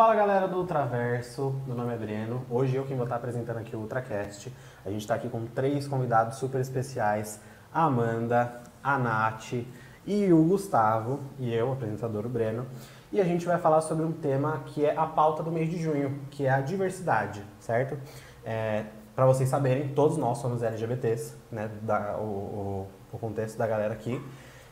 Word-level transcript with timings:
Fala 0.00 0.14
galera 0.14 0.48
do 0.48 0.56
Ultraverso, 0.56 1.60
meu 1.66 1.76
nome 1.76 1.92
é 1.92 1.96
Breno. 1.98 2.42
Hoje 2.48 2.74
eu 2.74 2.86
quem 2.86 2.96
vou 2.96 3.04
estar 3.04 3.16
apresentando 3.16 3.58
aqui 3.58 3.76
o 3.76 3.80
Ultracast. 3.80 4.50
A 4.82 4.88
gente 4.88 5.02
está 5.02 5.14
aqui 5.14 5.28
com 5.28 5.44
três 5.44 5.86
convidados 5.86 6.38
super 6.38 6.58
especiais: 6.58 7.38
a 7.70 7.84
Amanda, 7.84 8.62
a 8.82 8.98
Nath 8.98 9.52
e 10.06 10.32
o 10.32 10.42
Gustavo, 10.42 11.20
e 11.38 11.52
eu, 11.52 11.70
apresentador 11.70 12.24
o 12.24 12.30
Breno. 12.30 12.66
E 13.12 13.20
a 13.20 13.24
gente 13.24 13.44
vai 13.44 13.58
falar 13.58 13.82
sobre 13.82 14.06
um 14.06 14.10
tema 14.10 14.62
que 14.64 14.86
é 14.86 14.96
a 14.96 15.04
pauta 15.04 15.42
do 15.42 15.52
mês 15.52 15.68
de 15.68 15.76
junho, 15.76 16.18
que 16.30 16.46
é 16.46 16.50
a 16.50 16.62
diversidade, 16.62 17.44
certo? 17.58 17.94
É, 18.42 18.86
Para 19.14 19.26
vocês 19.26 19.50
saberem, 19.50 19.88
todos 19.88 20.16
nós 20.16 20.38
somos 20.38 20.62
LGBTs, 20.62 21.34
né? 21.52 21.70
Da, 21.82 22.16
o, 22.16 22.22
o, 22.22 22.88
o 23.12 23.18
contexto 23.18 23.58
da 23.58 23.66
galera 23.66 23.92
aqui. 23.92 24.18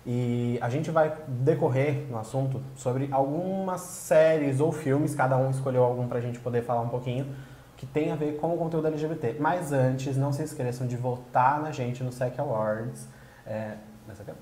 E 0.06 0.58
a 0.62 0.68
gente 0.68 0.90
vai 0.90 1.14
decorrer 1.26 2.06
no 2.10 2.18
assunto 2.18 2.62
sobre 2.74 3.08
algumas 3.10 3.80
séries 3.80 4.60
ou 4.60 4.72
filmes, 4.72 5.14
cada 5.14 5.36
um 5.36 5.50
escolheu 5.50 5.84
algum 5.84 6.08
pra 6.08 6.20
gente 6.20 6.38
poder 6.38 6.62
falar 6.62 6.80
um 6.80 6.88
pouquinho, 6.88 7.34
que 7.76 7.86
tem 7.86 8.10
a 8.10 8.16
ver 8.16 8.38
com 8.38 8.54
o 8.54 8.58
conteúdo 8.58 8.88
LGBT. 8.88 9.36
Mas 9.38 9.72
antes, 9.72 10.16
não 10.16 10.32
se 10.32 10.42
esqueçam 10.42 10.86
de 10.86 10.96
votar 10.96 11.60
na 11.60 11.70
gente 11.70 12.02
no 12.02 12.10
SEC 12.10 12.38
Awards. 12.38 13.06
É, 13.46 13.74
aqui? 14.10 14.32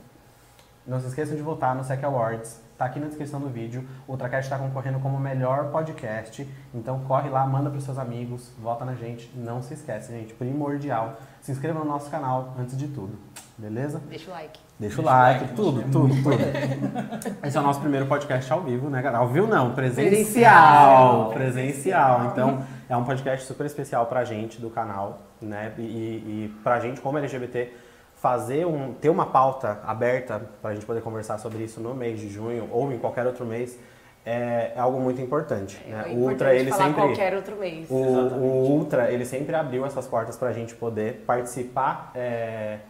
Não 0.87 1.01
se 1.01 1.09
esqueçam 1.09 1.35
de 1.35 1.43
votar 1.43 1.75
no 1.75 1.83
SEC 1.83 2.03
Awards. 2.05 2.61
Tá 2.79 2.85
aqui 2.85 3.01
na 3.01 3.07
descrição 3.07 3.41
do 3.41 3.49
vídeo. 3.49 3.87
O 4.07 4.13
Ultracast 4.13 4.53
está 4.53 4.59
concorrendo 4.59 5.01
como 5.01 5.19
melhor 5.19 5.71
podcast. 5.73 6.49
Então 6.73 7.01
corre 7.01 7.29
lá, 7.29 7.45
manda 7.47 7.71
pros 7.71 7.85
seus 7.85 7.99
amigos, 7.99 8.53
vota 8.59 8.85
na 8.85 8.95
gente. 8.95 9.33
Não 9.35 9.61
se 9.63 9.75
esquece, 9.75 10.13
gente. 10.13 10.33
Primordial. 10.35 11.17
Se 11.41 11.51
inscreva 11.51 11.81
no 11.81 11.85
nosso 11.85 12.11
canal 12.11 12.55
antes 12.59 12.77
de 12.77 12.87
tudo. 12.89 13.19
Beleza? 13.59 14.03
Deixa 14.09 14.31
o 14.31 14.35
like. 14.35 14.61
Deixa 14.79 15.01
o 15.01 15.03
Deixa 15.03 15.03
o 15.03 15.05
like, 15.05 15.41
like, 15.41 15.55
tudo, 15.55 15.83
mostrando 15.83 16.09
tudo, 16.09 16.23
tudo. 16.23 17.37
Esse 17.47 17.57
é 17.57 17.61
o 17.61 17.63
nosso 17.63 17.81
primeiro 17.81 18.07
podcast 18.07 18.53
ao 18.53 18.61
vivo, 18.61 18.91
né, 18.91 19.01
galera? 19.01 19.23
Ao 19.23 19.29
vivo 19.29 19.47
não, 19.47 19.73
presencial. 19.75 21.31
Presencial. 21.31 21.31
Presencial. 21.33 22.27
Então, 22.27 22.63
é 22.89 22.97
um 22.97 23.05
podcast 23.05 23.47
super 23.47 23.65
especial 23.65 24.05
pra 24.07 24.25
gente 24.25 24.61
do 24.61 24.69
canal, 24.69 25.21
né? 25.41 25.73
E, 25.79 25.83
e 25.83 26.55
pra 26.63 26.79
gente, 26.81 27.01
como 27.01 27.17
LGBT, 27.17 27.73
fazer 28.17 28.67
um, 28.67 28.93
ter 28.93 29.09
uma 29.09 29.27
pauta 29.27 29.81
aberta 29.87 30.43
pra 30.61 30.75
gente 30.75 30.85
poder 30.85 31.01
conversar 31.01 31.39
sobre 31.39 31.65
isso 31.65 31.81
no 31.81 31.95
mês 31.95 32.21
de 32.21 32.29
junho 32.29 32.69
ou 32.71 32.93
em 32.93 32.99
qualquer 32.99 33.27
outro 33.27 33.47
mês 33.47 33.79
é, 34.27 34.73
é 34.75 34.81
algo 34.81 35.01
muito 35.01 35.23
importante. 35.23 35.81
É 35.87 35.91
né? 35.91 35.99
importante 35.99 36.19
O 36.19 36.29
Ultra, 36.29 36.55
ele 36.55 36.71
falar 36.71 36.85
sempre. 36.85 37.03
qualquer 37.03 37.35
outro 37.35 37.57
mês. 37.57 37.89
O, 37.89 37.95
o 37.95 38.71
Ultra, 38.71 39.11
ele 39.11 39.25
sempre 39.25 39.55
abriu 39.55 39.87
essas 39.87 40.07
portas 40.07 40.37
pra 40.37 40.53
gente 40.53 40.75
poder 40.75 41.25
participar 41.27 42.11
é, 42.15 42.81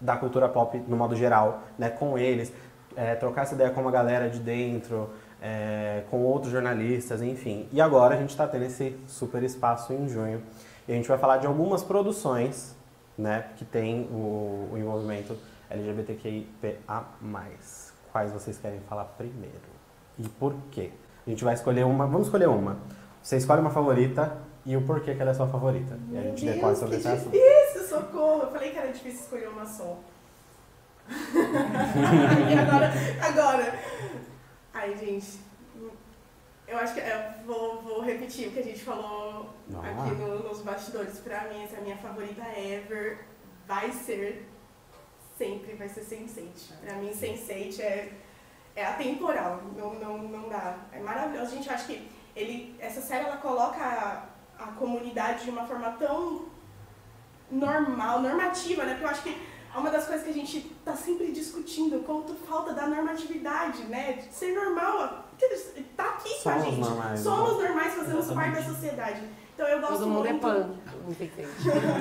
da 0.00 0.16
cultura 0.16 0.48
pop 0.48 0.78
no 0.86 0.96
modo 0.96 1.16
geral, 1.16 1.62
né, 1.78 1.90
com 1.90 2.18
eles, 2.18 2.52
é, 2.96 3.14
trocar 3.14 3.42
essa 3.42 3.54
ideia 3.54 3.70
com 3.70 3.80
uma 3.80 3.90
galera 3.90 4.28
de 4.28 4.38
dentro, 4.38 5.10
é, 5.40 6.02
com 6.10 6.22
outros 6.22 6.52
jornalistas, 6.52 7.22
enfim. 7.22 7.68
E 7.72 7.80
agora 7.80 8.14
a 8.14 8.18
gente 8.18 8.30
está 8.30 8.46
tendo 8.46 8.64
esse 8.64 8.96
super 9.06 9.42
espaço 9.42 9.92
em 9.92 10.08
junho. 10.08 10.42
E 10.86 10.92
a 10.92 10.94
gente 10.94 11.08
vai 11.08 11.18
falar 11.18 11.38
de 11.38 11.46
algumas 11.46 11.82
produções, 11.82 12.74
né, 13.16 13.44
que 13.56 13.64
tem 13.64 14.08
o, 14.10 14.70
o 14.72 14.74
envolvimento 14.76 15.36
LGBTQIA+. 15.70 17.04
Quais 18.10 18.32
vocês 18.32 18.58
querem 18.58 18.80
falar 18.88 19.04
primeiro? 19.04 19.78
E 20.18 20.28
por 20.28 20.54
quê? 20.70 20.90
A 21.26 21.30
gente 21.30 21.44
vai 21.44 21.54
escolher 21.54 21.84
uma, 21.84 22.06
vamos 22.06 22.26
escolher 22.26 22.48
uma. 22.48 22.78
Você 23.22 23.36
escolhe 23.36 23.60
uma 23.60 23.70
favorita 23.70 24.38
e 24.64 24.76
o 24.76 24.82
porquê 24.82 25.14
que 25.14 25.20
ela 25.20 25.30
é 25.30 25.34
sua 25.34 25.46
favorita. 25.46 25.98
E 26.10 26.16
a 26.16 26.20
Meu 26.20 26.30
gente 26.30 26.44
Deus, 26.44 26.54
decorre 26.56 26.76
sobre 26.76 26.96
esse 26.96 27.08
assunto. 27.08 27.30
Socorro. 27.88 28.42
Eu 28.42 28.50
falei 28.50 28.70
que 28.70 28.78
era 28.78 28.92
difícil 28.92 29.20
escolher 29.20 29.48
uma 29.48 29.66
só. 29.66 29.98
e 31.08 32.54
agora, 32.58 32.92
agora. 33.22 33.78
Ai, 34.74 34.96
gente. 34.96 35.38
Eu 36.66 36.76
acho 36.76 36.92
que 36.94 37.00
eu 37.00 37.46
vou, 37.46 37.80
vou 37.82 38.00
repetir 38.02 38.48
o 38.48 38.52
que 38.52 38.58
a 38.60 38.62
gente 38.64 38.84
falou 38.84 39.54
aqui 39.82 40.14
no- 40.16 40.42
nos 40.46 40.60
bastidores. 40.60 41.18
Pra 41.20 41.44
mim, 41.48 41.64
essa 41.64 41.76
é 41.76 41.78
a 41.78 41.82
minha 41.82 41.96
favorita 41.96 42.42
ever. 42.58 43.24
Vai 43.66 43.90
ser. 43.92 44.46
Sempre 45.38 45.74
vai 45.74 45.88
ser 45.88 46.02
Sense8. 46.02 46.72
Pra 46.84 46.94
mim, 46.96 47.10
Sense8 47.10 47.80
é, 47.80 48.12
é 48.76 48.84
atemporal. 48.84 49.62
Não, 49.76 49.94
não, 49.94 50.18
não 50.18 50.48
dá. 50.48 50.76
É 50.92 50.98
maravilhoso. 50.98 51.52
Gente, 51.52 51.68
eu 51.68 51.74
acho 51.74 51.86
que 51.86 52.06
ele, 52.36 52.76
essa 52.78 53.00
série 53.00 53.24
ela 53.24 53.38
coloca 53.38 53.82
a, 53.82 54.62
a 54.64 54.66
comunidade 54.72 55.44
de 55.44 55.50
uma 55.50 55.64
forma 55.66 55.92
tão 55.92 56.47
normal, 57.50 58.20
normativa, 58.20 58.84
né? 58.84 58.92
Porque 58.92 59.04
eu 59.04 59.08
acho 59.10 59.22
que 59.22 59.30
é 59.74 59.78
uma 59.78 59.90
das 59.90 60.06
coisas 60.06 60.24
que 60.24 60.30
a 60.30 60.34
gente 60.34 60.60
tá 60.84 60.94
sempre 60.96 61.30
discutindo, 61.32 62.02
quanto 62.04 62.34
falta 62.34 62.72
da 62.72 62.86
normatividade, 62.86 63.84
né? 63.84 64.12
De 64.14 64.32
ser 64.34 64.54
normal. 64.54 65.24
Tá 65.96 66.04
aqui 66.04 66.42
com 66.42 66.48
a 66.48 66.52
Somos 66.54 66.64
gente. 66.64 66.80
normais, 66.80 67.20
Somos 67.20 67.52
normais, 67.62 67.94
fazemos 67.94 68.24
Exatamente. 68.24 68.54
parte 68.54 68.66
da 68.68 68.74
sociedade. 68.74 69.22
Então 69.54 69.66
eu 69.68 69.80
gosto 69.80 69.92
Todo 69.94 70.06
mundo 70.08 70.26
é 70.26 70.30
muito. 70.30 70.42
pan. 70.42 70.70
Não 71.06 71.14
tem 71.14 71.28
que 71.28 71.40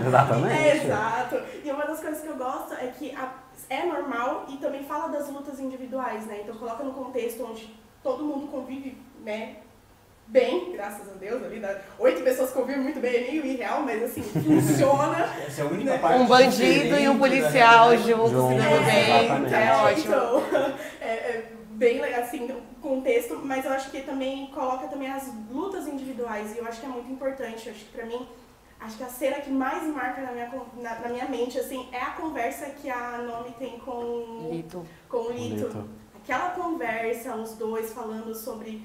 Exatamente. 0.07 0.53
É, 0.53 0.83
exato. 0.85 1.35
E 1.63 1.71
uma 1.71 1.85
das 1.85 1.99
coisas 1.99 2.21
que 2.21 2.27
eu 2.27 2.35
gosto 2.35 2.73
é 2.73 2.87
que 2.87 3.15
a- 3.15 3.33
é 3.69 3.85
normal 3.85 4.45
e 4.49 4.57
também 4.57 4.83
fala 4.83 5.07
das 5.07 5.27
lutas 5.29 5.59
individuais, 5.59 6.25
né? 6.27 6.41
Então 6.43 6.55
coloca 6.55 6.83
no 6.83 6.93
contexto 6.93 7.43
onde 7.43 7.75
todo 8.03 8.23
mundo 8.23 8.47
convive, 8.47 8.97
né? 9.23 9.57
Bem, 10.29 10.73
graças 10.73 11.07
a 11.09 11.13
Deus, 11.13 11.41
ali 11.41 11.59
dá 11.59 11.73
oito 11.99 12.21
pessoas 12.21 12.51
convivem 12.51 12.81
muito 12.81 12.99
bem, 12.99 13.15
é 13.15 13.21
meio 13.31 13.45
irreal, 13.45 13.81
mas 13.83 14.03
assim, 14.03 14.21
funciona. 14.21 15.23
Essa 15.47 15.61
é 15.61 15.63
a 15.63 15.67
única 15.67 15.91
Né? 15.91 15.97
parte 15.99 16.21
Um 16.21 16.27
bandido 16.27 16.99
e 16.99 17.07
um 17.07 17.13
da 17.13 17.19
policial 17.19 17.89
realidade. 17.89 18.09
juntos, 18.11 18.29
se 18.29 18.55
dando 18.57 18.85
bem. 18.85 19.23
exatamente. 19.25 19.53
É 19.55 19.75
ótimo. 19.75 20.15
Então, 20.15 20.43
é, 20.99 21.07
é 21.07 21.51
bem 21.71 22.01
legal, 22.01 22.21
assim, 22.23 22.45
o 22.51 22.61
contexto, 22.81 23.39
mas 23.41 23.63
eu 23.63 23.71
acho 23.71 23.89
que 23.89 24.01
também 24.01 24.47
coloca 24.47 24.87
também 24.87 25.09
as 25.09 25.31
lutas 25.49 25.87
individuais, 25.87 26.53
e 26.53 26.57
eu 26.57 26.67
acho 26.67 26.81
que 26.81 26.85
é 26.85 26.89
muito 26.89 27.09
importante. 27.09 27.67
Eu 27.67 27.73
acho 27.73 27.85
que 27.85 27.91
pra 27.91 28.05
mim, 28.05 28.27
acho 28.81 28.97
que 28.97 29.03
a 29.03 29.07
cena 29.07 29.35
que 29.37 29.49
mais 29.49 29.83
marca 29.83 30.19
na 30.21 30.33
minha, 30.33 30.51
na, 30.81 30.99
na 30.99 31.07
minha 31.07 31.25
mente, 31.29 31.57
assim, 31.57 31.87
é 31.93 32.01
a 32.01 32.11
conversa 32.11 32.65
que 32.71 32.89
a 32.89 33.19
Nomi 33.19 33.55
tem 33.57 33.79
com, 33.79 34.49
Lito. 34.51 34.85
com 35.07 35.17
o 35.19 35.31
Lito. 35.31 35.69
Bonito. 35.69 35.89
Aquela 36.21 36.49
conversa, 36.49 37.33
os 37.37 37.53
dois 37.53 37.93
falando 37.93 38.35
sobre 38.35 38.81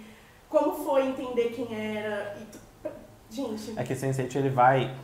como 0.52 0.84
foi 0.84 1.08
entender 1.08 1.48
quem 1.48 1.96
era. 1.96 2.36
E, 3.30 3.34
gente, 3.34 3.72
É 3.74 3.82
que 3.82 3.94
Sense8 3.94 4.36
ele 4.36 4.50
vai, 4.50 4.94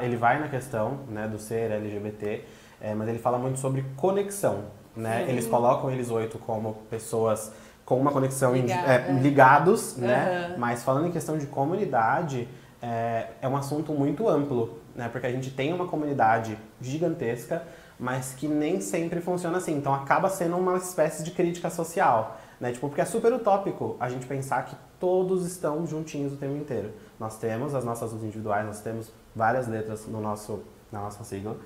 ele 0.00 0.16
vai 0.16 0.40
na 0.40 0.48
questão 0.48 1.00
né, 1.08 1.28
do 1.28 1.38
ser 1.38 1.70
LGBT, 1.70 2.42
é, 2.80 2.94
mas 2.94 3.06
ele 3.06 3.18
fala 3.18 3.38
muito 3.38 3.58
sobre 3.58 3.84
conexão. 3.96 4.64
Né? 4.96 5.26
Sim. 5.26 5.32
Eles 5.32 5.46
colocam 5.46 5.90
eles 5.90 6.10
oito 6.10 6.38
como 6.38 6.74
pessoas 6.90 7.52
com 7.84 8.00
uma 8.00 8.10
conexão 8.10 8.54
Ligada. 8.54 8.92
é, 8.92 9.12
ligados, 9.12 9.96
né? 9.96 10.46
Aham. 10.48 10.58
Mas 10.58 10.82
falando 10.82 11.06
em 11.06 11.12
questão 11.12 11.38
de 11.38 11.46
comunidade, 11.46 12.48
é, 12.82 13.28
é 13.42 13.48
um 13.48 13.56
assunto 13.56 13.92
muito 13.92 14.28
amplo, 14.28 14.78
né? 14.96 15.08
Porque 15.10 15.26
a 15.26 15.30
gente 15.30 15.50
tem 15.50 15.72
uma 15.72 15.86
comunidade 15.86 16.58
gigantesca, 16.80 17.62
mas 17.98 18.34
que 18.34 18.48
nem 18.48 18.80
sempre 18.80 19.20
funciona 19.20 19.58
assim. 19.58 19.76
Então 19.76 19.94
acaba 19.94 20.28
sendo 20.28 20.56
uma 20.56 20.76
espécie 20.76 21.22
de 21.22 21.30
crítica 21.30 21.70
social, 21.70 22.38
né? 22.60 22.72
Tipo, 22.72 22.88
porque 22.88 23.00
é 23.00 23.04
super 23.04 23.32
utópico 23.32 23.96
a 24.00 24.08
gente 24.08 24.26
pensar 24.26 24.64
que 24.64 24.76
todos 24.98 25.46
estão 25.46 25.86
juntinhos 25.86 26.32
o 26.32 26.36
tempo 26.36 26.56
inteiro. 26.56 26.92
Nós 27.18 27.38
temos 27.38 27.74
as 27.74 27.84
nossas 27.84 28.10
lutas 28.10 28.26
individuais, 28.26 28.66
nós 28.66 28.80
temos 28.80 29.12
várias 29.34 29.68
letras 29.68 30.06
no 30.06 30.20
nosso, 30.20 30.62
na 30.90 31.00
nossa 31.00 31.22
sigla. 31.24 31.56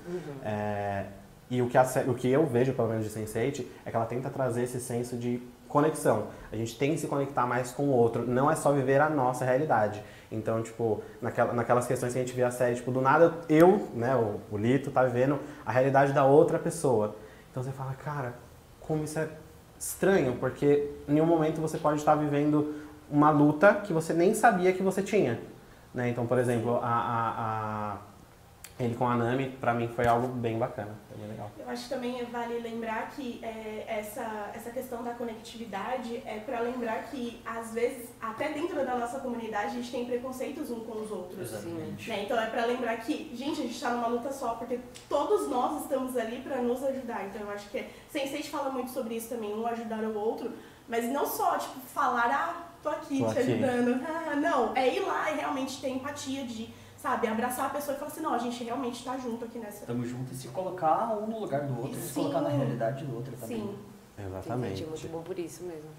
É, 0.43 1.05
e 1.49 1.61
o 1.61 1.67
que, 1.67 1.77
a, 1.77 1.83
o 2.07 2.13
que 2.13 2.29
eu 2.29 2.45
vejo, 2.45 2.73
pelo 2.73 2.89
menos 2.89 3.05
de 3.05 3.11
Sense8, 3.11 3.65
é 3.85 3.89
que 3.89 3.95
ela 3.95 4.05
tenta 4.05 4.29
trazer 4.29 4.63
esse 4.63 4.79
senso 4.79 5.17
de 5.17 5.41
conexão. 5.67 6.27
A 6.51 6.55
gente 6.55 6.77
tem 6.77 6.91
que 6.91 6.99
se 6.99 7.07
conectar 7.07 7.47
mais 7.47 7.71
com 7.71 7.83
o 7.83 7.89
outro. 7.89 8.27
Não 8.27 8.49
é 8.49 8.55
só 8.55 8.71
viver 8.71 9.01
a 9.01 9.09
nossa 9.09 9.43
realidade. 9.43 10.03
Então, 10.31 10.61
tipo, 10.61 11.01
naquela, 11.21 11.53
naquelas 11.53 11.87
questões 11.87 12.13
que 12.13 12.19
a 12.19 12.21
gente 12.21 12.35
vê 12.35 12.43
a 12.43 12.51
série, 12.51 12.75
tipo, 12.75 12.91
do 12.91 13.01
nada 13.01 13.33
eu, 13.49 13.87
né, 13.93 14.15
o, 14.15 14.39
o 14.51 14.57
Lito, 14.57 14.91
tá 14.91 15.03
vivendo 15.03 15.39
a 15.65 15.71
realidade 15.71 16.13
da 16.13 16.25
outra 16.25 16.59
pessoa. 16.59 17.15
Então 17.51 17.61
você 17.61 17.71
fala, 17.71 17.93
cara, 17.93 18.33
como 18.79 19.03
isso 19.03 19.17
é 19.19 19.27
estranho, 19.87 20.37
porque 20.39 20.89
em 21.07 21.13
nenhum 21.13 21.25
momento 21.25 21.59
você 21.59 21.77
pode 21.77 21.99
estar 21.99 22.15
vivendo 22.15 22.73
uma 23.11 23.29
luta 23.29 23.73
que 23.75 23.91
você 23.91 24.13
nem 24.13 24.33
sabia 24.33 24.71
que 24.71 24.81
você 24.81 25.01
tinha. 25.01 25.39
Né? 25.93 26.09
Então, 26.09 26.25
por 26.25 26.37
exemplo, 26.37 26.77
a, 26.81 26.87
a- 26.87 27.33
a- 27.37 27.97
ele 28.79 28.95
com 28.95 29.07
a 29.07 29.15
Nami, 29.15 29.49
pra 29.61 29.73
mim, 29.73 29.87
foi 29.87 30.07
algo 30.07 30.27
bem 30.27 30.57
bacana. 30.57 30.95
Foi 31.07 31.17
bem 31.17 31.27
legal. 31.27 31.51
Eu 31.59 31.69
acho 31.69 31.83
que 31.83 31.89
também 31.89 32.23
vale 32.25 32.59
lembrar 32.59 33.11
que 33.11 33.39
é, 33.43 33.85
essa, 33.87 34.51
essa 34.53 34.71
questão 34.71 35.03
da 35.03 35.13
conectividade 35.13 36.21
é 36.25 36.39
para 36.39 36.59
lembrar 36.59 37.03
que, 37.03 37.39
às 37.45 37.71
vezes, 37.73 38.09
até 38.19 38.49
dentro 38.51 38.83
da 38.83 38.95
nossa 38.97 39.19
comunidade, 39.19 39.67
a 39.67 39.69
gente 39.69 39.91
tem 39.91 40.05
preconceitos 40.05 40.71
uns 40.71 40.85
com 40.85 41.01
os 41.01 41.11
outros. 41.11 41.39
Exatamente. 41.39 42.09
Né? 42.09 42.23
Então 42.23 42.39
é 42.39 42.47
para 42.47 42.65
lembrar 42.65 42.97
que, 42.97 43.31
gente, 43.35 43.59
a 43.59 43.63
gente 43.63 43.75
está 43.75 43.91
numa 43.91 44.07
luta 44.07 44.31
só, 44.31 44.55
porque 44.55 44.79
todos 45.07 45.47
nós 45.49 45.83
estamos 45.83 46.17
ali 46.17 46.41
para 46.41 46.57
nos 46.61 46.83
ajudar. 46.83 47.25
Então 47.25 47.41
eu 47.41 47.51
acho 47.51 47.69
que 47.69 47.85
Sense8 48.13 48.49
fala 48.49 48.71
muito 48.71 48.89
sobre 48.89 49.15
isso 49.15 49.29
também, 49.29 49.53
um 49.53 49.67
ajudar 49.67 50.03
o 50.03 50.17
outro, 50.17 50.51
mas 50.87 51.05
não 51.05 51.25
só, 51.25 51.57
tipo, 51.57 51.79
falar, 51.79 52.29
ah, 52.31 52.63
tô 52.81 52.89
aqui 52.89 53.19
Tô 53.19 53.31
te 53.31 53.39
aqui. 53.39 53.51
ajudando. 53.51 54.01
Ah, 54.25 54.35
não, 54.35 54.75
é 54.75 54.95
ir 54.95 54.99
lá 55.01 55.31
e 55.31 55.35
realmente 55.35 55.79
ter 55.79 55.89
empatia 55.89 56.43
de, 56.43 56.73
sabe, 57.03 57.27
abraçar 57.27 57.65
a 57.65 57.69
pessoa 57.69 57.97
e 57.97 57.99
falar 57.99 58.09
assim, 58.11 58.21
não, 58.21 58.33
a 58.33 58.37
gente 58.37 58.63
realmente 58.63 59.03
tá 59.03 59.17
junto 59.17 59.43
aqui 59.43 59.59
nessa. 59.59 59.79
Estamos 59.81 60.07
juntos 60.07 60.31
e 60.31 60.41
se 60.43 60.47
colocar 60.47 61.09
um 61.17 61.27
no 61.27 61.37
lugar 61.41 61.63
do 61.63 61.81
outro, 61.81 61.99
se 61.99 62.07
Sim. 62.07 62.21
colocar 62.21 62.39
na 62.39 62.47
realidade 62.49 63.03
do 63.03 63.13
outro 63.17 63.33
também. 63.35 63.57
Sim. 63.57 63.75
Entendi, 64.17 64.29
Exatamente. 64.29 64.85
muito 64.85 65.07
bom 65.09 65.21
por 65.21 65.37
isso 65.37 65.63
mesmo. 65.65 65.89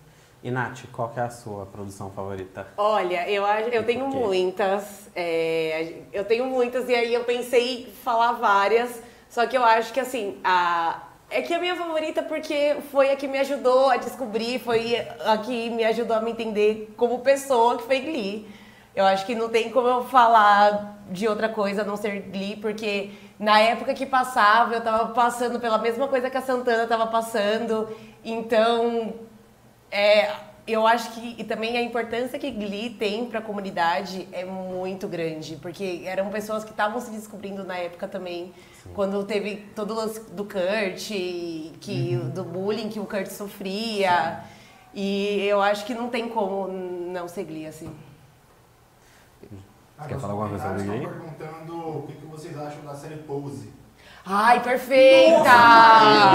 E 0.42 0.50
Nath, 0.50 0.84
qual 0.92 1.10
que 1.10 1.20
é 1.20 1.24
a 1.24 1.28
sua 1.30 1.66
produção 1.66 2.10
favorita? 2.10 2.66
Olha, 2.78 3.28
eu, 3.28 3.44
acho- 3.44 3.68
eu 3.68 3.84
tenho 3.84 4.06
muitas. 4.06 5.10
é, 5.14 6.04
eu 6.10 6.24
tenho 6.24 6.46
muitas 6.46 6.88
e 6.88 6.94
aí 6.94 7.12
eu 7.12 7.24
pensei 7.24 7.82
em 7.82 7.86
falar 7.92 8.32
várias. 8.32 9.02
Só 9.28 9.46
que 9.46 9.56
eu 9.58 9.64
acho 9.64 9.92
que 9.92 10.00
assim, 10.00 10.38
a, 10.42 11.02
é 11.28 11.42
que 11.42 11.52
a 11.52 11.58
minha 11.58 11.76
favorita 11.76 12.22
porque 12.22 12.76
foi 12.90 13.10
a 13.10 13.16
que 13.16 13.28
me 13.28 13.38
ajudou 13.40 13.90
a 13.90 13.98
descobrir, 13.98 14.58
foi 14.58 14.96
a 15.24 15.36
que 15.36 15.68
me 15.68 15.84
ajudou 15.84 16.16
a 16.16 16.20
me 16.22 16.30
entender 16.30 16.94
como 16.96 17.18
pessoa, 17.18 17.76
que 17.76 17.82
foi 17.82 18.00
Glee. 18.00 18.48
Eu 18.94 19.04
acho 19.06 19.26
que 19.26 19.34
não 19.34 19.48
tem 19.48 19.70
como 19.70 19.88
eu 19.88 20.04
falar 20.04 20.93
de 21.10 21.28
outra 21.28 21.48
coisa 21.48 21.82
a 21.82 21.84
não 21.84 21.96
ser 21.96 22.20
Glee, 22.22 22.56
porque 22.56 23.10
na 23.38 23.60
época 23.60 23.94
que 23.94 24.06
passava, 24.06 24.74
eu 24.74 24.80
tava 24.80 25.12
passando 25.12 25.60
pela 25.60 25.78
mesma 25.78 26.08
coisa 26.08 26.30
que 26.30 26.36
a 26.36 26.42
Santana 26.42 26.86
tava 26.86 27.06
passando. 27.06 27.88
Então, 28.24 29.14
é, 29.90 30.30
eu 30.66 30.86
acho 30.86 31.12
que 31.12 31.36
e 31.38 31.44
também 31.44 31.76
a 31.76 31.82
importância 31.82 32.38
que 32.38 32.50
Glee 32.50 32.90
tem 32.90 33.26
para 33.26 33.38
a 33.38 33.42
comunidade 33.42 34.26
é 34.32 34.44
muito 34.44 35.06
grande, 35.06 35.56
porque 35.60 36.02
eram 36.06 36.30
pessoas 36.30 36.64
que 36.64 36.70
estavam 36.70 37.00
se 37.00 37.10
descobrindo 37.10 37.64
na 37.64 37.76
época 37.76 38.08
também, 38.08 38.52
quando 38.94 39.22
teve 39.24 39.56
todo 39.74 39.92
o 39.92 39.94
lance 39.94 40.20
do 40.30 40.44
Kurt, 40.44 41.08
que 41.80 42.16
do 42.34 42.44
bullying 42.44 42.88
que 42.88 42.98
o 42.98 43.04
Kurt 43.04 43.26
sofria. 43.26 44.42
E 44.94 45.44
eu 45.46 45.60
acho 45.60 45.84
que 45.84 45.92
não 45.92 46.08
tem 46.08 46.28
como 46.28 46.68
não 46.68 47.26
ser 47.26 47.44
Glee 47.44 47.66
assim. 47.66 47.92
Ah, 49.98 50.06
Quer 50.08 50.18
falar 50.18 50.32
alguma 50.32 50.48
coisa 50.50 50.64
sobre 50.64 50.82
estão 50.96 51.10
perguntando 51.12 51.88
o 51.98 52.02
que, 52.06 52.12
que 52.14 52.26
vocês 52.26 52.58
acham 52.58 52.82
da 52.84 52.94
série 52.94 53.16
Pose. 53.16 53.72
Ai, 54.26 54.62
perfeita! 54.62 55.44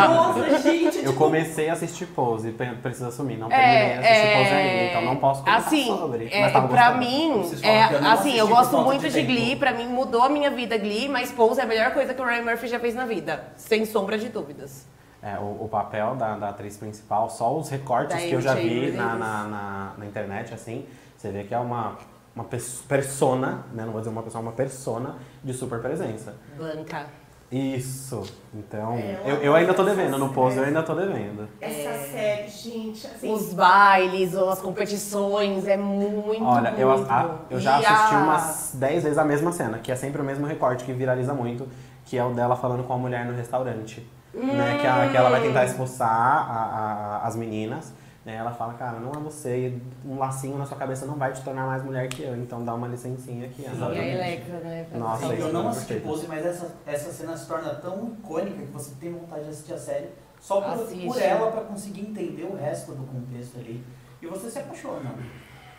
Nossa, 0.08 0.60
gente, 0.60 0.98
Eu 0.98 1.04
tipo, 1.06 1.14
comecei 1.16 1.70
a 1.70 1.74
assistir 1.74 2.06
Pose, 2.06 2.52
pre- 2.52 2.76
preciso 2.76 3.08
assumir, 3.08 3.36
não 3.38 3.52
É, 3.52 3.56
terminei 3.56 3.88
de 3.88 4.08
assistir 4.08 4.38
Pose 4.38 4.50
é, 4.50 4.56
ainda, 4.56 4.84
então 4.92 5.02
não 5.02 5.16
posso 5.20 5.44
comentar 5.44 5.66
assim, 5.66 5.86
sobre. 5.86 6.30
é, 6.32 6.50
pra 6.52 6.62
gostando. 6.62 6.98
mim, 7.00 7.50
é, 7.64 7.94
eu 7.96 8.08
assim, 8.12 8.36
eu 8.38 8.48
gosto 8.48 8.78
muito 8.78 9.02
de 9.02 9.10
de. 9.10 9.24
Glee, 9.24 9.56
pra 9.56 9.74
mim 9.74 9.88
mudou 9.88 10.22
a 10.24 10.30
minha 10.30 10.52
vida 10.52 10.78
Glee, 10.78 11.10
mas 11.10 11.32
Pose 11.32 11.60
é 11.60 11.64
a 11.64 11.68
melhor 11.68 11.92
coisa 11.92 12.14
que 12.14 12.22
o 12.22 12.26
Ryan 12.26 12.44
Murphy 12.44 12.68
já 12.68 12.80
fez 12.80 12.94
na 12.94 13.06
vida, 13.06 13.44
sem 13.58 13.86
sombra 13.86 14.18
de 14.20 14.30
dúvidas. 14.30 14.86
É, 15.22 15.38
o, 15.40 15.66
o 15.66 15.68
papel 15.70 16.16
da, 16.16 16.38
da 16.38 16.50
atriz 16.50 16.78
principal, 16.78 17.30
só 17.30 17.58
os 17.58 17.70
recortes 17.70 18.16
Da 18.16 18.22
que 18.22 18.32
eu 18.32 18.40
já 18.40 18.54
vi 18.54 18.92
na, 18.92 19.16
na, 19.16 19.44
na, 19.46 19.94
na 19.98 20.06
internet, 20.06 20.54
assim, 20.54 20.86
você 21.18 21.30
vê 21.32 21.44
que 21.44 21.54
é 21.56 21.60
uma, 21.60 21.98
uma 22.40 22.46
pers- 22.46 22.82
persona, 22.88 23.66
né? 23.74 23.84
Não 23.84 23.92
vou 23.92 24.00
dizer 24.02 24.10
uma 24.12 24.24
pessoa, 24.24 24.42
uma 24.42 24.52
persona 24.54 25.16
de 25.44 25.54
super 25.54 25.80
presença. 25.80 26.34
Blanca. 26.58 27.06
Isso. 27.52 28.24
Então, 28.54 28.94
É, 28.94 29.22
eu, 29.26 29.36
eu 29.38 29.56
ainda 29.56 29.74
tô 29.74 29.84
devendo, 29.84 30.18
no 30.20 30.30
pose 30.32 30.58
eu 30.58 30.64
ainda 30.64 30.84
tô 30.84 30.94
devendo. 30.94 31.48
essa 31.60 32.08
série, 32.12 32.48
gente, 32.48 33.08
assim. 33.08 33.34
Os 33.34 33.54
bailes, 33.54 34.36
ou 34.36 34.50
as 34.52 34.60
competições, 34.62 35.68
é 35.68 35.76
muito, 35.76 36.44
Olha, 36.44 36.70
eu, 36.78 36.90
muito 36.96 37.12
a- 37.12 37.24
bom. 37.24 37.40
eu 37.50 37.60
já 37.60 37.82
E 37.82 37.86
assisti 37.86 38.16
a- 38.16 38.20
umas 38.20 38.72
10 38.76 39.04
vezes 39.04 39.18
a 39.18 39.26
mesma 39.26 39.52
cena, 39.52 39.80
que 39.80 39.92
é 39.92 39.96
sempre 39.96 40.22
o 40.22 40.24
mesmo 40.24 40.46
recorte 40.46 40.84
que 40.86 40.94
viraliza 40.94 41.34
muito, 41.34 41.68
que 42.06 42.18
é 42.20 42.24
o 42.24 42.34
dela 42.34 42.56
falando 42.56 42.84
com 42.84 42.94
a 42.94 42.98
mulher 42.98 43.26
no 43.26 43.36
restaurante. 43.36 44.08
Né, 44.32 44.78
que, 44.80 44.86
ela, 44.86 45.10
que 45.10 45.18
ela 45.18 45.30
vai 45.32 45.42
tentar 45.42 45.66
expulsar 45.66 46.08
a- 46.08 47.20
a- 47.24 47.28
as 47.28 47.36
meninas. 47.36 47.92
Né, 48.30 48.36
ela 48.36 48.52
fala, 48.52 48.76
cara, 48.76 49.00
não 49.00 49.12
é 49.12 49.18
você, 49.24 49.74
um 50.06 50.20
lacinho 50.20 50.56
na 50.56 50.66
sua 50.66 50.78
cabeça 50.78 51.04
não 51.04 51.16
vai 51.16 51.34
te 51.34 51.42
tornar 51.42 51.66
mais 51.66 51.84
mulher 51.84 52.08
que 52.08 52.22
eu, 52.22 52.36
então 52.36 52.64
dá 52.64 52.76
uma 52.76 52.88
licencinha 52.88 53.48
aqui. 53.48 53.64
E 53.64 53.66
Ana. 53.66 53.88
a 53.88 53.96
Electra, 53.96 54.60
né? 54.60 54.86
Nossa, 54.94 55.28
Sim, 55.30 55.40
eu 55.40 55.52
não 55.52 55.66
é 55.66 55.70
assisti. 55.70 55.96
Pose, 55.96 56.28
mas 56.28 56.46
essa, 56.46 56.76
essa 56.86 57.12
cena 57.12 57.36
se 57.36 57.48
torna 57.48 57.74
tão 57.74 58.10
icônica 58.20 58.62
que 58.62 58.72
você 58.72 58.94
tem 59.02 59.12
vontade 59.12 59.46
de 59.46 59.50
assistir 59.50 59.74
a 59.74 59.78
série 59.80 60.10
só 60.40 60.62
por, 60.62 60.86
por 60.86 61.20
ela 61.20 61.52
pra 61.52 61.62
conseguir 61.62 62.02
entender 62.02 62.44
o 62.44 62.56
resto 62.56 62.92
do 62.92 63.04
contexto 63.08 63.58
ali. 63.58 63.84
E 64.22 64.28
você 64.28 64.52
se 64.52 64.60
apaixona. 64.60 65.12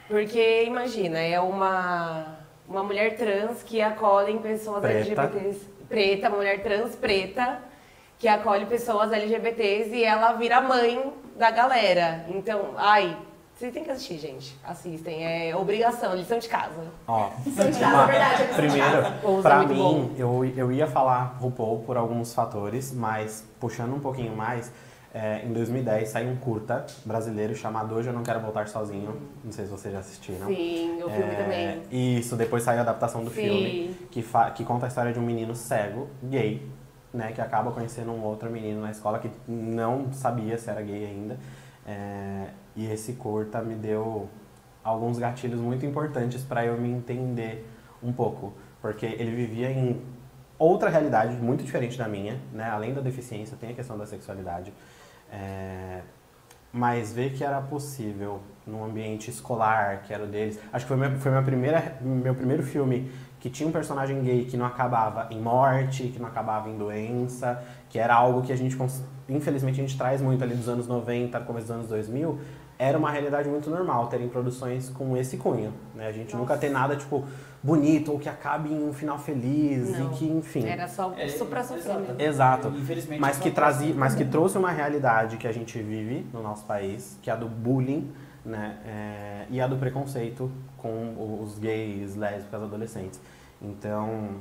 Porque, 0.08 0.64
imagina, 0.64 1.20
é 1.20 1.38
uma, 1.38 2.37
uma 2.69 2.82
mulher 2.82 3.17
trans 3.17 3.62
que 3.62 3.81
acolhe 3.81 4.37
pessoas 4.41 4.81
Preta. 4.81 5.23
LGBTs. 5.23 5.69
Preta, 5.88 6.29
mulher 6.29 6.62
trans 6.64 6.97
preta, 6.97 7.61
que 8.19 8.26
acolhe 8.26 8.67
pessoas 8.67 9.12
LGBTs 9.12 9.94
e 9.94 10.02
ela 10.02 10.32
vira 10.32 10.61
mãe 10.61 11.12
da 11.37 11.50
galera. 11.50 12.25
Então, 12.29 12.71
ai, 12.77 13.17
vocês 13.55 13.73
têm 13.73 13.85
que 13.85 13.91
assistir, 13.91 14.19
gente. 14.19 14.56
Assistem. 14.65 15.25
É 15.25 15.55
obrigação, 15.56 16.15
lição 16.17 16.38
de 16.38 16.49
casa. 16.49 16.82
Ó, 17.06 17.31
Lição 17.44 17.71
de 17.71 17.79
casa, 17.79 17.94
uma- 17.94 18.03
é 18.05 18.06
verdade, 18.06 18.43
é 18.43 18.47
primeiro, 18.47 19.12
Pose 19.21 19.43
pra 19.43 19.62
é 19.62 19.67
mim, 19.67 20.15
eu, 20.17 20.44
eu 20.56 20.73
ia 20.73 20.87
falar 20.87 21.37
RuPaul 21.41 21.81
por 21.81 21.97
alguns 21.97 22.32
fatores, 22.35 22.93
mas 22.93 23.44
puxando 23.59 23.94
um 23.94 24.00
pouquinho 24.00 24.35
mais, 24.35 24.73
é, 25.12 25.43
em 25.44 25.53
2010 25.53 26.09
saiu 26.09 26.31
um 26.31 26.37
curta 26.37 26.87
brasileiro 27.05 27.55
chamado 27.55 27.94
Hoje 27.94 28.09
Eu 28.09 28.15
Não 28.15 28.23
Quero 28.23 28.41
Voltar 28.41 28.69
Sozinho. 28.69 29.21
Não 29.44 29.50
sei 29.53 29.65
se 29.67 29.71
vocês 29.71 29.93
já 29.93 30.00
assistiram. 30.00 30.47
Sim, 30.47 31.03
o 31.03 31.11
filme 31.11 31.33
É, 31.35 31.43
também. 31.43 32.17
Isso, 32.19 32.37
depois 32.37 32.62
saiu 32.62 32.79
a 32.79 32.83
adaptação 32.83 33.25
do 33.25 33.31
Sim. 33.31 33.43
filme, 33.43 33.97
que, 34.11 34.23
fa- 34.23 34.50
que 34.53 34.65
conta 34.65 34.87
a 34.87 34.88
história 34.88 35.12
de 35.12 35.19
um 35.19 35.23
menino 35.23 35.55
cego, 35.55 36.09
gay, 36.23 36.62
né, 37.12 37.33
que 37.33 37.41
acaba 37.41 37.73
conhecendo 37.73 38.11
um 38.12 38.23
outro 38.23 38.51
menino 38.51 38.81
na 38.81 38.91
escola 38.91 39.19
que 39.19 39.31
não 39.49 40.12
sabia 40.12 40.57
se 40.57 40.71
era 40.71 40.81
gay 40.83 41.07
ainda. 41.07 41.39
É, 41.87 42.49
e 42.77 42.87
esse 42.87 43.15
curta 43.15 43.61
me 43.62 43.75
deu 43.75 44.29
alguns 44.83 45.19
gatilhos 45.19 45.61
muito 45.61 45.85
importantes 45.85 46.43
para 46.43 46.65
eu 46.65 46.79
me 46.79 46.89
entender 46.89 47.67
um 48.03 48.12
pouco, 48.12 48.53
porque 48.81 49.07
ele 49.07 49.35
vivia 49.35 49.71
em 49.71 50.01
outra 50.59 50.89
realidade 50.89 51.35
muito 51.37 51.65
diferente 51.65 51.99
da 51.99 52.09
minha, 52.09 52.39
né? 52.53 52.69
Além 52.71 52.95
da 52.95 53.01
deficiência, 53.01 53.57
tem 53.59 53.71
a 53.71 53.75
questão 53.75 53.97
da 53.99 54.07
sexualidade. 54.07 54.73
É, 55.33 56.01
mas 56.73 57.12
ver 57.12 57.33
que 57.33 57.43
era 57.43 57.61
possível 57.61 58.41
num 58.67 58.85
ambiente 58.85 59.31
escolar, 59.31 60.03
que 60.03 60.15
era 60.15 60.25
o 60.25 60.27
deles. 60.27 60.59
Acho 60.73 60.85
que 60.85 60.89
foi 60.89 60.97
meu, 60.97 61.19
foi 61.19 61.31
minha 61.31 61.43
primeira, 61.43 61.99
meu 62.01 62.35
primeiro 62.35 62.62
filme 62.62 63.11
que 63.41 63.49
tinha 63.49 63.67
um 63.69 63.73
personagem 63.73 64.23
gay 64.23 64.45
que 64.45 64.57
não 64.57 64.67
acabava 64.67 65.27
em 65.31 65.41
morte, 65.41 66.05
que 66.09 66.19
não 66.19 66.29
acabava 66.29 66.69
em 66.69 66.77
doença, 66.77 67.63
que 67.89 67.99
era 67.99 68.15
algo 68.15 68.43
que 68.43 68.53
a 68.53 68.57
gente, 68.57 68.77
infelizmente, 69.29 69.81
a 69.81 69.83
gente 69.83 69.97
traz 69.97 70.21
muito 70.21 70.45
ali 70.45 70.55
dos 70.55 70.69
anos 70.69 70.87
90, 70.87 71.41
começo 71.41 71.67
dos 71.67 71.75
anos 71.77 71.89
2000. 71.89 72.39
Era 72.79 72.97
uma 72.97 73.11
realidade 73.11 73.49
muito 73.49 73.69
normal 73.69 74.07
terem 74.09 74.29
produções 74.29 74.89
com 74.91 75.17
esse 75.17 75.37
cunho, 75.37 75.73
né? 75.95 76.07
A 76.07 76.13
gente 76.13 76.35
nunca 76.35 76.57
ter 76.57 76.71
nada, 76.71 76.97
tipo, 76.97 77.25
bonito 77.63 78.13
ou 78.13 78.19
que 78.19 78.29
acabe 78.29 78.73
em 78.73 78.89
um 78.89 78.93
final 78.93 79.19
feliz 79.19 79.91
Não. 79.91 80.07
e 80.13 80.15
que, 80.17 80.25
enfim... 80.27 80.65
Era 80.67 80.89
só 80.89 81.13
É, 81.17 81.29
supra 81.29 81.61
exato. 81.61 81.83
sofrimento. 81.83 82.21
Exato. 82.21 82.69
Infelizmente, 82.69 83.21
Mas 83.21 83.33
isso 83.33 83.43
que, 83.43 83.51
trazia, 83.51 83.95
mas 83.95 84.15
que 84.15 84.25
trouxe 84.25 84.57
uma 84.57 84.71
realidade 84.71 85.37
que 85.37 85.47
a 85.47 85.53
gente 85.53 85.79
vive 85.83 86.26
no 86.33 86.43
nosso 86.43 86.64
país, 86.64 87.19
que 87.23 87.29
é 87.29 87.33
a 87.35 87.37
do 87.37 87.49
bullying, 87.49 88.11
né? 88.45 88.79
é, 88.87 89.47
e 89.50 89.61
a 89.61 89.67
do 89.67 89.76
preconceito 89.76 90.50
com 90.79 91.38
os 91.43 91.59
gays, 91.59 92.17
lésbicas, 92.17 92.62
adolescentes. 92.62 93.21
Então, 93.61 94.40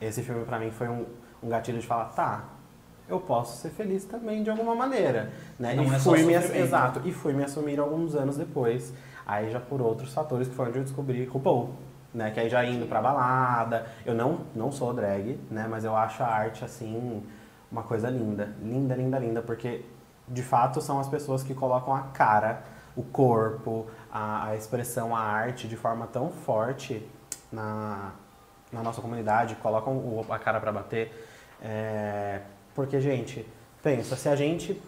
esse 0.00 0.22
filme 0.22 0.44
pra 0.44 0.58
mim 0.58 0.70
foi 0.70 0.88
um, 0.88 1.06
um 1.42 1.48
gatilho 1.48 1.78
de 1.78 1.86
falar, 1.86 2.06
tá, 2.06 2.44
eu 3.08 3.18
posso 3.18 3.58
ser 3.58 3.70
feliz 3.70 4.04
também 4.04 4.42
de 4.42 4.50
alguma 4.50 4.74
maneira, 4.74 5.32
né? 5.58 5.74
Não 5.74 5.84
e 5.84 5.94
é 5.94 5.98
fui 5.98 6.22
me, 6.22 6.34
exato, 6.34 7.02
e 7.04 7.12
fui 7.12 7.32
me 7.32 7.42
assumir 7.42 7.80
alguns 7.80 8.14
anos 8.14 8.36
depois, 8.36 8.94
aí 9.26 9.50
já 9.50 9.58
por 9.58 9.82
outros 9.82 10.14
fatores 10.14 10.46
que 10.48 10.54
foi 10.54 10.68
onde 10.68 10.78
eu 10.78 10.84
descobri 10.84 11.24
RuPaul, 11.24 11.70
né? 12.14 12.30
Que 12.30 12.40
aí 12.40 12.48
já 12.48 12.64
indo 12.64 12.86
pra 12.86 13.02
balada, 13.02 13.86
eu 14.06 14.14
não, 14.14 14.42
não 14.54 14.70
sou 14.70 14.94
drag, 14.94 15.40
né? 15.50 15.66
Mas 15.68 15.84
eu 15.84 15.96
acho 15.96 16.22
a 16.22 16.26
arte, 16.26 16.64
assim, 16.64 17.22
uma 17.70 17.82
coisa 17.82 18.08
linda. 18.08 18.54
Linda, 18.62 18.94
linda, 18.94 19.18
linda, 19.18 19.42
porque 19.42 19.84
de 20.28 20.42
fato 20.42 20.80
são 20.80 21.00
as 21.00 21.08
pessoas 21.08 21.42
que 21.42 21.52
colocam 21.52 21.94
a 21.94 22.02
cara, 22.02 22.62
o 22.96 23.02
corpo, 23.02 23.86
a, 24.12 24.48
a 24.48 24.56
expressão, 24.56 25.14
a 25.14 25.20
arte 25.20 25.66
de 25.66 25.76
forma 25.76 26.06
tão 26.06 26.30
forte 26.30 27.04
na, 27.52 28.12
na 28.72 28.82
nossa 28.82 29.00
comunidade, 29.00 29.54
colocam 29.56 30.24
a 30.28 30.38
cara 30.38 30.60
pra 30.60 30.72
bater. 30.72 31.12
É, 31.62 32.40
porque, 32.74 33.00
gente, 33.00 33.46
pensa, 33.82 34.16
se 34.16 34.28
a 34.28 34.36
gente, 34.36 34.80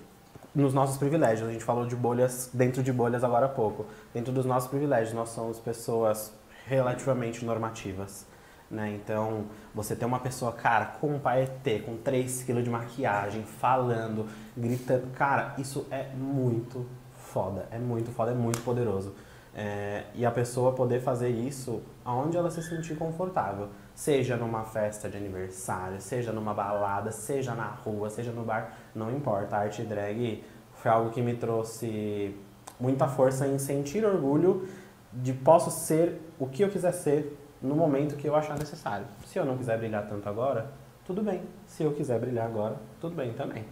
nos 0.54 0.72
nossos 0.72 0.96
privilégios, 0.96 1.48
a 1.48 1.52
gente 1.52 1.64
falou 1.64 1.86
de 1.86 1.96
bolhas, 1.96 2.50
dentro 2.52 2.82
de 2.82 2.92
bolhas 2.92 3.24
agora 3.24 3.46
há 3.46 3.48
pouco, 3.48 3.86
dentro 4.14 4.32
dos 4.32 4.44
nossos 4.44 4.68
privilégios, 4.68 5.12
nós 5.12 5.30
somos 5.30 5.58
pessoas 5.58 6.32
relativamente 6.66 7.44
normativas. 7.44 8.26
Né? 8.70 8.92
Então, 8.94 9.44
você 9.74 9.94
ter 9.94 10.06
uma 10.06 10.18
pessoa, 10.18 10.50
cara, 10.52 10.86
com 10.86 11.08
um 11.08 11.18
paetê, 11.18 11.80
com 11.80 11.96
3 11.96 12.44
kg 12.44 12.62
de 12.62 12.70
maquiagem, 12.70 13.42
falando, 13.42 14.26
gritando, 14.56 15.08
cara, 15.12 15.54
isso 15.58 15.86
é 15.90 16.06
muito 16.14 16.86
foda, 17.18 17.66
é 17.70 17.78
muito 17.78 18.10
foda, 18.12 18.30
é 18.30 18.34
muito 18.34 18.62
poderoso. 18.62 19.14
É, 19.54 20.04
e 20.14 20.24
a 20.24 20.30
pessoa 20.30 20.72
poder 20.72 21.00
fazer 21.00 21.28
isso 21.28 21.82
aonde 22.04 22.36
ela 22.36 22.50
se 22.50 22.62
sentir 22.62 22.96
confortável. 22.96 23.68
Seja 23.94 24.36
numa 24.36 24.64
festa 24.64 25.08
de 25.08 25.16
aniversário, 25.16 26.00
seja 26.00 26.32
numa 26.32 26.54
balada, 26.54 27.12
seja 27.12 27.54
na 27.54 27.66
rua, 27.66 28.08
seja 28.08 28.32
no 28.32 28.44
bar, 28.44 28.74
não 28.94 29.10
importa. 29.10 29.56
A 29.56 29.60
arte 29.60 29.82
drag 29.82 30.42
foi 30.74 30.90
algo 30.90 31.10
que 31.10 31.20
me 31.20 31.34
trouxe 31.34 32.34
muita 32.80 33.06
força 33.06 33.46
em 33.46 33.58
sentir 33.58 34.04
orgulho 34.04 34.66
de 35.12 35.32
posso 35.32 35.70
ser 35.70 36.20
o 36.38 36.46
que 36.46 36.62
eu 36.62 36.70
quiser 36.70 36.92
ser 36.92 37.38
no 37.60 37.76
momento 37.76 38.16
que 38.16 38.26
eu 38.26 38.34
achar 38.34 38.58
necessário. 38.58 39.06
Se 39.26 39.38
eu 39.38 39.44
não 39.44 39.56
quiser 39.56 39.78
brilhar 39.78 40.08
tanto 40.08 40.28
agora, 40.28 40.72
tudo 41.04 41.22
bem. 41.22 41.42
Se 41.66 41.82
eu 41.82 41.92
quiser 41.92 42.18
brilhar 42.18 42.46
agora, 42.46 42.76
tudo 43.00 43.14
bem 43.14 43.32
também, 43.34 43.64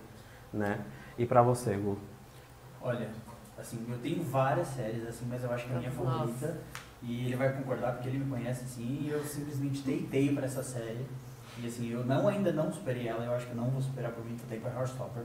né? 0.52 0.80
E 1.18 1.24
pra 1.24 1.42
você, 1.42 1.74
Gu? 1.74 1.98
Olha, 2.82 3.08
Assim, 3.60 3.84
eu 3.88 3.98
tenho 3.98 4.22
várias 4.22 4.68
séries, 4.68 5.06
assim, 5.06 5.26
mas 5.28 5.44
eu 5.44 5.52
acho 5.52 5.66
que 5.66 5.72
a 5.72 5.76
minha 5.78 5.90
Nossa. 5.90 6.10
favorita, 6.10 6.58
e 7.02 7.26
ele 7.26 7.36
vai 7.36 7.52
concordar 7.52 7.92
porque 7.92 8.08
ele 8.08 8.18
me 8.18 8.30
conhece, 8.30 8.64
assim, 8.64 9.02
e 9.02 9.10
eu 9.10 9.22
simplesmente 9.22 9.82
deitei 9.82 10.34
pra 10.34 10.46
essa 10.46 10.62
série. 10.62 11.06
E 11.62 11.66
assim, 11.66 11.90
eu 11.90 12.04
não, 12.04 12.26
ainda 12.26 12.52
não 12.52 12.72
superei 12.72 13.06
ela, 13.06 13.24
eu 13.24 13.34
acho 13.34 13.46
que 13.46 13.52
eu 13.52 13.56
não 13.56 13.70
vou 13.70 13.82
superar 13.82 14.12
por 14.12 14.24
muito 14.24 14.48
tempo, 14.48 14.66
é 14.66 14.70
Heartstopper. 14.70 15.24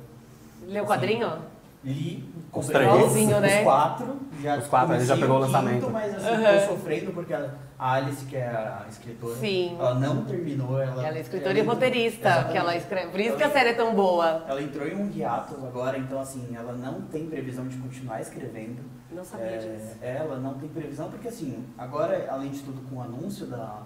Leu 0.68 0.84
o 0.84 0.88
quadrinho? 0.88 1.42
Li 1.86 2.27
Os 2.51 2.68
três. 2.68 2.84
Igualzinho, 2.88 3.39
né? 3.39 3.58
os 3.60 3.63
quatro. 3.63 4.20
Já 4.42 4.58
Os 4.58 4.68
quatro, 4.68 4.96
ele 4.96 5.06
já 5.06 5.15
pegou 5.18 5.38
o 5.38 5.39
quinto, 5.42 5.51
lançamento. 5.51 5.89
Mas 5.92 6.15
assim, 6.15 6.27
Aham. 6.27 6.60
tô 6.60 6.74
sofrendo 6.74 7.12
porque 7.13 7.34
a 7.34 7.50
Alice, 7.77 8.25
que 8.25 8.36
é 8.36 8.48
a 8.48 8.86
escritora, 8.89 9.36
Sim. 9.36 9.75
ela 9.80 9.94
não 9.96 10.25
terminou. 10.25 10.82
Ela, 10.82 11.06
Ela 11.08 11.18
é 11.18 11.22
escritora 11.22 11.51
ela 11.51 11.60
e 11.60 11.62
roteirista, 11.63 12.27
Exatamente. 12.27 12.51
que 12.51 12.58
ela 12.58 12.75
escreve. 12.75 13.08
Por 13.12 13.20
isso 13.20 13.38
que 13.38 13.44
a 13.44 13.50
série 13.51 13.70
é 13.70 13.74
tão 13.74 13.94
boa. 13.94 14.44
Ela 14.48 14.62
entrou 14.62 14.88
em 14.88 14.96
um 14.96 15.12
hiato 15.12 15.56
agora, 15.65 15.98
então 15.98 16.20
assim, 16.20 16.56
ela 16.56 16.74
não 16.74 17.01
tem 17.04 17.27
previsão 17.27 17.68
de 17.68 17.77
continuar 17.77 18.20
escrevendo. 18.22 18.82
Não 19.12 19.24
sabia 19.24 19.46
É, 19.46 19.58
disso. 19.58 19.96
ela 20.01 20.38
não 20.39 20.56
tem 20.56 20.68
previsão, 20.70 21.10
porque 21.10 21.27
assim, 21.27 21.63
agora, 21.77 22.27
além 22.30 22.50
de 22.50 22.60
tudo, 22.62 22.82
com 22.89 22.96
o 22.98 23.01
anúncio 23.01 23.46
da, 23.46 23.82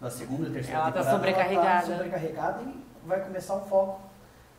da 0.00 0.10
segunda 0.10 0.48
e 0.48 0.52
terceira 0.52 0.80
Ela 0.80 0.86
tá 0.92 0.98
temporada, 0.98 1.16
sobrecarregada. 1.16 1.68
ela 1.68 1.80
tá 1.80 1.86
sobrecarregada 1.96 2.62
e 2.62 3.08
vai 3.08 3.20
começar 3.20 3.54
o 3.54 3.60
foco 3.62 4.00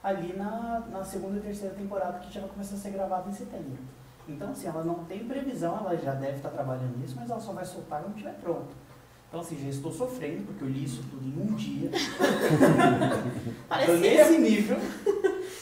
ali 0.03 0.33
na, 0.33 0.81
na 0.91 1.03
segunda 1.03 1.37
e 1.37 1.41
terceira 1.41 1.75
temporada, 1.75 2.19
que 2.19 2.33
já 2.33 2.41
vai 2.41 2.49
começar 2.49 2.75
a 2.75 2.77
ser 2.77 2.91
gravada 2.91 3.29
em 3.29 3.33
setembro. 3.33 3.77
Então, 4.27 4.51
assim, 4.51 4.67
ela 4.67 4.83
não 4.83 5.05
tem 5.05 5.25
previsão, 5.27 5.77
ela 5.77 5.97
já 5.97 6.13
deve 6.13 6.37
estar 6.37 6.49
trabalhando 6.49 6.97
nisso, 6.97 7.15
mas 7.17 7.29
ela 7.29 7.39
só 7.39 7.51
vai 7.51 7.65
soltar 7.65 8.01
quando 8.01 8.13
estiver 8.13 8.35
pronto. 8.35 8.75
Então, 9.27 9.41
assim, 9.41 9.57
já 9.57 9.69
estou 9.69 9.91
sofrendo, 9.91 10.43
porque 10.43 10.63
eu 10.63 10.69
li 10.69 10.83
isso 10.83 11.03
tudo 11.09 11.25
em 11.27 11.41
um 11.41 11.55
dia. 11.55 11.89
Tô 13.85 13.93
nesse 13.93 14.37
nível. 14.37 14.77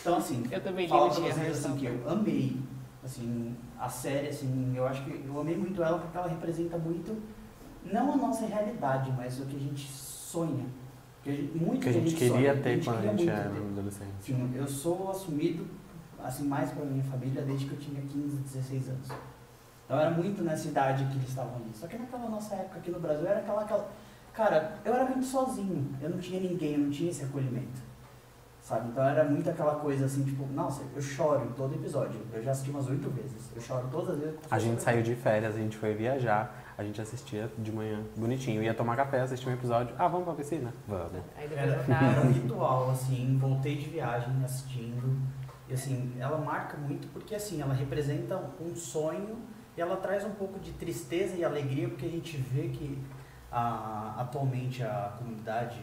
Então, 0.02 0.18
assim, 0.18 0.44
Eu 0.52 0.62
também 0.62 0.86
li 0.86 0.90
Fala 0.90 1.08
no 1.08 1.16
pra 1.16 1.24
vocês 1.24 1.66
assim, 1.66 1.76
que 1.78 1.86
eu 1.86 2.10
amei 2.10 2.58
assim, 3.04 3.56
a 3.80 3.90
série, 3.90 4.28
assim, 4.28 4.74
eu 4.76 4.86
acho 4.86 5.04
que 5.04 5.26
eu 5.26 5.40
amei 5.40 5.58
muito 5.58 5.82
ela 5.82 5.98
porque 5.98 6.18
ela 6.18 6.28
representa 6.28 6.78
muito, 6.78 7.18
não 7.84 8.14
a 8.14 8.18
nossa 8.18 8.46
realidade, 8.46 9.12
mas 9.16 9.40
o 9.40 9.46
que 9.46 9.56
a 9.56 9.60
gente 9.60 9.88
sonha. 9.88 10.66
Que 11.28 11.32
a 11.32 11.36
gente, 11.36 11.58
muito 11.58 11.82
Que 11.82 11.90
a 11.90 11.92
gente 11.92 12.16
queria 12.16 12.32
sonha, 12.32 12.54
que 12.54 12.62
ter 12.62 12.84
quando 12.86 12.98
a 12.98 13.02
gente 13.02 13.16
muito 13.18 13.30
era 13.30 13.50
adolescente. 13.50 14.14
Assim, 14.22 14.54
eu 14.56 14.68
sou 14.68 15.12
assumido 15.12 15.68
assim 16.24 16.48
mais 16.48 16.72
pra 16.72 16.86
minha 16.86 17.04
família 17.04 17.42
desde 17.42 17.66
que 17.66 17.74
eu 17.74 17.80
tinha 17.80 18.02
15, 18.02 18.38
16 18.38 18.90
anos. 18.90 19.10
Então 19.86 20.00
era 20.00 20.12
muito 20.12 20.42
nessa 20.42 20.70
idade 20.70 21.04
que 21.06 21.18
eles 21.18 21.28
estavam 21.28 21.56
ali. 21.56 21.70
Só 21.74 21.86
que 21.86 21.98
naquela 21.98 22.30
nossa 22.30 22.56
época 22.56 22.78
aqui 22.78 22.92
no 22.92 23.02
Brasil 23.02 23.28
era 23.28 23.40
aquela, 23.40 23.62
aquela 23.62 23.90
cara, 24.34 24.80
eu 24.86 24.94
era 24.94 25.04
muito 25.04 25.26
sozinho. 25.26 25.94
Eu 26.02 26.12
não 26.12 26.18
tinha 26.18 26.40
ninguém, 26.40 26.76
eu 26.76 26.80
não 26.80 26.90
tinha 26.90 27.10
esse 27.10 27.26
acolhimento. 27.26 27.82
Sabe? 28.62 28.88
Então 28.88 29.04
era 29.04 29.26
muito 29.26 29.50
aquela 29.50 29.76
coisa 29.76 30.06
assim, 30.06 30.24
tipo, 30.24 30.46
nossa, 30.54 30.82
eu 30.96 31.02
choro 31.02 31.46
em 31.46 31.54
todo 31.54 31.76
episódio. 31.76 32.22
Eu 32.34 32.42
já 32.42 32.52
assisti 32.52 32.70
umas 32.70 32.88
oito 32.88 33.10
vezes. 33.10 33.52
Eu 33.54 33.62
choro 33.62 33.86
todas 33.92 34.12
as 34.12 34.20
vezes. 34.20 34.40
A 34.50 34.60
gente 34.60 34.82
saiu 34.82 35.04
de 35.04 35.16
férias, 35.16 35.56
a 35.56 35.58
gente 35.58 35.76
foi 35.76 35.94
viajar, 35.94 36.67
a 36.78 36.84
gente 36.84 37.02
assistia 37.02 37.50
de 37.58 37.72
manhã, 37.72 38.04
bonitinho. 38.16 38.62
Ia 38.62 38.74
tomar 38.74 38.96
café, 38.96 39.22
assistir 39.22 39.50
um 39.50 39.54
episódio. 39.54 39.96
Ah, 39.98 40.08
vamos 40.08 40.26
pra 40.26 40.36
piscina? 40.36 40.72
Vamos. 40.88 41.24
Era, 41.36 41.84
era 41.90 42.22
um 42.22 42.32
ritual, 42.32 42.92
assim, 42.92 43.38
voltei 43.40 43.78
de 43.78 43.90
viagem 43.90 44.32
assistindo. 44.44 45.20
E 45.68 45.74
assim, 45.74 46.14
ela 46.20 46.38
marca 46.38 46.78
muito 46.78 47.08
porque 47.10 47.36
assim, 47.36 47.62
ela 47.62 47.74
representa 47.74 48.40
um 48.62 48.76
sonho 48.76 49.38
e 49.76 49.82
ela 49.82 49.98
traz 49.98 50.24
um 50.24 50.32
pouco 50.32 50.60
de 50.60 50.72
tristeza 50.74 51.36
e 51.36 51.44
alegria 51.44 51.90
porque 51.90 52.06
a 52.06 52.10
gente 52.10 52.38
vê 52.38 52.70
que 52.70 53.02
a, 53.52 54.16
atualmente 54.20 54.84
a 54.84 55.14
comunidade 55.18 55.82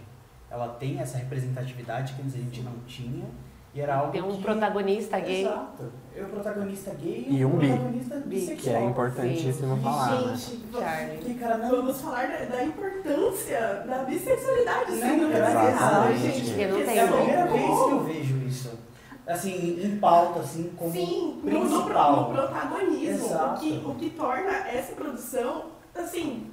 ela 0.50 0.68
tem 0.68 1.00
essa 1.00 1.18
representatividade 1.18 2.14
que 2.14 2.22
antes 2.22 2.34
a 2.36 2.38
gente 2.38 2.62
não 2.62 2.78
tinha. 2.86 3.26
E 3.74 3.80
era 3.80 3.96
algo 3.96 4.12
Tem 4.12 4.22
um 4.22 4.36
que... 4.36 4.42
protagonista 4.42 5.18
gay. 5.18 5.40
Exato. 5.44 5.92
Eu, 6.14 6.26
protagonista 6.28 6.90
gay 6.94 7.26
E 7.28 7.44
um 7.44 7.56
bi. 7.58 7.66
protagonista 7.68 8.14
Bi, 8.18 8.22
Que 8.22 8.36
é 8.36 8.54
bissexual. 8.54 8.88
importantíssimo 8.90 9.76
falar, 9.82 10.20
né? 10.22 10.36
Gente, 10.36 10.62
Charlie. 10.72 11.18
Que, 11.18 11.34
cara, 11.34 11.58
não... 11.58 11.70
vamos 11.70 12.00
falar 12.00 12.26
da, 12.28 12.44
da 12.44 12.64
importância 12.64 13.84
da 13.86 13.98
bissexualidade. 14.04 14.92
Não, 14.92 15.08
sim, 15.08 15.16
no 15.16 15.30
cara, 15.32 15.50
Brasil, 15.50 15.70
exatamente. 15.70 16.20
gente. 16.20 16.44
Porque 16.50 16.66
não 16.68 16.84
tem 16.84 16.98
É 16.98 17.02
a 17.02 17.08
como. 17.08 17.16
primeira 17.18 17.46
vez 17.46 17.64
que 17.64 17.90
eu 17.90 18.00
vejo 18.04 18.36
isso. 18.46 18.78
Assim, 19.26 19.80
em 19.82 19.96
pauta, 19.98 20.40
assim, 20.40 20.70
como 20.76 20.92
Sim, 20.92 21.40
no, 21.42 21.50
no, 21.50 21.60
principal. 21.80 22.16
no 22.28 22.34
protagonismo, 22.34 23.26
o 23.34 23.54
que, 23.58 23.82
o 23.86 23.94
que 23.94 24.10
torna 24.10 24.52
essa 24.68 24.92
produção, 24.94 25.64
assim, 25.94 26.50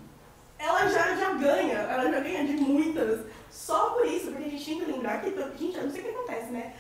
ela 0.58 0.88
já, 0.88 1.16
já 1.18 1.34
ganha, 1.34 1.74
ela 1.80 2.10
já 2.10 2.20
ganha 2.22 2.46
de 2.46 2.54
muitas. 2.54 3.26
Só 3.50 3.90
por 3.90 4.06
isso, 4.06 4.28
porque 4.32 4.46
a 4.46 4.50
gente 4.50 4.64
tem 4.66 4.80
que 4.80 4.90
lembrar 4.90 5.20
que, 5.22 5.30
gente, 5.60 5.78
eu 5.78 5.84
não 5.84 5.92
sei 5.92 6.00
o 6.00 6.04
que 6.06 6.10
acontece, 6.12 6.52
né? 6.54 6.72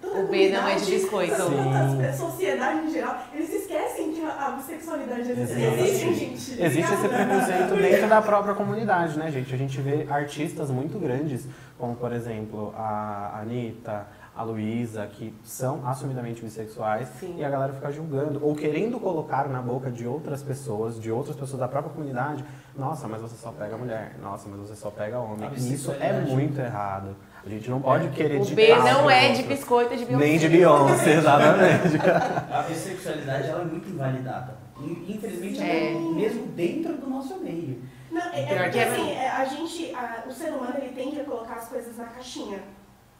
Toda 0.00 0.20
O 0.20 0.28
B 0.28 0.50
não 0.50 0.66
é 0.66 0.76
de 0.76 0.90
biscoito. 0.90 1.34
a 1.34 2.12
sociedade 2.12 2.86
em 2.86 2.90
geral, 2.90 3.18
eles 3.34 3.52
esquecem 3.52 4.12
que 4.12 4.24
a, 4.24 4.50
bissexualidade 4.56 5.30
existe, 5.30 5.60
Exatamente. 5.60 6.14
gente. 6.14 6.62
Existe 6.62 6.94
esse 6.94 7.08
preconceito 7.08 7.76
dentro 7.80 8.08
da 8.08 8.22
própria 8.22 8.54
comunidade, 8.54 9.18
né, 9.18 9.30
gente? 9.30 9.54
A 9.54 9.58
gente 9.58 9.80
vê 9.80 10.06
artistas 10.08 10.70
muito 10.70 10.98
grandes, 10.98 11.46
como 11.78 11.94
por 11.94 12.12
exemplo 12.12 12.74
a 12.76 13.40
Anitta, 13.42 14.06
a 14.34 14.42
Luísa, 14.42 15.06
que 15.06 15.34
são 15.44 15.86
assumidamente 15.86 16.42
bissexuais, 16.42 17.08
Sim. 17.18 17.36
e 17.36 17.44
a 17.44 17.50
galera 17.50 17.72
fica 17.72 17.90
julgando, 17.92 18.42
ou 18.42 18.54
querendo 18.54 18.98
colocar 18.98 19.48
na 19.48 19.60
boca 19.60 19.90
de 19.90 20.06
outras 20.06 20.42
pessoas, 20.42 20.98
de 20.98 21.10
outras 21.10 21.36
pessoas 21.36 21.60
da 21.60 21.68
própria 21.68 21.92
comunidade, 21.92 22.42
nossa, 22.76 23.06
mas 23.06 23.20
você 23.20 23.36
só 23.36 23.52
pega 23.52 23.76
mulher, 23.76 24.16
nossa, 24.22 24.48
mas 24.48 24.60
você 24.60 24.76
só 24.76 24.90
pega 24.90 25.18
homem. 25.18 25.50
E 25.56 25.74
isso 25.74 25.92
é 26.00 26.12
muito 26.20 26.58
errado. 26.58 27.14
A 27.44 27.48
gente 27.48 27.70
não 27.70 27.80
pode 27.80 28.08
querer 28.10 28.40
O 28.40 28.44
de 28.44 28.54
B 28.54 28.68
não 28.76 29.08
é 29.10 29.32
de 29.32 29.42
biscoito. 29.44 29.94
é 29.94 29.96
de 29.96 30.04
Beyoncé. 30.04 30.26
Nem 30.26 30.38
de 30.38 30.48
Beyoncé, 30.48 31.12
exatamente. 31.14 31.96
A 32.52 32.62
bissexualidade 32.68 33.48
ela 33.48 33.62
é 33.62 33.64
muito 33.64 33.88
invalidada. 33.88 34.58
In- 34.78 35.06
Infelizmente, 35.08 35.60
É. 35.62 35.92
ela 35.92 36.00
é 36.00 36.14
mesmo 36.14 36.46
dentro 36.48 36.94
do 36.94 37.08
nosso 37.08 37.38
meio. 37.38 37.82
Não, 38.10 38.20
é, 38.20 38.42
é 38.42 38.46
porque 38.56 38.70
que 38.70 38.78
é 38.78 38.84
assim, 38.88 39.10
é, 39.12 39.28
a 39.30 39.44
gente, 39.46 39.94
a- 39.94 40.24
o 40.28 40.32
ser 40.32 40.50
humano 40.50 40.74
ele 40.78 40.92
tende 40.94 41.20
a 41.20 41.24
colocar 41.24 41.54
as 41.54 41.68
coisas 41.68 41.96
na 41.96 42.04
caixinha. 42.06 42.58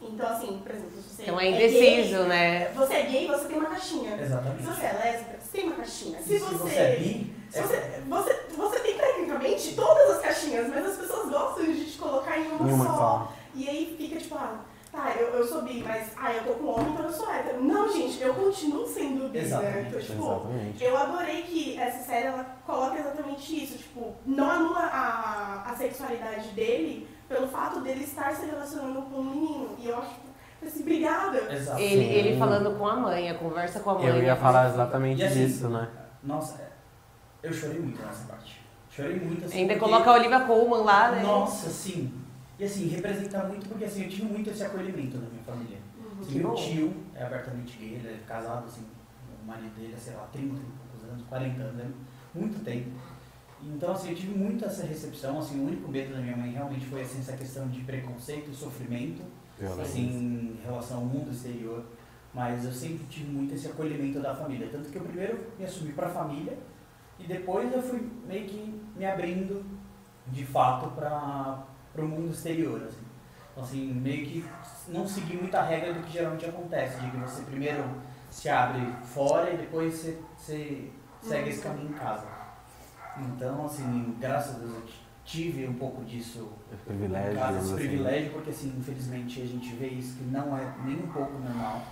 Então 0.03 0.27
assim, 0.29 0.61
por 0.65 0.75
exemplo, 0.75 0.91
se 1.01 1.15
você 1.17 1.23
Então 1.23 1.39
é 1.41 1.47
é 1.47 1.51
indeciso, 1.51 2.19
gay, 2.19 2.27
né? 2.29 2.69
você 2.75 2.95
é 2.95 3.03
gay, 3.03 3.27
você 3.27 3.49
tem 3.49 3.59
uma 3.59 3.69
caixinha. 3.69 4.17
Se 4.17 4.23
Exatamente. 4.23 4.63
você 4.63 4.87
é 4.87 4.93
lésbica, 5.05 5.37
você 5.41 5.57
tem 5.59 5.67
uma 5.67 5.77
caixinha. 5.77 6.19
Se, 6.19 6.25
se 6.25 6.39
você, 6.39 6.55
você 6.57 6.75
é 6.77 6.97
bi, 6.97 7.35
se 7.51 7.59
é- 7.59 7.63
você, 7.63 7.77
você, 8.09 8.41
você 8.57 8.79
tem 8.81 8.97
tecnicamente 8.99 9.75
todas 9.75 10.11
as 10.11 10.21
caixinhas, 10.23 10.69
mas 10.69 10.87
as 10.87 10.97
pessoas 10.97 11.31
gostam 11.31 11.65
de 11.67 11.85
te 11.85 11.99
colocar 11.99 12.39
em 12.39 12.49
uma, 12.49 12.69
Em 12.71 12.73
uma 12.73 12.85
só. 12.87 13.33
E 13.55 13.69
aí 13.69 13.95
fica 13.99 14.19
tipo, 14.19 14.35
ah, 14.37 14.61
tá, 14.93 15.13
eu, 15.19 15.29
eu 15.29 15.47
sou 15.47 15.63
bi, 15.63 15.83
mas 15.87 16.13
ah, 16.17 16.33
eu 16.33 16.45
tô 16.45 16.53
com 16.55 16.67
homem, 16.69 16.93
então 16.93 17.05
eu 17.07 17.13
sou 17.13 17.31
hétero. 17.33 17.63
Não, 17.63 17.93
gente, 17.93 18.21
eu 18.21 18.35
continuo 18.35 18.87
sendo 18.87 19.29
bi, 19.29 19.39
né? 19.39 19.45
Exatamente, 19.45 19.89
Então, 19.89 20.01
tipo, 20.01 20.23
Exatamente. 20.25 20.85
eu 20.85 20.97
adorei 20.97 21.43
que 21.43 21.79
essa 21.79 22.05
série 22.05 22.27
ela 22.27 22.45
coloca 22.67 22.99
exatamente 22.99 23.65
isso, 23.65 23.79
tipo, 23.79 24.15
não 24.27 24.51
anula 24.51 24.81
a, 24.81 25.71
a 25.71 25.77
sexualidade 25.77 26.49
dele 26.49 27.09
pelo 27.29 27.47
fato 27.49 27.81
dele 27.81 28.03
estar 28.05 28.33
se 28.35 28.47
relacionando 28.47 29.03
com 29.03 29.19
um 29.21 29.25
menino. 29.25 29.77
E 29.79 29.87
eu 29.89 29.99
acho, 29.99 30.11
assim, 30.67 30.81
obrigada. 30.81 31.53
Exato. 31.53 31.79
Ele, 31.81 32.05
Sim. 32.05 32.11
ele 32.11 32.39
falando 32.39 32.77
com 32.77 32.87
a 32.89 32.97
mãe, 32.97 33.31
a 33.31 33.35
conversa 33.35 33.81
com 33.81 33.91
a 33.91 33.95
mãe. 33.95 34.07
Eu 34.07 34.23
ia 34.23 34.35
falar 34.37 34.69
exatamente 34.71 35.23
assim, 35.23 35.47
disso, 35.47 35.69
né? 35.69 35.89
Nossa, 36.25 36.61
eu 37.43 37.53
chorei 37.53 37.79
muito 37.79 38.03
nessa 38.03 38.27
parte. 38.27 38.61
Chorei 38.91 39.21
muito 39.21 39.45
assim. 39.47 39.59
Ainda 39.61 39.75
porque- 39.75 39.89
coloca 39.89 40.11
a 40.11 40.15
Olivia 40.15 40.41
Colman 40.41 40.83
lá, 40.83 41.11
né? 41.13 41.23
Nossa, 41.23 41.71
sim. 41.71 42.13
E 42.61 42.65
assim, 42.65 42.89
representa 42.89 43.43
muito 43.45 43.67
porque 43.67 43.87
assim, 43.87 44.03
eu 44.03 44.11
tive 44.11 44.25
muito 44.25 44.51
esse 44.51 44.63
acolhimento 44.63 45.17
da 45.17 45.27
minha 45.31 45.43
família. 45.43 45.79
Uhum. 45.99 46.21
Assim, 46.21 46.39
meu 46.39 46.49
bom. 46.51 46.55
tio 46.55 46.93
é 47.15 47.25
abertamente 47.25 47.79
gay, 47.79 47.95
ele 47.95 48.09
é 48.09 48.21
casado, 48.29 48.67
assim, 48.67 48.85
o 49.43 49.47
marido 49.47 49.75
dele 49.75 49.95
é, 49.95 49.97
sei 49.97 50.13
lá, 50.13 50.29
30 50.31 50.57
e 50.57 50.59
poucos 50.59 51.09
anos, 51.11 51.27
40 51.27 51.63
anos, 51.63 51.81
é 51.81 51.89
muito 52.39 52.63
tempo. 52.63 52.91
Então, 53.63 53.93
assim, 53.93 54.11
eu 54.11 54.15
tive 54.15 54.39
muito 54.39 54.63
essa 54.63 54.85
recepção, 54.85 55.39
assim, 55.39 55.59
o 55.59 55.69
único 55.69 55.91
medo 55.91 56.13
da 56.13 56.21
minha 56.21 56.37
mãe 56.37 56.53
realmente 56.53 56.85
foi, 56.85 57.01
assim, 57.01 57.21
essa 57.21 57.35
questão 57.35 57.67
de 57.69 57.81
preconceito 57.81 58.51
e 58.51 58.55
sofrimento, 58.55 59.23
assim, 59.81 60.59
em 60.59 60.61
relação 60.63 60.99
ao 60.99 61.05
mundo 61.05 61.31
exterior. 61.31 61.83
Mas 62.35 62.67
eu 62.67 62.73
sempre 62.73 63.07
tive 63.07 63.31
muito 63.31 63.55
esse 63.55 63.69
acolhimento 63.69 64.21
da 64.21 64.35
família. 64.35 64.69
Tanto 64.71 64.91
que 64.91 64.97
eu 64.97 65.03
primeiro 65.03 65.47
me 65.59 65.65
assumi 65.65 65.93
para 65.93 66.09
a 66.09 66.11
família 66.11 66.59
e 67.19 67.25
depois 67.25 67.73
eu 67.73 67.83
fui 67.83 68.07
meio 68.27 68.47
que 68.47 68.81
me 68.97 69.05
abrindo 69.05 69.65
de 70.29 70.45
fato 70.45 70.91
para 70.91 71.65
o 71.97 72.03
mundo 72.03 72.31
exterior. 72.33 72.83
Assim. 72.87 73.03
Então, 73.53 73.65
assim, 73.65 73.93
meio 73.95 74.27
que 74.27 74.45
não 74.89 75.07
segui 75.07 75.37
muita 75.37 75.63
regra 75.63 75.93
do 75.93 76.01
que 76.03 76.13
geralmente 76.13 76.45
acontece, 76.47 77.01
de 77.01 77.11
que 77.11 77.17
você 77.17 77.43
primeiro 77.43 77.85
se 78.31 78.49
abre 78.49 78.81
fora 79.05 79.51
e 79.53 79.57
depois 79.57 79.95
você, 79.95 80.19
você 80.37 80.91
segue 81.23 81.51
esse 81.51 81.63
caminho 81.63 81.91
em 81.91 81.95
casa. 81.95 82.27
Então, 83.19 83.67
assim, 83.67 84.17
graças 84.21 84.57
a 84.57 84.59
Deus 84.61 84.71
eu 84.75 84.83
tive 85.25 85.67
um 85.67 85.75
pouco 85.75 86.03
disso 86.05 86.49
Privilégio, 86.87 87.33
em 87.33 87.37
casa, 87.37 87.59
esse 87.59 87.67
assim. 87.67 87.75
privilégio, 87.77 88.31
porque 88.33 88.51
assim, 88.51 88.75
infelizmente 88.79 89.43
a 89.43 89.47
gente 89.47 89.69
vê 89.75 89.89
isso 89.89 90.17
que 90.17 90.25
não 90.25 90.57
é 90.57 90.73
nem 90.85 90.97
um 90.97 91.09
pouco 91.09 91.33
normal. 91.39 91.83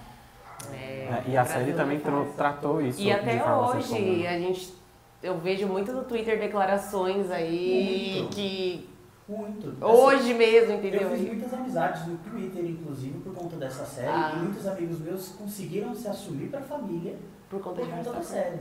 É, 0.72 0.76
É, 0.76 1.24
e 1.28 1.36
a 1.36 1.44
série 1.44 1.72
também 1.72 2.00
tra- 2.00 2.24
tratou 2.36 2.80
isso. 2.80 3.00
E 3.00 3.12
até 3.12 3.34
hoje, 3.44 3.88
comum. 3.88 4.26
a 4.26 4.38
gente. 4.38 4.74
Eu 5.22 5.38
vejo 5.38 5.66
muito 5.66 5.92
no 5.92 6.04
Twitter 6.04 6.38
declarações 6.38 7.30
aí 7.30 8.16
Muito. 8.20 8.34
que. 8.34 8.88
Muito. 9.28 9.84
Hoje 9.84 10.32
mesmo, 10.32 10.72
entendeu? 10.74 11.02
eu 11.02 11.10
fiz 11.10 11.26
muitas 11.26 11.52
amizades 11.52 12.06
no 12.06 12.16
Twitter, 12.16 12.64
inclusive, 12.64 13.18
por 13.20 13.34
conta 13.34 13.56
dessa 13.56 13.84
série. 13.84 14.08
Ah. 14.08 14.32
E 14.34 14.38
muitos 14.38 14.66
amigos 14.66 14.98
meus 15.00 15.28
conseguiram 15.30 15.94
se 15.94 16.08
assumir 16.08 16.48
pra 16.48 16.60
família 16.62 17.16
Por 17.50 17.60
conta 17.60 17.82
por 17.82 17.90
conta 17.90 18.12
da 18.12 18.22
série. 18.22 18.60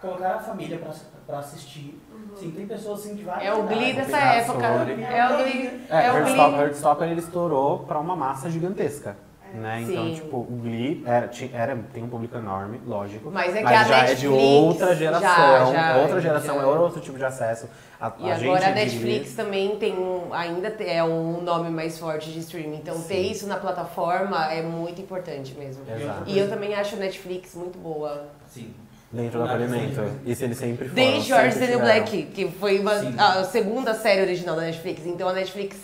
colocar 0.00 0.34
a 0.34 0.38
família 0.40 0.78
pra, 0.78 0.92
pra 1.26 1.38
assistir. 1.38 2.00
Sim, 2.36 2.50
tem 2.50 2.66
pessoas 2.66 3.00
assim 3.00 3.14
de 3.14 3.22
várias 3.22 3.44
É 3.46 3.52
o 3.54 3.62
Glee 3.62 3.92
dessa 3.92 4.18
Tem 4.18 4.38
época. 4.38 4.66
É 4.66 5.28
o 5.28 5.36
Glee. 5.38 5.80
É, 5.88 6.06
É 6.06 6.12
o 6.12 6.16
Heartstopper, 6.16 6.50
Glee. 6.50 6.60
Heartstopper 6.60 7.08
ele 7.10 7.20
estourou 7.20 7.78
pra 7.80 7.98
uma 8.00 8.16
massa 8.16 8.50
gigantesca. 8.50 9.16
Né? 9.54 9.82
Então, 9.82 10.04
Sim. 10.08 10.14
tipo, 10.14 10.36
o 10.36 10.60
Glee 10.62 11.02
era, 11.06 11.28
ti- 11.28 11.50
era- 11.54 11.76
tem 11.92 12.02
um 12.02 12.08
público 12.08 12.36
enorme, 12.36 12.80
lógico. 12.86 13.30
Mas 13.30 13.54
é 13.54 13.58
que 13.58 13.64
mas 13.64 13.80
a 13.80 13.84
já 13.84 13.96
é 13.96 14.00
Netflix 14.02 14.20
de 14.20 14.28
outra 14.28 14.94
geração. 14.96 15.20
já- 15.20 15.72
já- 15.72 15.96
outra 15.98 16.20
geração 16.20 16.56
já- 16.56 16.62
é 16.62 16.66
outro 16.66 17.00
tipo 17.00 17.18
de 17.18 17.24
acesso. 17.24 17.68
A, 18.00 18.12
E 18.18 18.30
a 18.30 18.34
agora 18.36 18.60
gente 18.60 18.64
a 18.64 18.74
Netflix 18.74 19.34
também 19.34 19.76
tem 19.76 19.94
um, 19.98 20.32
ainda 20.32 20.68
é 20.84 21.02
um 21.02 21.40
nome 21.42 21.68
mais 21.70 21.98
forte 21.98 22.30
de 22.30 22.38
streaming. 22.40 22.76
Então 22.76 22.94
ter 23.02 23.24
Sim. 23.24 23.30
isso 23.30 23.46
na 23.46 23.56
plataforma 23.56 24.52
é 24.52 24.62
muito 24.62 25.00
importante 25.00 25.54
mesmo. 25.58 25.82
Exato. 25.90 26.22
E 26.26 26.38
eu 26.38 26.48
também 26.48 26.74
acho 26.74 26.94
a 26.94 26.98
Netflix 26.98 27.54
muito 27.54 27.78
boa. 27.78 28.28
Sim. 28.46 28.72
Dentro 29.10 29.38
do 29.40 29.46
acolhimento. 29.46 30.02
Isso 30.26 30.44
eles 30.44 30.58
sempre 30.58 30.84
foram. 30.88 30.94
Desde 30.94 31.32
New 31.32 31.50
tiveram. 31.50 31.80
Black, 31.80 32.22
que 32.26 32.48
foi 32.52 32.78
uma- 32.78 32.92
a 32.92 33.42
segunda 33.44 33.94
série 33.94 34.20
original 34.20 34.54
da 34.54 34.62
Netflix. 34.62 35.06
Então 35.06 35.26
a 35.28 35.32
Netflix 35.32 35.76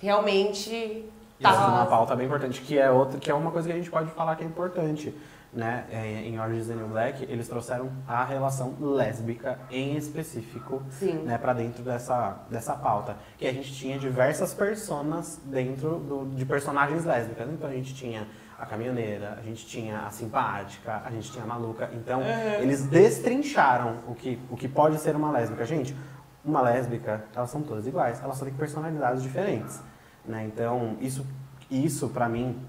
realmente 0.00 1.04
Tá. 1.40 1.52
tá 1.52 1.68
uma 1.68 1.86
pauta 1.86 2.16
bem 2.16 2.26
importante, 2.26 2.60
que 2.60 2.78
é 2.78 2.90
outra, 2.90 3.18
que 3.18 3.30
é 3.30 3.34
uma 3.34 3.50
coisa 3.50 3.68
que 3.68 3.72
a 3.72 3.76
gente 3.76 3.90
pode 3.90 4.10
falar 4.10 4.36
que 4.36 4.44
é 4.44 4.46
importante. 4.46 5.14
Né? 5.50 5.86
É, 5.90 6.26
Em 6.26 6.38
Orange 6.38 6.60
is 6.60 6.66
the 6.66 6.74
New 6.74 6.88
Black, 6.88 7.24
eles 7.24 7.48
trouxeram 7.48 7.90
a 8.06 8.22
relação 8.22 8.76
lésbica 8.78 9.58
em 9.70 9.96
específico 9.96 10.82
Sim. 10.90 11.22
né, 11.24 11.38
para 11.38 11.54
dentro 11.54 11.82
dessa, 11.82 12.36
dessa 12.50 12.74
pauta. 12.74 13.16
Que 13.38 13.46
a 13.46 13.52
gente 13.52 13.72
tinha 13.72 13.98
diversas 13.98 14.52
personas 14.52 15.40
dentro 15.46 16.00
do, 16.00 16.26
de 16.34 16.44
personagens 16.44 17.04
lésbicas. 17.04 17.48
Então 17.50 17.70
a 17.70 17.72
gente 17.72 17.94
tinha 17.94 18.26
a 18.58 18.66
caminhoneira, 18.66 19.38
a 19.38 19.42
gente 19.42 19.64
tinha 19.64 20.00
a 20.00 20.10
simpática, 20.10 21.00
a 21.02 21.10
gente 21.10 21.32
tinha 21.32 21.44
a 21.44 21.46
maluca. 21.46 21.88
Então 21.94 22.20
eles 22.60 22.84
destrincharam 22.84 24.00
o 24.06 24.14
que, 24.14 24.38
o 24.50 24.56
que 24.56 24.68
pode 24.68 24.98
ser 24.98 25.16
uma 25.16 25.30
lésbica. 25.30 25.64
Gente, 25.64 25.96
uma 26.44 26.60
lésbica, 26.60 27.24
elas 27.34 27.50
são 27.50 27.62
todas 27.62 27.86
iguais, 27.86 28.20
elas 28.22 28.36
só 28.36 28.44
têm 28.44 28.54
personalidades 28.54 29.22
diferentes. 29.22 29.80
Né? 30.28 30.44
Então 30.44 30.96
isso, 31.00 31.26
isso 31.70 32.08
para 32.10 32.28
mim 32.28 32.60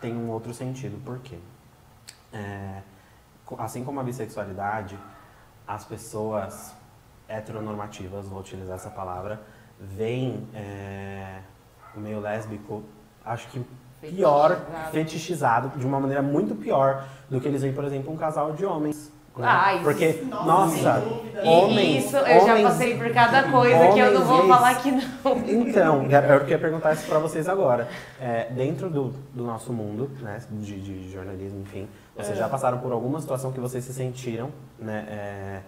tem 0.00 0.14
um 0.14 0.28
outro 0.30 0.52
sentido. 0.52 1.00
Por 1.04 1.18
quê? 1.20 1.38
É, 2.32 2.82
assim 3.58 3.84
como 3.84 4.00
a 4.00 4.02
bissexualidade, 4.02 4.98
as 5.66 5.84
pessoas 5.84 6.74
heteronormativas, 7.28 8.28
vou 8.28 8.40
utilizar 8.40 8.76
essa 8.76 8.90
palavra, 8.90 9.40
veem 9.80 10.46
é, 10.54 11.40
o 11.94 12.00
meio 12.00 12.20
lésbico, 12.20 12.84
acho 13.24 13.48
que 13.48 13.64
pior, 14.00 14.50
Fetichizado. 14.50 14.90
fetichizado, 14.92 15.78
de 15.78 15.86
uma 15.86 15.98
maneira 15.98 16.22
muito 16.22 16.54
pior 16.54 17.08
do 17.30 17.40
que 17.40 17.48
eles 17.48 17.62
veem, 17.62 17.74
por 17.74 17.84
exemplo, 17.84 18.12
um 18.12 18.16
casal 18.16 18.52
de 18.52 18.64
homens. 18.64 19.12
Né? 19.42 19.46
Ah, 19.48 19.74
isso- 19.74 19.84
Porque, 19.84 20.22
Nossa, 20.30 20.44
nossa, 20.44 21.02
homens, 21.44 22.04
isso, 22.06 22.16
eu 22.16 22.24
já 22.46 22.52
homens- 22.52 22.62
passei 22.68 22.96
por 22.96 23.10
cada 23.12 23.42
coisa 23.50 23.88
que 23.88 23.98
eu 23.98 24.12
não 24.14 24.24
vou 24.24 24.38
homens 24.40 24.54
falar 24.54 24.70
aqui 24.70 24.90
não. 24.92 25.36
então, 25.46 26.06
era- 26.10 26.34
eu 26.34 26.40
queria 26.40 26.58
perguntar 26.58 26.92
isso 26.94 27.06
pra 27.06 27.18
vocês 27.18 27.48
agora. 27.48 27.88
É, 28.20 28.46
dentro 28.50 28.88
do, 28.88 29.12
do 29.34 29.44
nosso 29.44 29.72
mundo, 29.72 30.10
né, 30.20 30.40
de, 30.50 30.80
de 30.80 31.10
jornalismo, 31.12 31.60
enfim, 31.62 31.88
vocês 32.16 32.38
já 32.38 32.48
passaram 32.48 32.78
por 32.78 32.92
alguma 32.92 33.20
situação 33.20 33.52
que 33.52 33.60
vocês 33.60 33.84
se 33.84 33.92
sentiram, 33.92 34.50
né, 34.78 35.04
é, 35.08 35.60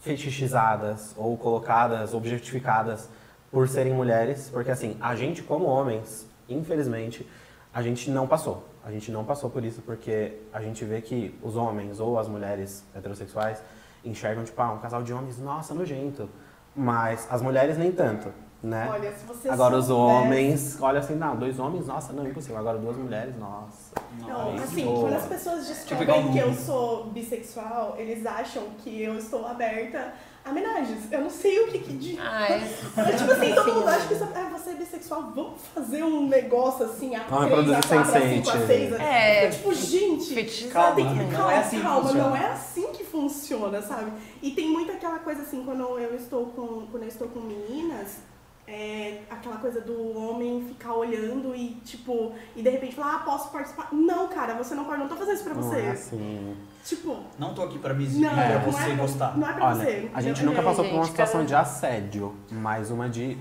fetichizadas 0.00 1.14
ou 1.16 1.36
colocadas, 1.36 2.14
objetificadas 2.14 3.08
por 3.50 3.68
serem 3.68 3.92
mulheres? 3.92 4.48
Porque 4.52 4.70
assim, 4.70 4.96
a 5.00 5.14
gente 5.14 5.42
como 5.42 5.66
homens, 5.66 6.26
infelizmente, 6.48 7.26
a 7.72 7.82
gente 7.82 8.10
não 8.10 8.26
passou. 8.26 8.64
A 8.84 8.90
gente 8.90 9.10
não 9.12 9.24
passou 9.24 9.50
por 9.50 9.64
isso 9.64 9.82
porque 9.82 10.38
a 10.52 10.60
gente 10.62 10.84
vê 10.84 11.00
que 11.00 11.38
os 11.42 11.56
homens 11.56 12.00
ou 12.00 12.18
as 12.18 12.28
mulheres 12.28 12.84
heterossexuais 12.94 13.62
enxergam, 14.04 14.42
tipo, 14.44 14.60
ah, 14.60 14.72
um 14.72 14.78
casal 14.78 15.02
de 15.02 15.12
homens, 15.12 15.38
nossa, 15.38 15.74
nojento. 15.74 16.28
Mas 16.74 17.26
as 17.30 17.42
mulheres 17.42 17.76
nem 17.76 17.92
tanto, 17.92 18.32
né? 18.62 18.88
Olha, 18.90 19.12
se 19.12 19.26
você 19.26 19.48
Agora 19.48 19.76
os 19.76 19.90
homens, 19.90 20.80
olha 20.80 21.00
assim, 21.00 21.14
não, 21.14 21.36
dois 21.36 21.58
homens, 21.58 21.86
nossa, 21.86 22.12
não, 22.12 22.26
impossível. 22.26 22.58
Agora 22.58 22.78
duas 22.78 22.96
mulheres, 22.96 23.36
nossa. 23.36 23.92
Não, 24.18 24.52
Aí, 24.52 24.58
assim, 24.58 24.84
quando 24.84 25.14
as 25.14 25.26
pessoas 25.26 25.66
pegar 25.88 26.14
descobrem 26.14 26.32
que 26.32 26.38
eu 26.38 26.54
sou 26.54 27.06
bissexual, 27.06 27.96
eles 27.98 28.24
acham 28.24 28.62
que 28.78 29.02
eu 29.02 29.18
estou 29.18 29.46
aberta 29.46 30.14
a 30.44 30.50
homenagens. 30.50 31.10
Eu 31.12 31.20
não 31.22 31.30
sei 31.30 31.60
o 31.60 31.68
que 31.68 31.78
que 31.80 31.92
de... 31.92 32.18
Ah, 32.18 32.46
é. 32.50 32.58
Mas, 32.96 33.18
tipo 33.20 33.32
assim, 33.32 33.54
todo 33.54 33.74
mundo 33.74 33.88
acha 33.88 34.06
que 34.08 34.14
isso- 34.14 34.28
ah, 34.34 34.50
você 34.58 34.70
é 34.70 34.74
bissexual, 34.74 35.32
vamos 35.34 35.60
fazer 35.74 36.02
um 36.02 36.26
negócio 36.28 36.84
assim, 36.86 37.14
a 37.14 37.24
Vamos 37.24 37.46
3, 37.46 37.52
a 37.52 37.74
reproduzir 37.76 37.88
4, 37.88 38.00
a 38.00 38.04
5, 38.04 38.48
a 38.48 38.52
Sensate. 38.52 38.66
6. 38.66 38.92
É. 39.00 39.46
Eu, 39.46 39.50
tipo, 39.50 39.74
gente. 39.74 40.68
Calma, 40.68 40.94
tem 40.96 41.08
que- 41.08 41.14
não 41.24 41.30
calma, 41.30 41.52
é 41.52 41.58
assim 41.58 41.76
que 41.76 41.82
calma, 41.82 42.02
funciona. 42.02 42.28
não 42.28 42.36
é 42.36 42.46
assim 42.52 42.92
que 42.92 43.04
funciona, 43.04 43.82
sabe? 43.82 44.12
E 44.42 44.50
tem 44.52 44.68
muito 44.68 44.90
aquela 44.92 45.18
coisa 45.18 45.42
assim, 45.42 45.62
quando 45.64 45.82
eu 45.98 46.14
estou 46.14 46.46
com, 46.46 46.86
quando 46.90 47.02
eu 47.02 47.08
estou 47.08 47.28
com 47.28 47.40
meninas, 47.40 48.18
é, 48.66 49.22
aquela 49.28 49.56
coisa 49.56 49.80
do 49.80 50.16
homem 50.16 50.64
ficar 50.68 50.94
olhando 50.94 51.54
e 51.56 51.74
tipo, 51.84 52.32
e 52.54 52.62
de 52.62 52.70
repente 52.70 52.94
falar, 52.94 53.16
ah, 53.16 53.18
posso 53.20 53.50
participar? 53.50 53.88
Não, 53.92 54.28
cara, 54.28 54.54
você 54.54 54.74
não 54.76 54.84
pode, 54.84 55.00
não 55.00 55.08
tô 55.08 55.16
fazendo 55.16 55.34
isso 55.34 55.44
pra 55.44 55.54
Não 55.54 55.62
você. 55.62 55.80
é 55.80 55.90
assim. 55.90 56.56
Tipo, 56.84 57.24
Não 57.38 57.52
tô 57.54 57.62
aqui 57.62 57.78
pra 57.78 57.92
me 57.94 58.04
exibir, 58.04 58.26
não, 58.26 58.34
pra 58.34 58.48
não, 58.58 58.72
você 58.72 58.90
é, 58.90 58.94
gostar. 58.96 59.36
não 59.36 59.48
é 59.48 59.52
pra 59.52 59.66
Olha, 59.66 59.74
você. 59.76 60.10
a 60.14 60.20
gente 60.22 60.40
Eu- 60.40 60.46
nunca 60.48 60.60
eu- 60.60 60.64
passou 60.64 60.84
por 60.84 60.94
uma 60.94 61.02
gente, 61.02 61.10
situação 61.10 61.44
de 61.44 61.54
assédio, 61.54 62.34
mas 62.50 62.90
uma 62.90 63.08
de 63.08 63.36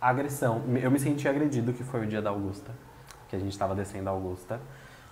agressão. 0.00 0.62
Eu 0.80 0.90
me 0.90 0.98
senti 0.98 1.26
agredido, 1.28 1.72
que 1.72 1.82
foi 1.82 2.04
o 2.04 2.06
dia 2.06 2.20
da 2.20 2.30
Augusta, 2.30 2.70
que 3.28 3.36
a 3.36 3.38
gente 3.38 3.56
tava 3.58 3.74
descendo 3.74 4.08
a 4.08 4.12
Augusta. 4.12 4.60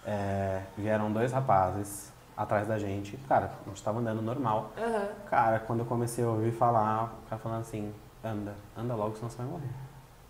É, 0.06 0.62
vieram 0.76 1.10
dois 1.10 1.32
rapazes 1.32 2.12
atrás 2.36 2.66
da 2.68 2.78
gente. 2.78 3.16
Cara, 3.28 3.52
a 3.64 3.68
gente 3.70 3.82
tava 3.82 3.98
andando 4.00 4.20
normal. 4.20 4.72
Aham. 4.76 5.08
Cara, 5.30 5.58
quando 5.60 5.80
eu 5.80 5.86
comecei 5.86 6.22
a 6.24 6.28
ouvir 6.28 6.52
falar, 6.52 7.14
o 7.24 7.28
cara 7.30 7.40
falando 7.40 7.60
assim, 7.62 7.92
anda, 8.22 8.54
anda 8.76 8.94
logo, 8.94 9.16
senão 9.16 9.30
você 9.30 9.38
vai 9.38 9.46
morrer. 9.46 9.70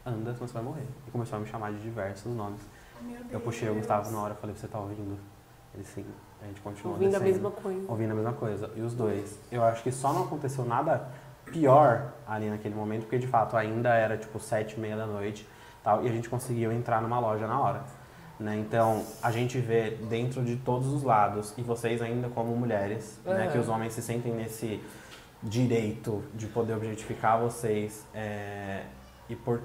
Anda, 0.07 0.35
senão 0.35 0.47
você 0.47 0.55
vai 0.55 0.63
morrer. 0.63 0.87
E 1.07 1.11
começou 1.11 1.37
a 1.37 1.41
me 1.41 1.47
chamar 1.49 1.73
de 1.73 1.81
diversos 1.81 2.33
nomes. 2.35 2.61
Meu 3.03 3.19
Eu 3.33 3.41
puxei 3.41 3.69
o. 3.69 3.75
Gustavo 3.75 4.11
na 4.13 4.19
hora 4.21 4.35
e 4.35 4.41
falei, 4.41 4.55
você 4.55 4.69
tá 4.69 4.79
ouvindo? 4.79 5.19
Ele 5.75 5.83
sim. 5.85 6.07
A 6.45 6.47
gente 6.47 6.61
continuou 6.61 6.93
Ouvindo 6.95 7.17
a 7.17 7.19
descendo, 7.19 7.43
mesma 7.43 7.51
coisa. 7.51 7.91
Ouvindo 7.91 8.11
a 8.11 8.15
mesma 8.15 8.33
coisa. 8.35 8.71
E 8.77 8.81
os 8.83 8.95
dois. 8.95 9.39
Eu 9.51 9.65
acho 9.65 9.83
que 9.83 9.91
só 9.91 10.13
não 10.13 10.25
aconteceu 10.25 10.65
nada 10.65 11.09
pior 11.47 12.13
ali 12.27 12.49
naquele 12.51 12.75
momento, 12.75 13.03
porque 13.03 13.19
de 13.19 13.27
fato 13.27 13.57
ainda 13.57 13.95
era 13.95 14.17
tipo 14.17 14.39
sete 14.39 14.77
e 14.77 14.81
meia 14.81 14.97
da 14.97 15.07
noite 15.07 15.47
tal, 15.83 16.05
e 16.05 16.09
a 16.09 16.13
gente 16.13 16.29
conseguiu 16.29 16.73
entrar 16.73 17.01
numa 17.01 17.19
loja 17.19 17.47
na 17.47 17.61
hora. 17.61 17.83
Né? 18.39 18.57
Então, 18.57 19.05
a 19.23 19.31
gente 19.31 19.59
vê 19.59 19.91
dentro 19.91 20.43
de 20.45 20.57
todos 20.57 20.89
os 20.89 21.03
lados, 21.03 21.55
e 21.57 21.63
vocês 21.63 22.03
ainda 22.03 22.29
como 22.29 22.57
mulheres, 22.57 23.21
né, 23.25 23.45
Aham. 23.45 23.53
que 23.53 23.59
os 23.59 23.69
homens 23.69 23.93
se 23.93 24.03
sentem 24.03 24.33
nesse 24.33 24.83
direito 25.43 26.25
de 26.35 26.47
poder 26.47 26.75
objetificar 26.75 27.39
vocês 27.39 28.05
é, 28.15 28.85
e 29.29 29.37
por 29.37 29.61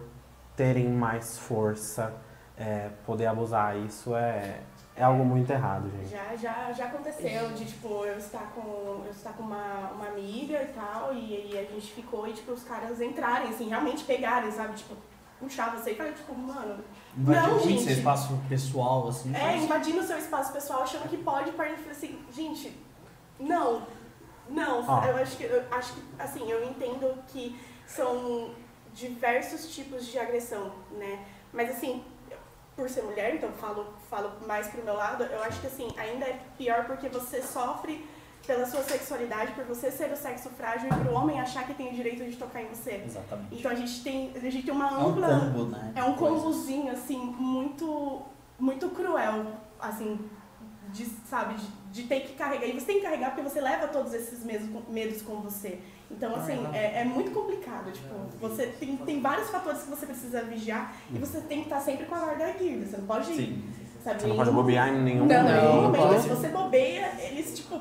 terem 0.56 0.90
mais 0.90 1.38
força, 1.40 2.14
é, 2.58 2.90
poder 3.06 3.28
abusar. 3.28 3.78
Isso 3.78 4.14
é, 4.14 4.60
é 5.00 5.04
algo 5.04 5.24
muito 5.24 5.50
errado, 5.50 5.90
gente. 5.90 6.10
Já, 6.10 6.36
já, 6.36 6.74
já 6.74 6.86
aconteceu 6.88 7.52
de, 7.52 7.64
tipo, 7.64 8.06
eu 8.06 8.18
estar 8.18 8.52
com, 8.54 9.02
eu 9.06 9.12
estar 9.12 9.32
com 9.32 9.44
uma, 9.44 9.92
uma 9.92 10.08
amiga 10.08 10.62
e 10.62 10.68
tal, 10.74 11.14
e 11.14 11.36
aí 11.38 11.58
a 11.58 11.74
gente 11.74 11.94
ficou 11.94 12.28
e, 12.28 12.34
tipo, 12.34 12.52
os 12.52 12.64
caras 12.66 13.00
entrarem, 13.00 13.48
assim, 13.48 13.70
realmente 13.70 14.04
pegarem, 14.04 14.52
sabe? 14.52 14.74
Tipo, 14.74 14.96
puxar 15.40 15.74
você 15.74 15.92
e 15.92 15.96
falar, 15.96 16.12
tipo, 16.12 16.36
mano, 16.36 16.84
Invadir 17.18 17.50
Não, 17.50 17.60
gente. 17.60 17.84
seu 17.84 17.94
espaço 17.94 18.42
pessoal, 18.50 19.08
assim. 19.08 19.34
é, 19.34 19.56
invadindo 19.56 20.00
o 20.02 20.04
seu 20.04 20.18
espaço 20.18 20.52
pessoal, 20.52 20.84
achando 20.84 21.08
que 21.08 21.18
pode, 21.18 21.52
para 21.54 21.72
assim, 21.90 22.20
gente, 22.34 22.78
não, 23.40 23.84
não, 24.50 24.86
Ó. 24.86 25.06
eu 25.06 25.16
acho 25.16 25.38
que, 25.38 25.46
eu 25.46 25.64
acho 25.72 25.94
que, 25.94 26.04
assim, 26.20 26.52
eu 26.52 26.62
entendo 26.70 27.24
que 27.28 27.58
são 27.88 28.52
diversos 28.94 29.74
tipos 29.74 30.06
de 30.08 30.20
agressão, 30.20 30.74
né? 30.92 31.26
Mas, 31.54 31.70
assim, 31.70 32.04
por 32.76 32.90
ser 32.90 33.04
mulher, 33.04 33.36
então 33.36 33.50
falo, 33.54 33.94
falo 34.10 34.32
mais 34.48 34.68
pro 34.68 34.84
meu 34.84 34.94
lado, 34.96 35.24
eu 35.24 35.44
acho 35.44 35.60
que, 35.62 35.68
assim, 35.68 35.88
ainda 35.98 36.26
é 36.26 36.40
pior 36.58 36.86
porque 36.86 37.08
você 37.10 37.42
sofre 37.42 38.06
pela 38.48 38.66
sua 38.66 38.82
sexualidade, 38.82 39.52
por 39.52 39.64
você 39.66 39.92
ser 39.92 40.12
o 40.12 40.18
sexo 40.18 40.50
frágil 40.50 40.90
e 40.90 40.96
pro 41.04 41.14
homem 41.14 41.40
achar 41.40 41.68
que 41.68 41.74
tem 41.76 41.90
o 41.90 41.94
direito 41.94 42.24
de 42.26 42.36
tocar 42.36 42.64
em 42.64 42.68
você. 42.68 43.04
Exatamente. 43.06 43.56
Então 43.56 43.70
a 43.70 43.76
gente 43.76 44.02
tem, 44.04 44.32
a 44.36 44.40
gente 44.40 44.64
tem 44.64 44.74
uma 44.74 44.88
É 44.88 44.94
um 44.94 45.08
ampla... 45.10 45.40
combo, 45.40 45.66
né? 45.66 45.92
É 45.96 46.04
um 46.04 46.14
combozinho, 46.16 46.92
assim, 46.92 47.18
muito, 47.20 48.22
muito 48.58 48.90
cruel, 48.90 49.46
assim, 49.80 50.20
de, 50.92 51.06
sabe, 51.06 51.54
de, 51.56 51.68
de 51.92 52.04
ter 52.08 52.22
que 52.22 52.34
carregar. 52.34 52.66
E 52.66 52.74
você 52.80 52.88
tem 52.88 52.96
que 52.96 53.04
carregar 53.04 53.36
porque 53.36 53.48
você 53.48 53.62
leva 53.62 53.88
todos 53.88 54.14
esses 54.16 54.44
medos, 54.44 54.68
com- 54.70 54.92
medos 54.92 55.22
com 55.22 55.36
você. 55.42 55.80
Então, 56.10 56.36
assim, 56.36 56.66
é, 56.74 57.02
é 57.02 57.06
muito 57.06 57.30
complicado. 57.30 57.92
Tipo, 57.92 58.16
você 58.42 58.66
tem, 58.66 58.98
tem 58.98 59.22
vários 59.22 59.48
fatores 59.52 59.84
que 59.84 59.90
você 59.92 60.08
precisa 60.08 60.42
vigiar 60.42 60.92
e 61.14 61.20
você 61.20 61.40
tem 61.42 61.60
que 61.60 61.66
estar 61.66 61.80
sempre 61.82 62.08
com 62.08 62.16
a 62.16 62.20
guarda 62.20 62.50
erguida. 62.50 62.84
Você 62.88 62.98
não 62.98 63.06
pode, 63.06 63.28
Sim. 63.28 63.62
Sabe, 64.10 64.22
Você 64.22 64.28
não 64.28 64.36
pode 64.36 64.52
bobear 64.52 64.90
em 64.90 65.02
nenhum 65.02 65.26
Não, 65.26 65.44
momento. 65.44 65.82
não 65.82 65.92
pode. 65.94 66.22
Se 66.22 66.30
você 66.30 66.48
bobeia, 66.50 67.12
eles, 67.20 67.56
tipo, 67.58 67.80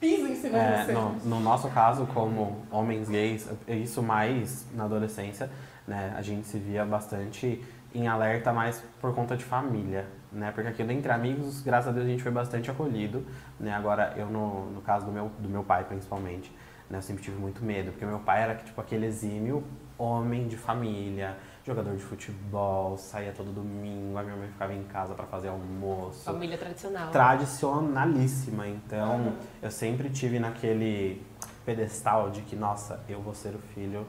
pisam 0.00 0.28
em 0.28 0.34
cima 0.36 0.58
É, 0.58 0.78
de 0.78 0.86
você. 0.86 0.92
no, 0.92 1.10
no 1.24 1.40
nosso 1.40 1.68
caso, 1.70 2.06
como 2.06 2.62
homens 2.70 3.08
gays, 3.08 3.48
é 3.66 3.74
isso 3.74 4.02
mais 4.02 4.66
na 4.74 4.84
adolescência, 4.84 5.50
né? 5.86 6.14
A 6.16 6.22
gente 6.22 6.46
se 6.46 6.58
via 6.58 6.84
bastante 6.84 7.62
em 7.94 8.08
alerta 8.08 8.52
mais 8.52 8.82
por 9.00 9.14
conta 9.14 9.36
de 9.36 9.44
família, 9.44 10.06
né? 10.32 10.50
Porque 10.54 10.68
aqui 10.68 10.82
entre 10.82 11.10
amigos, 11.10 11.62
graças 11.62 11.88
a 11.88 11.92
Deus, 11.92 12.04
a 12.06 12.08
gente 12.10 12.22
foi 12.22 12.32
bastante 12.32 12.70
acolhido, 12.70 13.24
né? 13.58 13.72
Agora, 13.72 14.12
eu 14.16 14.26
no, 14.26 14.70
no 14.70 14.80
caso 14.82 15.06
do 15.06 15.12
meu, 15.12 15.30
do 15.38 15.48
meu 15.48 15.62
pai, 15.64 15.84
principalmente, 15.84 16.52
né? 16.90 16.98
Eu 16.98 17.02
sempre 17.02 17.22
tive 17.22 17.38
muito 17.38 17.64
medo, 17.64 17.92
porque 17.92 18.04
meu 18.04 18.18
pai 18.18 18.42
era 18.42 18.54
tipo 18.54 18.78
aquele 18.80 19.06
exímio 19.06 19.64
homem 19.98 20.46
de 20.46 20.56
família, 20.58 21.36
jogador 21.66 21.96
de 21.96 22.02
futebol, 22.02 22.96
saía 22.96 23.32
todo 23.32 23.52
domingo, 23.52 24.16
a 24.16 24.22
minha 24.22 24.36
mãe 24.36 24.48
ficava 24.48 24.72
em 24.72 24.84
casa 24.84 25.14
para 25.14 25.26
fazer 25.26 25.48
almoço. 25.48 26.22
Família 26.22 26.56
tradicional. 26.56 27.10
Tradicionalíssima, 27.10 28.68
então 28.68 29.34
eu 29.60 29.70
sempre 29.70 30.08
tive 30.08 30.38
naquele 30.38 31.26
pedestal 31.64 32.30
de 32.30 32.42
que, 32.42 32.54
nossa, 32.54 33.00
eu 33.08 33.20
vou 33.20 33.34
ser 33.34 33.56
o 33.56 33.58
filho 33.58 34.06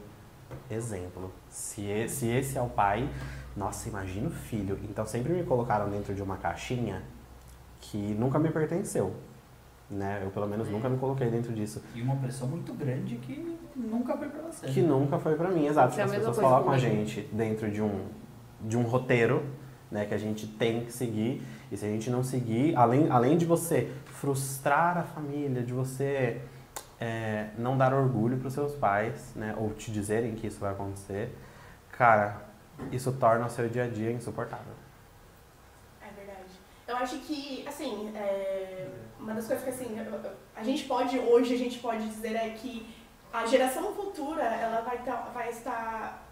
exemplo. 0.70 1.34
Se 1.50 1.84
esse, 1.84 2.18
se 2.18 2.28
esse 2.28 2.58
é 2.60 2.62
o 2.62 2.70
pai, 2.70 3.10
nossa, 3.56 3.90
imagina 3.90 4.28
o 4.28 4.32
filho. 4.32 4.80
Então 4.84 5.04
sempre 5.08 5.34
me 5.34 5.44
colocaram 5.44 5.90
dentro 5.90 6.14
de 6.14 6.22
uma 6.22 6.38
caixinha 6.38 7.02
que 7.82 7.98
nunca 7.98 8.38
me 8.38 8.52
pertenceu. 8.52 9.16
Né? 9.90 10.22
Eu 10.22 10.32
pelo 10.32 10.48
menos 10.48 10.70
nunca 10.70 10.90
me 10.90 10.98
coloquei 10.98 11.30
dentro 11.30 11.54
disso. 11.54 11.82
E 11.96 12.02
uma 12.02 12.16
pressão 12.18 12.48
muito 12.48 12.74
grande 12.74 13.16
que 13.16 13.58
nunca 13.76 14.18
foi 14.18 14.28
pra 14.28 14.42
você. 14.42 14.68
Que 14.68 14.82
nunca 14.82 15.18
foi 15.18 15.36
pra 15.36 15.50
mim, 15.50 15.66
exato. 15.66 15.92
Isso 15.92 16.02
é 16.02 16.04
As 16.04 16.12
mesma 16.12 16.28
pessoas 16.28 16.46
colocam 16.46 16.74
a 16.74 16.78
gente 16.78 17.22
dentro 17.32 17.72
de 17.72 17.82
um, 17.82 18.06
de 18.62 18.78
um 18.78 18.84
roteiro, 18.84 19.46
né, 19.90 20.06
que 20.06 20.14
a 20.14 20.18
gente 20.18 20.46
tem 20.46 20.84
que 20.84 20.92
seguir. 20.92 21.42
E 21.72 21.78
se 21.78 21.86
a 21.86 21.88
gente 21.88 22.10
não 22.10 22.22
seguir, 22.22 22.76
além, 22.76 23.10
além 23.10 23.38
de 23.38 23.46
você 23.46 23.92
frustrar 24.06 24.98
a 24.98 25.04
família, 25.04 25.64
de 25.64 25.72
você 25.72 26.42
é, 27.00 27.48
não 27.58 27.78
dar 27.78 27.94
orgulho 27.94 28.38
pros 28.38 28.54
seus 28.54 28.74
pais, 28.74 29.34
né, 29.36 29.56
ou 29.58 29.70
te 29.74 29.92
dizerem 29.92 30.36
que 30.36 30.48
isso 30.48 30.60
vai 30.60 30.72
acontecer, 30.72 31.34
cara, 31.92 32.42
isso 32.92 33.12
torna 33.14 33.46
o 33.46 33.50
seu 33.50 33.70
dia 33.70 33.86
a 33.86 33.88
dia 33.88 34.12
insuportável. 34.12 34.74
É 36.02 36.10
verdade. 36.14 36.50
Eu 36.88 36.98
acho 36.98 37.20
que, 37.20 37.66
assim, 37.68 38.12
é, 38.16 38.87
das 39.38 39.48
coisas 39.48 39.64
que, 39.64 39.70
assim, 39.70 39.96
a 40.56 40.64
gente 40.64 40.84
pode, 40.86 41.18
hoje, 41.20 41.54
a 41.54 41.58
gente 41.58 41.80
pode 41.80 42.08
dizer 42.08 42.36
é 42.36 42.50
que 42.50 42.88
a 43.32 43.46
geração 43.46 43.94
futura, 43.94 44.44
ela 44.44 44.82
vai, 44.82 44.98
tá- 45.04 45.30
vai 45.34 45.50
estar 45.50 46.28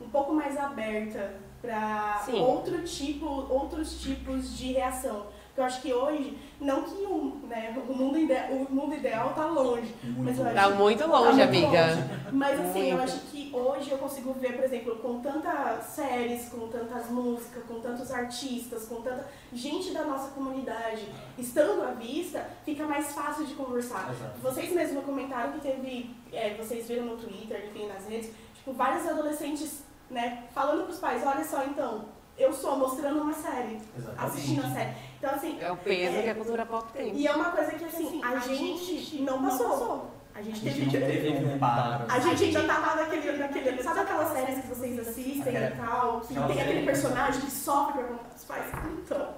um 0.00 0.08
pouco 0.08 0.32
mais 0.34 0.56
aberta 0.58 1.34
para 1.62 2.22
outro 2.40 2.82
tipo, 2.84 3.26
outros 3.26 4.00
tipos 4.00 4.56
de 4.56 4.72
reação. 4.72 5.26
Porque 5.58 5.60
eu 5.60 5.64
acho 5.64 5.82
que 5.82 5.92
hoje, 5.92 6.38
não 6.60 6.82
que 6.84 7.02
o, 7.02 7.40
né, 7.48 7.76
o, 7.88 7.92
mundo, 7.92 8.16
ide, 8.16 8.32
o 8.32 8.72
mundo 8.72 8.94
ideal 8.94 9.32
tá 9.34 9.46
longe, 9.46 9.92
Muito 10.04 10.22
Mas 10.24 10.38
eu. 10.38 10.54
Tá 10.54 10.70
muito 10.70 10.98
Tá 11.00 11.06
longe, 11.06 11.32
muito 11.32 11.42
amiga. 11.42 11.86
longe. 11.86 12.04
Mas 12.30 12.60
assim, 12.60 12.90
eu 12.90 12.96
Muito. 12.96 13.02
acho 13.12 13.20
que 13.22 13.50
hoje 13.52 13.90
eu 13.90 13.98
consigo 13.98 14.32
ver, 14.34 14.52
por 14.54 14.64
exemplo, 14.64 14.96
com 14.96 15.18
tantas 15.20 15.84
séries, 15.86 16.48
com 16.48 16.68
tantas 16.68 17.10
músicas, 17.10 17.64
com 17.64 17.80
tantos 17.80 18.08
artistas, 18.12 18.86
com 18.86 19.02
tanta 19.02 19.26
gente 19.52 19.90
da 19.92 20.04
nossa 20.04 20.30
comunidade 20.30 21.08
estando 21.36 21.82
à 21.82 21.90
vista, 21.90 22.48
fica 22.64 22.84
mais 22.86 23.12
fácil 23.12 23.44
de 23.44 23.54
conversar. 23.54 24.10
Exato. 24.12 24.38
Vocês 24.40 24.72
mesmos 24.72 25.04
comentaram 25.04 25.52
que 25.54 25.60
teve, 25.60 26.14
é, 26.32 26.54
vocês 26.54 26.86
viram 26.86 27.04
no 27.06 27.16
Twitter, 27.16 27.66
enfim, 27.68 27.88
nas 27.88 28.06
redes, 28.06 28.30
tipo, 28.54 28.72
vários 28.74 29.04
adolescentes, 29.08 29.82
né, 30.08 30.44
falando 30.54 30.84
pros 30.84 30.98
pais, 31.00 31.22
olha 31.26 31.44
só, 31.44 31.64
então, 31.64 32.04
eu 32.38 32.52
sou 32.52 32.76
mostrando 32.76 33.20
uma 33.20 33.32
série, 33.32 33.78
assistindo 34.16 34.64
a 34.64 34.70
série. 34.70 34.90
Então, 35.18 35.30
assim, 35.34 35.58
É 35.60 35.70
o 35.72 35.76
peso 35.76 36.22
que 36.22 36.28
a 36.28 36.34
cultura 36.34 36.66
pop 36.66 36.92
tem. 36.92 37.14
e 37.14 37.26
é 37.26 37.32
uma 37.34 37.50
coisa 37.50 37.72
que, 37.72 37.84
assim, 37.84 38.20
a 38.24 38.38
gente 38.38 39.22
não 39.22 39.42
passou. 39.42 40.10
A 40.34 40.40
gente 40.42 40.60
A 40.60 40.62
teve 40.72 40.84
gente 40.84 40.96
teve 40.98 41.44
um 41.46 41.58
paro. 41.58 42.04
a 42.08 42.18
gente 42.20 42.44
ainda 42.44 42.62
tava 42.62 42.94
naquele, 42.94 43.38
naquele. 43.38 43.82
Sabe 43.82 44.00
aquelas 44.00 44.28
séries 44.28 44.60
que 44.60 44.68
vocês 44.68 44.98
assistem 45.00 45.52
e 45.56 45.70
tal? 45.76 46.20
Que 46.20 46.32
Aquela 46.34 46.46
tem 46.46 46.62
aquele 46.62 46.86
personagem 46.86 47.40
que 47.40 47.50
sofre 47.50 47.94
por 48.04 48.06
conta 48.18 48.34
dos 48.34 48.44
pais? 48.44 48.64
Então. 49.04 49.28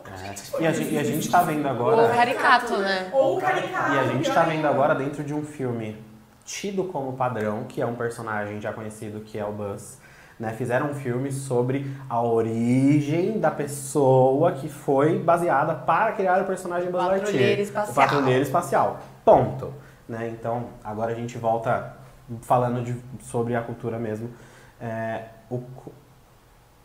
É. 0.59 0.63
E, 0.63 0.67
a 0.67 0.73
gente, 0.73 0.93
e 0.93 0.99
a 0.99 1.03
gente 1.03 1.31
tá 1.31 1.41
vendo 1.43 1.65
Ou 1.65 1.71
agora. 1.71 2.15
caricato, 2.15 2.77
né? 2.77 3.11
Ou 3.15 3.39
o 3.39 3.41
caricato. 3.41 3.95
E 3.95 3.99
a 3.99 4.05
gente 4.09 4.31
tá 4.31 4.43
vendo 4.43 4.57
ainda. 4.57 4.69
agora 4.69 4.95
dentro 4.95 5.25
de 5.25 5.33
um 5.33 5.43
filme 5.43 5.97
tido 6.45 6.85
como 6.85 7.15
padrão, 7.15 7.65
que 7.65 7.81
é 7.81 7.87
um 7.87 7.95
personagem 7.95 8.61
já 8.61 8.71
conhecido, 8.75 9.21
que 9.21 9.39
é 9.39 9.45
o 9.47 9.53
Buzz. 9.53 9.99
Né? 10.41 10.55
Fizeram 10.55 10.87
um 10.91 10.95
filme 10.95 11.31
sobre 11.31 11.95
a 12.09 12.23
origem 12.23 13.39
da 13.39 13.51
pessoa 13.51 14.53
que 14.53 14.71
foi 14.71 15.19
baseada 15.19 15.75
para 15.75 16.13
criar 16.13 16.41
o 16.43 16.47
personagem 16.47 16.91
Buzz 16.91 17.05
Patrulheiro 17.05 17.29
Lightyear. 17.37 17.61
espacial. 17.61 17.93
O 17.93 17.95
patrulheiro 17.95 18.43
espacial. 18.43 18.99
Ponto. 19.23 19.75
Né? 20.09 20.29
Então, 20.31 20.69
agora 20.83 21.13
a 21.13 21.15
gente 21.15 21.37
volta 21.37 21.95
falando 22.41 22.83
de- 22.83 22.99
sobre 23.23 23.55
a 23.55 23.61
cultura 23.61 23.99
mesmo. 23.99 24.31
É, 24.81 25.25
o, 25.51 25.59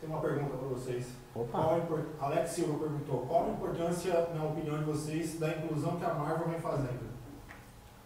Tem 0.01 0.09
uma 0.09 0.19
pergunta 0.19 0.57
para 0.57 0.67
vocês. 0.67 1.07
opa, 1.33 1.57
Qual 1.57 1.75
a 1.75 1.77
impor- 1.77 2.01
Alex 2.19 2.49
Silva 2.49 2.77
perguntou, 2.77 3.19
qual 3.25 3.45
a 3.45 3.49
importância, 3.51 4.27
na 4.35 4.43
opinião 4.43 4.77
de 4.79 4.83
vocês, 4.83 5.39
da 5.39 5.47
inclusão 5.47 5.95
que 5.95 6.03
a 6.03 6.13
Marvel 6.13 6.49
vem 6.49 6.59
fazendo? 6.59 7.14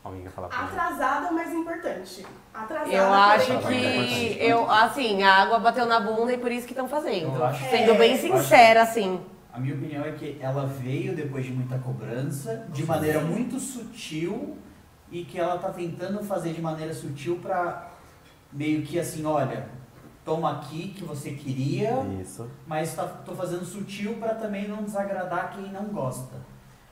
Alguém 0.09 0.23
quer 0.23 0.31
falar? 0.31 0.47
Atrasada, 0.47 1.31
mas 1.31 1.51
importante. 1.53 2.25
Atrasada. 2.53 2.91
Eu 2.91 3.13
acho 3.13 3.53
Tá, 3.53 3.67
que 3.69 4.37
eu, 4.39 4.69
assim, 4.71 5.23
a 5.23 5.33
água 5.43 5.59
bateu 5.59 5.85
na 5.85 5.99
bunda 5.99 6.33
e 6.33 6.37
por 6.37 6.51
isso 6.51 6.65
que 6.65 6.73
estão 6.73 6.87
fazendo. 6.87 7.35
Eu 7.35 7.45
acho- 7.45 7.69
Sendo 7.69 7.95
bem 7.95 8.13
É, 8.13 8.17
sincera, 8.17 8.81
assim. 8.83 9.21
A 9.51 9.59
minha 9.59 9.75
opinião 9.75 10.03
é 10.05 10.11
que 10.11 10.37
ela 10.41 10.65
veio 10.65 11.15
depois 11.15 11.45
de 11.45 11.51
muita 11.51 11.77
cobrança, 11.79 12.65
de 12.69 12.85
maneira 12.85 13.19
muito 13.21 13.59
sutil, 13.59 14.57
e 15.11 15.23
que 15.25 15.39
ela 15.39 15.57
tá 15.57 15.69
tentando 15.69 16.23
fazer 16.23 16.53
de 16.53 16.61
maneira 16.61 16.93
sutil 16.93 17.39
pra 17.41 17.87
meio 18.51 18.83
que 18.83 18.99
assim, 18.99 19.25
olha, 19.25 19.67
toma 20.23 20.51
aqui 20.51 20.89
que 20.89 21.03
você 21.03 21.31
queria, 21.31 22.05
Isso. 22.21 22.47
mas 22.67 22.93
tá, 22.93 23.03
tô 23.07 23.33
fazendo 23.33 23.65
sutil 23.65 24.15
pra 24.19 24.35
também 24.35 24.67
não 24.67 24.83
desagradar 24.83 25.53
quem 25.55 25.71
não 25.71 25.85
gosta. 25.85 26.35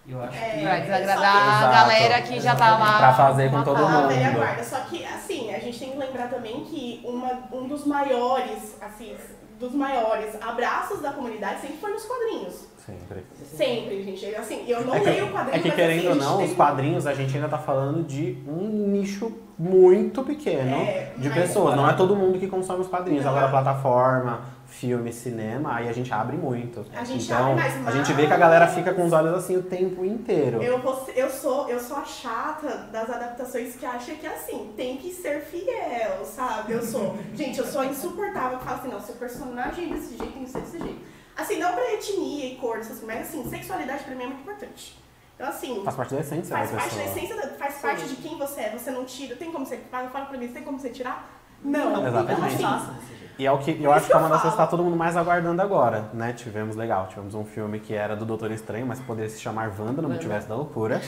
Eu 0.08 0.22
acho 0.24 0.38
É, 0.38 0.50
que 0.52 0.62
Pra 0.63 0.76
Só 0.78 0.82
desagradar 0.82 1.32
que- 1.32 1.38
a 1.38 1.58
Exato. 1.58 1.74
galera 1.74 2.22
que 2.22 2.39
já 2.39 2.56
tá 2.56 2.78
lá. 2.78 2.98
Pra 2.98 3.13
fazer 3.13 3.52
com 3.52 3.63
todo 3.63 3.78
mundo. 3.89 4.13
guarda. 4.38 4.63
Só 4.63 4.80
que, 4.82 5.04
assim, 5.06 5.54
a 5.54 5.60
gente 5.60 5.78
tem 5.80 5.91
que 5.91 5.98
lembrar 5.98 6.30
também 6.30 6.63
que 6.63 7.02
uma, 7.04 7.43
um 7.52 7.67
dos 7.67 7.86
maiores, 7.86 8.78
assim, 8.82 9.15
dos 9.60 9.74
maiores 9.74 10.36
abraços 10.41 11.02
da 11.02 11.12
comunidade 11.12 11.62
sempre 11.62 11.78
foi 11.78 11.91
nos 11.91 12.04
quadrinhos. 12.06 12.67
Sempre. 12.86 13.26
Sempre, 13.43 14.04
gente. 14.04 14.34
Assim, 14.36 14.63
eu 14.67 14.82
não 14.86 14.96
É 14.96 15.00
que- 15.02 15.06
leio 15.10 15.26
o 15.26 15.32
quadrinho, 15.32 15.56
É 15.58 15.60
que 15.60 15.67
mas 15.67 15.76
querendo 15.76 15.98
assim, 16.00 16.08
ou 16.08 16.13
a 16.13 16.15
não, 16.15 16.43
os 16.43 16.54
quadrinhos 16.54 17.06
a 17.08 17.13
gente 17.13 17.36
ainda 17.36 17.50
tá 17.50 17.58
falando 17.58 18.04
de 18.08 18.38
um 18.48 18.88
nicho 18.88 19.32
muito 19.60 20.24
pequeno 20.24 20.78
É, 20.78 21.12
de 21.17 21.28
mas- 21.30 21.38
pessoas. 21.41 21.76
Não 21.76 21.89
é 21.89 21.93
todo 21.93 22.15
mundo 22.15 22.39
que 22.39 22.48
consome 22.48 22.82
os 22.82 22.88
quadrinhos. 22.88 23.26
Não. 23.26 23.32
Agora 23.32 23.50
plataforma, 23.50 24.41
filme, 24.67 25.12
cinema, 25.12 25.76
aí 25.76 25.89
a 25.89 25.91
gente 25.93 26.13
abre 26.13 26.38
muito. 26.38 26.86
A 26.96 27.04
gente 27.04 27.26
então, 27.26 27.52
abre 27.52 27.56
mais, 27.56 27.88
a 27.88 27.91
gente 27.91 28.13
vê 28.13 28.28
que 28.28 28.34
a 28.34 28.38
galera 28.38 28.67
fica 28.67 28.93
com 28.93 29.06
os 29.06 29.12
olhos 29.13 29.34
assim 29.34 29.58
o 29.58 29.63
tempo 29.63 30.06
inteiro. 30.06 30.62
Eu, 30.62 30.80
vou 30.80 31.08
eu, 31.15 31.30
sou, 31.30 31.67
eu 31.70 31.80
sou 31.80 31.98
a 31.98 32.04
chata 32.06 32.88
das 32.91 33.10
adaptações 33.10 33.76
que 33.76 33.86
acha 33.86 34.13
que 34.13 34.28
assim, 34.28 34.72
tem 34.78 34.98
que 34.98 35.12
ser 35.12 35.41
fiel, 35.41 36.24
sabe? 36.24 36.74
Eu 36.74 36.82
sou. 36.84 37.17
gente, 37.34 37.58
eu 37.60 37.65
sou 37.65 37.82
a 37.82 37.86
insuportável 37.86 38.60
que 38.60 38.65
fala 38.65 38.78
assim, 38.78 38.89
não, 38.89 39.00
se 39.00 39.12
o 39.12 39.15
personagem 39.15 39.46
é 39.55 39.71
desse 39.93 40.17
jeito, 40.17 40.33
tem 40.33 40.43
que 40.43 40.49
ser 40.49 40.62
desse 40.62 40.79
jeito. 40.79 41.01
Assim, 41.36 41.60
não 41.60 41.71
pra 41.73 41.93
etnia 41.93 42.53
e 42.53 42.55
cor, 42.55 42.77
essas- 42.79 43.03
mas 43.03 43.27
assim, 43.27 43.47
sexualidade 43.49 44.03
pra 44.03 44.15
mim 44.15 44.23
é 44.23 44.27
muito 44.27 44.41
importante. 44.41 44.97
Então, 45.36 45.47
assim, 45.47 45.83
Faz 45.83 45.95
parte 45.95 46.15
da 46.15 46.21
essência 46.21 46.55
faz 46.55 46.71
da 46.71 46.77
parte 46.77 46.95
da 46.95 47.03
pessoa. 47.03 47.17
essência, 47.23 47.36
da- 47.41 47.53
faz 47.55 47.75
parte 47.75 48.07
de 48.07 48.15
quem 48.15 48.38
você 48.39 48.62
é. 48.62 48.69
Você 48.71 48.89
não 48.89 49.05
tira, 49.05 49.36
tem 49.36 49.51
como 49.51 49.65
você. 49.65 49.77
Fala 49.91 50.10
fala 50.10 50.25
pra 50.25 50.38
mim, 50.38 50.47
tem 50.47 50.63
como 50.63 50.79
você 50.79 50.89
tirar? 50.89 51.29
Não. 51.63 52.07
Exatamente. 52.07 52.55
Então, 52.55 52.73
assim, 52.75 53.26
E 53.39 53.45
é 53.45 53.52
o 53.52 53.58
que 53.60 53.82
eu 53.82 53.91
acho 53.91 54.08
que 54.08 54.13
é 54.13 54.17
uma 54.17 54.30
das 54.30 54.41
coisas 54.41 54.58
que 54.58 54.63
tá 54.63 54.67
todo 54.67 54.84
mundo 54.84 54.95
mais 54.95 55.15
aguardando 55.15 55.62
agora, 55.62 56.06
né? 56.12 56.34
Tivemos 56.34 56.76
legal, 56.76 57.08
tivemos 57.08 57.36
um 57.36 57.45
filme 57.45 57.80
que 57.80 57.93
era 57.93 58.15
do 58.15 58.26
Doutor 58.26 58.52
Estranho, 58.52 58.86
mas 58.88 59.00
poderia 59.00 59.30
se 59.30 59.39
chamar 59.39 59.71
Wanda 59.78 60.02
no 60.02 60.10
Multiverso 60.10 60.47
da 60.47 60.56
Loucura, 60.56 61.00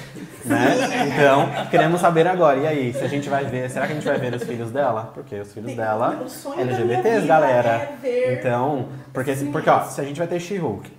né? 0.46 0.76
Então, 1.08 1.50
queremos 1.72 2.00
saber 2.00 2.28
agora. 2.28 2.60
E 2.60 2.68
aí, 2.68 2.94
se 2.94 3.04
a 3.04 3.08
gente 3.08 3.28
vai 3.30 3.46
ver, 3.46 3.70
será 3.70 3.88
que 3.88 3.94
a 3.94 3.96
gente 3.96 4.06
vai 4.06 4.20
ver 4.20 4.34
os 4.34 4.44
filhos 4.44 4.70
dela? 4.70 5.12
Porque 5.14 5.40
os 5.40 5.52
filhos 5.52 5.76
dela 5.76 6.20
LGBTs, 6.58 7.26
galera. 7.26 7.98
é 8.04 8.34
Então, 8.34 8.90
porque, 9.12 9.34
porque 9.52 9.70
ó, 9.70 9.84
se 9.86 10.00
a 10.00 10.04
gente 10.04 10.18
vai 10.20 10.28
ter 10.28 10.40
She-Hulk, 10.40 10.92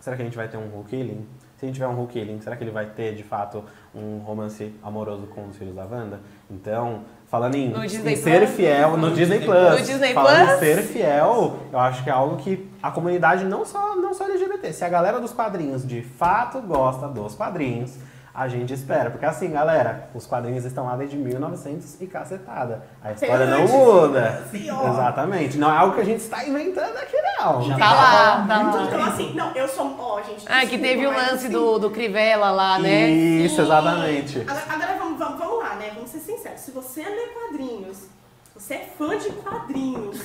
será 0.00 0.16
que 0.16 0.22
a 0.22 0.24
gente 0.26 0.36
vai 0.36 0.48
ter 0.48 0.58
um 0.58 0.68
Hulk 0.68 0.94
Healing? 0.94 1.26
Se 1.56 1.64
a 1.64 1.66
gente 1.66 1.74
tiver 1.76 1.88
um 1.88 1.94
Hulk 1.94 2.18
Healing, 2.18 2.40
será 2.42 2.56
que 2.56 2.64
ele 2.64 2.70
vai 2.70 2.86
ter, 2.86 3.14
de 3.14 3.22
fato, 3.22 3.64
um 3.94 4.18
romance 4.18 4.74
amoroso 4.82 5.26
com 5.28 5.46
os 5.46 5.56
filhos 5.56 5.74
da 5.74 5.84
Wanda? 5.86 6.20
Então, 6.50 7.04
falando 7.34 7.54
em, 7.56 7.68
No 7.70 7.84
em 7.84 7.88
Disney 7.88 8.16
ser 8.16 8.38
Plus? 8.42 8.50
fiel, 8.50 8.90
no, 8.92 8.96
No 8.96 9.10
Disney 9.10 9.38
Disney 9.40 9.52
Plus, 9.52 9.70
No 9.80 9.86
Disney 9.86 10.14
falando 10.14 10.46
Plus? 10.46 10.54
em 10.56 10.58
ser 10.60 10.82
fiel, 10.82 11.56
eu 11.72 11.78
acho 11.80 12.04
que 12.04 12.10
é 12.10 12.12
algo 12.12 12.36
que 12.36 12.70
a 12.80 12.92
comunidade, 12.92 13.44
não 13.44 13.64
só, 13.64 13.96
não 13.96 14.14
só 14.14 14.24
LGBT, 14.26 14.72
se 14.72 14.84
a 14.84 14.88
galera 14.88 15.18
dos 15.20 15.32
quadrinhos 15.32 15.84
de 15.86 16.00
fato 16.02 16.60
gosta 16.60 17.08
dos 17.08 17.34
quadrinhos, 17.34 17.96
a 18.32 18.46
gente 18.48 18.72
espera. 18.72 19.10
Porque 19.10 19.24
assim, 19.26 19.50
galera, 19.50 20.08
os 20.14 20.26
quadrinhos 20.26 20.64
estão 20.64 20.86
lá 20.86 20.96
desde 20.96 21.16
1900 21.16 22.00
e 22.00 22.06
cacetada. 22.06 22.82
A 23.02 23.12
história 23.12 23.46
não 23.46 23.66
muda. 23.66 24.42
ó. 24.72 24.88
Exatamente. 24.90 25.56
Não 25.56 25.72
é 25.72 25.76
algo 25.76 25.94
que 25.94 26.00
a 26.00 26.04
gente 26.04 26.20
está 26.20 26.44
inventando 26.44 26.96
aqui, 26.96 27.16
não. 27.38 27.62
Já 27.62 27.76
Tá 27.78 27.92
lá, 27.94 28.44
tá 28.48 28.62
lá. 28.62 28.82
Então, 28.86 29.04
assim, 29.04 29.34
não, 29.34 29.52
eu 29.54 29.68
sou. 29.68 29.94
Ó, 29.98 30.20
gente. 30.22 30.44
Ah, 30.48 30.66
que 30.66 30.78
teve 30.78 31.06
o 31.06 31.10
lance 31.10 31.32
assim, 31.46 31.50
do, 31.50 31.78
do 31.78 31.90
Crivella 31.90 32.50
lá, 32.50 32.78
né? 32.78 33.08
Isso, 33.08 33.60
exatamente. 33.60 34.40
Agora, 34.40 34.64
agora 34.68 34.96
vamos, 34.98 35.18
vamos, 35.18 35.38
vamos 35.38 35.58
lá, 35.62 35.74
né? 35.76 35.92
Vamos 35.94 36.10
ser 36.10 36.18
sinceros. 36.18 36.43
Você 36.74 37.02
lê 37.02 37.26
quadrinhos, 37.28 37.96
se 37.98 38.08
você 38.54 38.74
é 38.74 38.92
fã 38.98 39.16
de 39.16 39.30
quadrinhos 39.30 40.20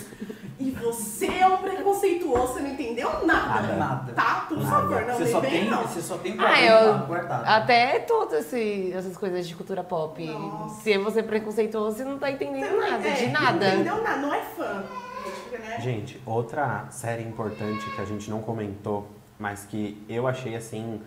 e 0.59 0.71
você 0.71 1.27
é 1.27 1.47
um 1.47 1.57
preconceituoso, 1.57 2.53
você 2.53 2.59
não 2.61 2.69
entendeu 2.71 3.25
nada. 3.25 3.61
Nada. 3.61 3.75
Nada. 3.75 4.13
Tá? 4.13 4.45
Por 4.49 4.57
Nada. 4.57 4.69
favor, 4.69 5.01
não 5.05 5.15
Você 5.15 5.27
só, 5.31 5.39
bem, 5.39 5.51
tem, 5.51 5.69
não. 5.69 5.83
você 5.83 6.01
só 6.01 6.17
tem 6.17 6.35
Ah, 6.39 6.61
eu- 6.61 7.05
guardado. 7.07 7.45
Até 7.47 7.99
todas 7.99 8.45
esse- 8.45 8.91
essas 8.93 9.15
coisas 9.15 9.47
de 9.47 9.55
cultura 9.55 9.83
pop. 9.83 10.25
Nossa. 10.25 10.81
Se 10.81 10.97
você 10.97 11.19
é 11.19 11.23
preconceituoso, 11.23 11.97
você 11.97 12.03
não 12.03 12.17
tá 12.19 12.29
entendendo 12.31 12.71
não- 12.71 12.89
nada, 12.89 13.07
é, 13.07 13.13
de 13.13 13.25
Não 13.27 13.41
nada. 13.41 13.67
entendeu 13.73 14.01
nada, 14.03 14.17
não 14.17 14.33
é 14.33 14.41
fã. 14.41 14.83
Né? 15.51 15.79
Gente, 15.81 16.21
outra 16.25 16.87
série 16.89 17.23
importante 17.23 17.89
que 17.95 18.01
a 18.01 18.05
gente 18.05 18.29
não 18.29 18.41
comentou, 18.41 19.07
mas 19.37 19.65
que 19.65 20.03
eu 20.09 20.27
achei 20.27 20.55
assim 20.55 21.01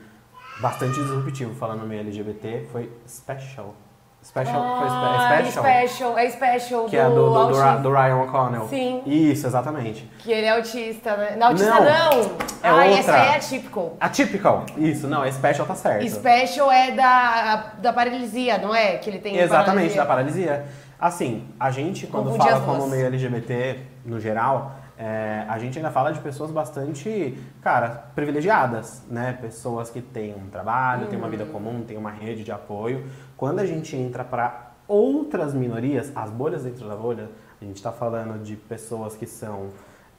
bastante 0.61 0.95
disruptivo 1.01 1.55
falando 1.55 1.81
no 1.81 1.87
meio 1.87 2.01
LGBT 2.03 2.67
foi 2.71 2.91
Special. 3.09 3.75
Special 4.23 4.79
foi 4.79 4.87
Ah, 4.89 5.43
Special, 5.43 5.65
special, 5.65 6.19
é 6.19 6.31
special 6.31 6.85
que 6.85 6.97
é 6.97 7.05
do, 7.09 7.15
do, 7.15 7.47
do, 7.49 7.83
do 7.83 7.91
Ryan 7.93 8.17
O'Connell. 8.23 8.69
Sim. 8.69 9.03
Isso, 9.05 9.47
exatamente. 9.47 10.09
Que 10.21 10.31
ele 10.31 10.47
é 10.47 10.51
autista, 10.51 11.17
né? 11.17 11.35
Não, 11.37 11.49
autista 11.49 11.71
Não, 11.75 11.81
não! 11.85 12.21
é 12.63 12.69
Ai, 12.69 12.89
outra. 12.91 13.01
essa 13.01 13.17
é 13.17 13.37
atypical. 13.37 13.97
Atypical. 14.01 14.67
Isso, 14.79 15.09
não, 15.09 15.25
é 15.25 15.33
Special 15.33 15.67
tá 15.67 15.75
certo. 15.75 16.09
Special 16.09 16.71
é 16.71 16.93
da, 16.93 17.73
da 17.79 17.93
paralisia, 17.93 18.59
não 18.59 18.73
é? 18.75 18.97
Que 18.99 19.11
ele 19.11 19.19
tem 19.19 19.37
Exatamente, 19.37 19.97
da 19.97 20.07
paralisia. 20.07 20.47
paralisia. 20.53 20.93
Assim, 21.01 21.49
a 21.59 21.71
gente, 21.73 22.07
quando 22.07 22.31
Confundi 22.31 22.49
fala 22.49 22.61
como 22.65 22.87
meio 22.87 23.07
LGBT, 23.07 23.81
no 24.05 24.21
geral, 24.21 24.77
é, 24.97 25.45
a 25.49 25.59
gente 25.59 25.77
ainda 25.77 25.91
fala 25.91 26.13
de 26.13 26.21
pessoas 26.21 26.53
bastante, 26.53 27.37
cara, 27.61 28.05
privilegiadas, 28.15 29.03
né? 29.11 29.37
Pessoas 29.41 29.91
que 29.91 30.01
têm 30.01 30.33
um 30.33 30.49
trabalho, 30.49 31.09
têm 31.09 31.19
uma 31.19 31.29
vida 31.29 31.43
Uhum. 31.43 31.51
comum, 31.51 31.83
têm 31.83 31.97
uma 31.97 32.11
rede 32.13 32.45
de 32.45 32.53
apoio. 32.53 33.05
Quando 33.43 33.59
a 33.59 33.67
gente 33.67 33.97
entra 33.97 34.23
para 34.23 34.71
outras 34.87 35.53
minorias, 35.53 36.13
as 36.15 36.31
bolhas 36.31 36.63
dentro 36.63 36.89
da 36.89 36.95
bolha, 36.95 37.29
a 37.61 37.65
gente 37.65 37.75
está 37.75 37.91
falando 37.91 38.41
de 38.41 38.55
pessoas 38.55 39.17
que 39.17 39.27
são 39.27 39.71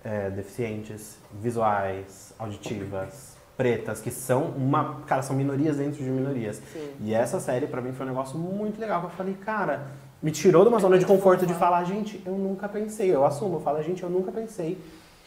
é, 0.03 0.29
deficientes, 0.29 1.17
visuais, 1.31 2.33
auditivas, 2.37 3.37
pretas, 3.55 4.01
que 4.01 4.11
são 4.11 4.47
uma, 4.47 5.03
cara, 5.07 5.21
são 5.21 5.37
minorias 5.37 5.77
dentro 5.77 6.03
de 6.03 6.09
minorias. 6.09 6.61
Sim. 6.73 6.91
E 6.99 7.13
essa 7.13 7.39
série 7.39 7.65
pra 7.65 7.79
mim 7.79 7.93
foi 7.93 8.05
um 8.05 8.09
negócio 8.09 8.37
muito 8.37 8.77
legal, 8.77 9.01
eu 9.03 9.09
falei, 9.11 9.35
cara, 9.35 9.87
me 10.21 10.29
tirou 10.29 10.63
de 10.63 10.69
uma 10.69 10.79
zona 10.79 10.99
de 10.99 11.05
conforto 11.05 11.45
de 11.45 11.53
falar, 11.53 11.85
gente, 11.85 12.21
eu 12.25 12.33
nunca 12.33 12.67
pensei, 12.67 13.09
eu 13.09 13.23
assumo, 13.23 13.55
eu 13.55 13.61
falo, 13.61 13.81
gente, 13.81 14.03
eu 14.03 14.09
nunca 14.09 14.33
pensei 14.33 14.77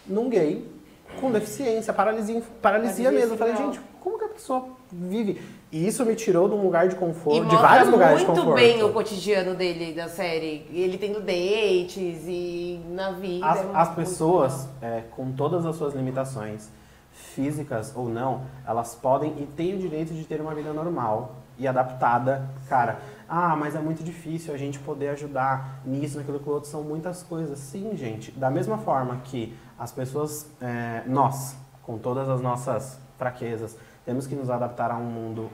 num 0.06 0.28
gay 0.28 0.70
com 1.18 1.32
deficiência, 1.32 1.94
paralisia, 1.94 2.42
paralisia 2.60 3.04
Paralisia 3.08 3.10
mesmo. 3.10 3.32
Eu 3.32 3.38
falei, 3.38 3.56
gente, 3.56 3.80
como 4.00 4.18
que 4.18 4.24
a 4.26 4.28
pessoa 4.28 4.68
vive? 4.92 5.40
E 5.70 5.86
isso 5.86 6.04
me 6.04 6.14
tirou 6.14 6.48
de 6.48 6.54
um 6.54 6.62
lugar 6.62 6.88
de 6.88 6.94
E 6.94 6.98
conforto, 6.98 7.34
de 7.34 7.40
mostra 7.40 7.58
vários 7.60 7.88
lugares 7.90 8.20
de 8.20 8.26
muito 8.26 8.40
conforto. 8.40 8.56
bem 8.56 8.82
o 8.82 8.92
cotidiano 8.92 9.54
dele, 9.54 9.92
da 9.92 10.08
série. 10.08 10.66
Ele 10.72 10.96
tendo 10.96 11.20
dates 11.20 12.24
e 12.26 12.80
na 12.90 13.10
vida. 13.10 13.46
As, 13.46 13.58
é 13.58 13.70
as 13.74 13.88
muito 13.88 13.96
pessoas, 13.96 14.68
é, 14.80 15.02
com 15.10 15.32
todas 15.32 15.66
as 15.66 15.74
suas 15.76 15.94
limitações, 15.94 16.68
físicas 17.12 17.92
ou 17.96 18.08
não, 18.08 18.42
elas 18.66 18.94
podem 18.94 19.34
e 19.38 19.46
têm 19.46 19.74
o 19.74 19.78
direito 19.78 20.14
de 20.14 20.24
ter 20.24 20.40
uma 20.40 20.54
vida 20.54 20.72
normal 20.72 21.36
e 21.58 21.66
adaptada. 21.66 22.48
Cara, 22.68 22.98
ah, 23.28 23.56
mas 23.56 23.74
é 23.74 23.80
muito 23.80 24.04
difícil 24.04 24.54
a 24.54 24.56
gente 24.56 24.78
poder 24.78 25.08
ajudar 25.08 25.80
nisso, 25.84 26.18
naquilo, 26.18 26.38
que 26.38 26.48
outro. 26.48 26.68
São 26.68 26.82
muitas 26.82 27.22
coisas. 27.22 27.58
Sim, 27.58 27.96
gente. 27.96 28.30
Da 28.32 28.50
mesma 28.50 28.78
forma 28.78 29.20
que 29.24 29.56
as 29.78 29.90
pessoas, 29.92 30.46
é, 30.60 31.02
nós, 31.06 31.56
com 31.82 31.98
todas 31.98 32.28
as 32.28 32.40
nossas 32.40 32.98
fraquezas, 33.18 33.76
temos 34.06 34.26
que 34.26 34.34
nos 34.34 34.48
adaptar 34.48 34.90
a 34.90 34.96
um 34.96 35.04
mundo 35.04 35.50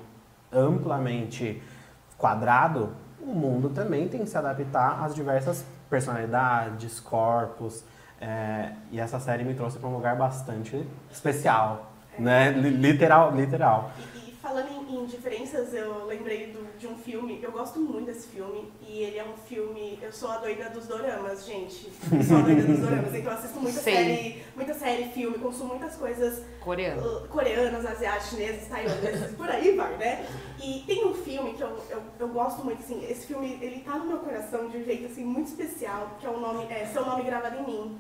amplamente 0.52 1.60
quadrado, 2.18 2.90
o 3.20 3.34
mundo 3.34 3.70
também 3.70 4.06
tem 4.08 4.20
que 4.20 4.28
se 4.28 4.36
adaptar 4.38 5.02
às 5.04 5.14
diversas 5.14 5.64
personalidades, 5.90 7.00
corpos. 7.00 7.84
é, 8.20 8.70
e 8.92 9.00
essa 9.00 9.18
série 9.18 9.42
me 9.42 9.54
trouxe 9.54 9.78
para 9.78 9.88
um 9.88 9.94
lugar 9.94 10.14
bastante 10.16 10.86
especial, 11.10 11.90
né? 12.18 12.50
Li- 12.52 12.70
Literal, 12.70 13.34
literal. 13.34 13.90
Falando 14.42 14.68
em, 14.90 14.96
em 14.96 15.06
diferenças, 15.06 15.72
eu 15.72 16.04
lembrei 16.04 16.48
do- 16.48 16.76
de 16.76 16.88
um 16.88 16.96
filme, 16.96 17.38
eu 17.40 17.52
gosto 17.52 17.78
muito 17.78 18.06
desse 18.06 18.26
filme, 18.26 18.72
e 18.80 18.98
ele 19.04 19.16
é 19.16 19.24
um 19.24 19.36
filme, 19.46 19.96
eu 20.02 20.12
sou 20.12 20.32
a 20.32 20.38
doida 20.38 20.68
dos 20.68 20.88
doramas, 20.88 21.46
gente. 21.46 21.88
Eu 22.10 22.22
sou 22.24 22.38
a 22.38 22.40
doida 22.40 22.62
dos 22.62 22.80
doramas, 22.80 23.14
então 23.14 23.30
eu 23.32 23.38
assisto 23.38 23.60
muita 23.60 23.78
Sim. 23.78 23.92
série, 23.92 24.42
muita 24.56 24.74
série, 24.74 25.04
filme, 25.10 25.38
consumo 25.38 25.68
muitas 25.76 25.94
coisas 25.94 26.44
Coreano. 26.60 27.18
uh, 27.24 27.28
coreanas, 27.28 27.86
asiáticas, 27.86 28.30
chinesas, 28.30 28.66
taiwaneses, 28.66 29.36
por 29.36 29.48
aí 29.48 29.76
vai, 29.76 29.96
né? 29.96 30.26
E 30.60 30.82
tem 30.88 31.06
um 31.06 31.14
filme 31.14 31.54
que 31.54 31.62
eu, 31.62 31.78
eu, 31.88 32.02
eu 32.18 32.28
gosto 32.28 32.64
muito, 32.64 32.80
assim, 32.82 33.00
esse 33.08 33.26
filme, 33.28 33.58
ele 33.62 33.78
tá 33.84 33.96
no 33.96 34.06
meu 34.06 34.18
coração 34.18 34.68
de 34.68 34.76
um 34.78 34.84
jeito, 34.84 35.06
assim, 35.06 35.24
muito 35.24 35.46
especial, 35.50 36.16
que 36.18 36.26
é 36.26 36.30
o 36.30 36.40
nome, 36.40 36.64
é 36.68 36.84
Seu 36.86 37.06
Nome 37.06 37.22
Gravado 37.22 37.58
em 37.60 37.64
Mim. 37.64 37.98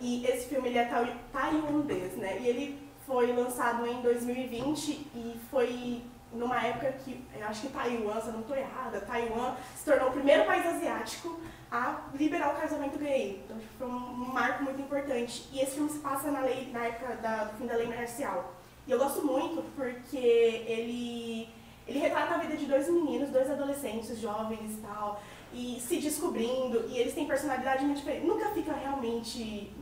E 0.00 0.26
esse 0.26 0.46
filme, 0.48 0.68
ele 0.68 0.78
é 0.78 0.84
tai- 0.86 1.16
tailandês, 1.32 2.16
né? 2.16 2.38
E 2.40 2.48
ele 2.48 2.85
foi 3.06 3.32
lançado 3.32 3.86
em 3.86 4.02
2020 4.02 4.90
e 5.14 5.40
foi 5.50 6.02
numa 6.32 6.60
época 6.60 6.92
que, 7.04 7.24
acho 7.40 7.62
que 7.62 7.68
Taiwan, 7.68 8.20
se 8.20 8.26
eu 8.26 8.32
não 8.32 8.40
estou 8.40 8.56
errada, 8.56 9.00
Taiwan 9.00 9.54
se 9.76 9.84
tornou 9.84 10.08
o 10.08 10.12
primeiro 10.12 10.44
país 10.44 10.66
asiático 10.66 11.38
a 11.70 12.00
liberar 12.14 12.54
o 12.54 12.60
casamento 12.60 12.98
gay. 12.98 13.42
Então 13.44 13.58
tipo, 13.58 13.72
foi 13.78 13.86
um 13.86 14.32
marco 14.32 14.64
muito 14.64 14.80
importante. 14.80 15.48
E 15.52 15.60
esse 15.60 15.72
filme 15.76 15.88
se 15.88 15.98
passa 16.00 16.30
na, 16.30 16.40
lei, 16.40 16.70
na 16.72 16.84
época 16.86 17.14
da- 17.16 17.44
do 17.44 17.56
fim 17.58 17.66
da 17.66 17.76
lei 17.76 17.86
marcial. 17.86 18.52
E 18.86 18.90
eu 18.90 18.98
gosto 18.98 19.24
muito 19.24 19.62
porque 19.74 20.16
ele, 20.16 21.48
ele 21.86 21.98
retrata 21.98 22.34
a 22.34 22.38
vida 22.38 22.56
de 22.56 22.66
dois 22.66 22.88
meninos, 22.88 23.30
dois 23.30 23.50
adolescentes 23.50 24.18
jovens 24.20 24.78
e 24.78 24.80
tal, 24.82 25.20
e 25.52 25.80
se 25.80 25.96
descobrindo, 25.98 26.84
e 26.88 26.98
eles 26.98 27.14
têm 27.14 27.26
personalidade 27.26 27.84
muito 27.84 27.98
diferente. 27.98 28.26
Nunca 28.26 28.50
fica 28.50 28.72
realmente. 28.72 29.72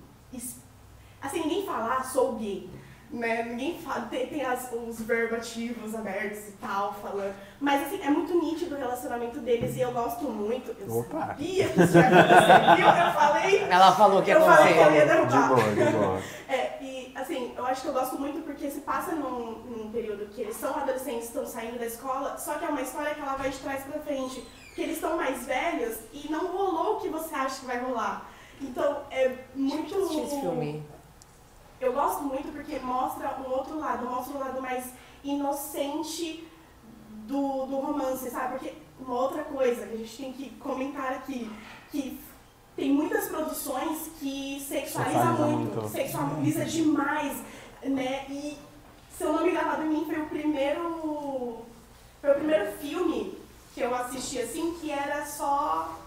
Assim, 1.21 1.41
ninguém 1.41 1.65
fala, 1.67 1.97
ah, 1.99 2.05
sou 2.05 2.35
gay. 2.35 2.69
Né? 3.15 3.45
Ninguém 3.45 3.79
fala, 3.79 4.07
tem, 4.07 4.27
tem 4.27 4.45
as, 4.45 4.73
os 4.73 5.01
verbativos 5.01 5.95
abertos 5.95 6.49
e 6.49 6.53
tal, 6.61 6.93
falando. 6.95 7.33
Mas 7.61 7.87
assim, 7.87 8.03
é 8.03 8.11
muito 8.11 8.35
nítido 8.41 8.75
o 8.75 8.79
relacionamento 8.79 9.39
deles 9.39 9.77
e 9.77 9.81
eu 9.83 9.93
gosto 9.93 10.25
muito. 10.25 10.75
Eu 10.81 10.99
Opa. 10.99 11.21
sabia 11.29 11.69
que 11.69 11.81
isso 11.81 11.97
ia 11.97 12.09
acontecer, 12.09 12.77
viu? 12.77 12.89
Eu 12.89 13.13
falei. 13.13 13.63
Ela 13.71 13.93
falou 13.93 14.21
que 14.23 14.31
ia 14.31 14.37
Eu 14.37 14.41
falei 14.45 14.73
que 14.75 14.79
eu 14.81 14.83
acontecer. 14.83 15.07
ia 15.07 15.07
De 15.07 15.13
derrubar. 15.31 15.49
boa, 15.49 15.63
de 15.63 15.93
boa. 15.97 16.21
É, 16.49 16.83
e 16.83 17.13
assim, 17.15 17.55
eu 17.57 17.65
acho 17.67 17.83
que 17.83 17.89
eu 17.89 17.93
gosto 17.93 18.19
muito 18.19 18.41
porque 18.43 18.69
se 18.69 18.81
passa 18.81 19.13
num, 19.13 19.53
num 19.61 19.91
período 19.93 20.27
que 20.27 20.41
eles 20.43 20.57
são 20.57 20.75
adolescentes, 20.77 21.27
estão 21.29 21.47
saindo 21.47 21.79
da 21.79 21.87
escola, 21.87 22.37
só 22.37 22.55
que 22.55 22.65
é 22.65 22.69
uma 22.69 22.83
história 22.83 23.15
que 23.15 23.21
ela 23.21 23.37
vai 23.37 23.49
de 23.51 23.59
trás 23.59 23.85
pra 23.85 24.01
frente. 24.01 24.45
Porque 24.67 24.83
eles 24.83 24.97
estão 24.97 25.17
mais 25.17 25.47
velhos 25.47 25.99
e 26.13 26.27
não 26.33 26.49
rolou 26.49 26.97
o 26.97 27.01
que 27.01 27.09
você 27.09 27.33
acha 27.33 27.61
que 27.61 27.67
vai 27.67 27.79
rolar. 27.79 28.29
Então, 28.61 29.03
é 29.11 29.31
muito. 29.55 29.95
Assisti 29.97 30.21
esse 30.21 30.41
filme. 30.41 30.85
Eu 31.85 31.93
gosto 31.93 32.23
muito 32.23 32.51
porque 32.51 32.79
mostra 32.79 33.37
um 33.39 33.51
outro 33.51 33.79
lado, 33.79 34.07
mostra 34.07 34.37
um 34.37 34.41
lado 34.41 34.63
mais 34.63 34.87
inocente 35.23 36.49
do, 37.27 37.67
do 37.67 37.77
romance, 37.77 38.31
sabe? 38.31 38.59
Porque 38.59 38.75
uma 38.99 39.15
outra 39.15 39.45
coisa 39.45 39.87
que 39.87 39.95
a 39.95 39.99
gente 39.99 40.17
tem 40.17 40.33
que 40.33 40.51
comentar 40.57 41.13
aqui, 41.13 41.51
que 41.91 42.19
tem 42.75 42.91
muitas 42.91 43.29
produções 43.29 44.11
que 44.19 44.65
sexualiza 44.67 45.19
Sexualiza 45.19 45.47
muito, 45.47 45.75
muito. 45.75 45.89
sexualiza 45.91 46.65
demais, 46.65 47.43
né? 47.83 48.27
E 48.31 48.59
Seu 49.17 49.33
Nome 49.33 49.51
Gravado 49.51 49.83
em 49.83 49.89
Mim 49.89 50.05
foi 50.07 50.21
o 50.21 50.27
primeiro 50.27 51.59
foi 52.21 52.31
o 52.31 52.35
primeiro 52.35 52.73
filme 52.79 53.39
que 53.75 53.81
eu 53.83 53.95
assisti 53.95 54.39
assim 54.41 54.75
que 54.81 54.91
era 54.91 55.27
só, 55.27 55.99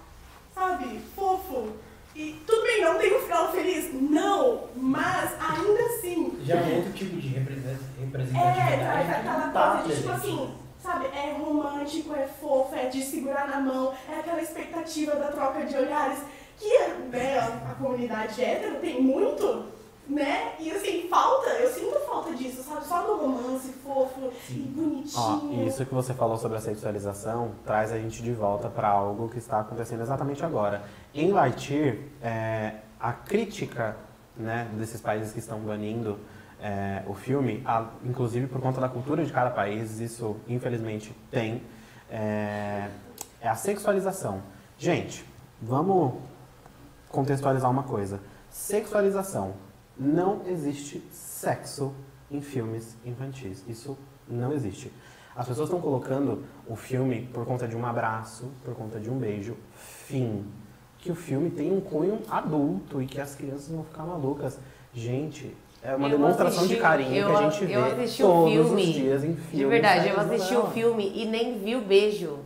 sabe, 0.56 1.00
fofo. 1.16 1.74
E 2.18 2.34
tudo 2.48 2.64
bem, 2.64 2.82
não 2.84 2.98
tem 2.98 3.16
um 3.16 3.20
final 3.22 3.52
feliz? 3.52 3.94
Não, 3.94 4.62
mas 4.76 5.32
ainda 5.40 5.80
assim. 5.84 6.40
Já 6.44 6.56
é 6.56 6.78
outro 6.78 6.92
tipo 6.94 7.16
de 7.18 7.28
represent- 7.28 7.78
É, 8.00 8.04
representatividade. 8.06 8.80
traz 8.82 9.06
que 9.08 9.14
aquela 9.14 9.46
não 9.46 9.54
tá 9.54 9.72
coisa 9.78 9.88
de 9.88 10.02
tipo 10.02 10.12
assim, 10.14 10.56
sabe, 10.82 11.06
é 11.16 11.34
romântico, 11.38 12.16
é 12.16 12.28
fofo, 12.28 12.76
é 12.76 12.86
de 12.88 13.04
segurar 13.04 13.48
na 13.48 13.60
mão, 13.60 13.94
é 14.10 14.20
aquela 14.20 14.42
expectativa 14.42 15.16
da 15.16 15.28
troca 15.28 15.64
de 15.66 15.76
olhares, 15.78 16.20
que 16.58 16.76
né, 17.12 17.38
a 17.40 17.76
comunidade 17.76 18.44
hétero 18.44 18.78
tem 18.80 19.00
muito, 19.00 19.66
né? 20.08 20.54
E 20.60 20.72
assim, 20.72 21.08
falta, 21.10 21.50
eu 21.52 21.70
sinto 21.72 22.00
falta 22.08 22.34
disso, 22.34 22.64
sabe? 22.64 22.84
Só 22.88 23.06
no 23.06 23.18
romance 23.18 23.70
fofo 23.86 24.32
e 24.50 24.74
Ó, 25.16 25.32
bonitinho. 25.36 25.68
isso 25.68 25.86
que 25.86 25.94
você 25.94 26.14
falou 26.16 26.38
sobre 26.38 26.58
a 26.58 26.62
sexualização 26.62 27.52
traz 27.66 27.92
a 27.92 27.98
gente 28.00 28.24
de 28.24 28.32
volta 28.32 28.70
para 28.70 28.88
algo 28.88 29.28
que 29.30 29.38
está 29.38 29.60
acontecendo 29.60 30.02
exatamente 30.02 30.44
agora. 30.44 30.82
Em 31.18 31.32
Lightyear, 31.32 31.98
é, 32.22 32.76
a 33.00 33.12
crítica 33.12 33.98
né, 34.36 34.70
desses 34.78 35.02
países 35.02 35.34
que 35.34 35.40
estão 35.40 35.60
banindo 35.62 36.20
é, 36.62 37.02
o 37.08 37.14
filme, 37.16 37.64
a- 37.66 37.90
inclusive 38.06 38.46
por 38.46 38.62
conta 38.62 38.80
da 38.80 38.88
cultura 38.88 39.26
de 39.26 39.34
cada 39.34 39.50
país, 39.50 40.00
isso 40.00 40.38
infelizmente 40.48 41.12
tem, 41.32 41.64
é, 42.10 42.88
é 43.42 43.48
a 43.50 43.56
sexualização. 43.56 44.44
Gente, 44.78 45.26
vamos 45.60 46.14
contextualizar 47.10 47.72
uma 47.72 47.82
coisa. 47.84 48.20
Sexualização. 48.52 49.56
Não 49.98 50.44
existe 50.46 51.00
sexo 51.12 51.96
em 52.30 52.42
filmes 52.42 52.96
infantis. 53.04 53.64
Isso 53.68 53.98
não 54.28 54.54
existe. 54.54 54.94
As 55.36 55.48
pessoas 55.48 55.68
estão 55.68 55.82
colocando 55.82 56.44
o 56.68 56.76
filme 56.76 57.28
por 57.34 57.44
conta 57.44 57.68
de 57.68 57.76
um 57.76 57.86
abraço, 57.88 58.52
por 58.64 58.76
conta 58.76 59.00
de 59.00 59.10
um 59.10 59.18
beijo. 59.18 59.58
Fim. 59.74 60.46
Que 61.00 61.12
o 61.12 61.16
filme 61.16 61.50
tem 61.50 61.72
um 61.72 61.80
cunho 61.82 62.20
adulto 62.30 63.02
e 63.02 63.06
que 63.06 63.20
as 63.22 63.36
crianças 63.36 63.70
vão 63.70 63.84
ficar 63.84 64.04
malucas. 64.04 64.58
Gente, 64.94 65.56
é 65.84 65.96
uma 65.96 66.08
Eu 66.08 66.12
demonstração 66.12 66.58
assisti- 66.60 66.76
de 66.76 66.82
carinho 66.82 67.16
eu- 67.16 67.30
que 67.30 67.36
a 67.36 67.50
gente 67.50 67.62
eu 67.62 67.68
vê 67.68 67.76
assisti 68.04 68.24
o 68.24 68.28
todos 68.28 68.52
filme, 68.54 68.82
os 68.84 68.88
dias 68.94 69.24
em 69.24 69.36
filmes. 69.36 69.52
De 69.52 69.66
verdade, 69.66 70.10
eu 70.10 70.20
assisti 70.20 70.56
o 70.56 70.68
filme 70.68 71.12
e 71.16 71.26
nem 71.26 71.60
vi 71.60 71.76
o 71.76 71.82
beijo. 71.82 72.40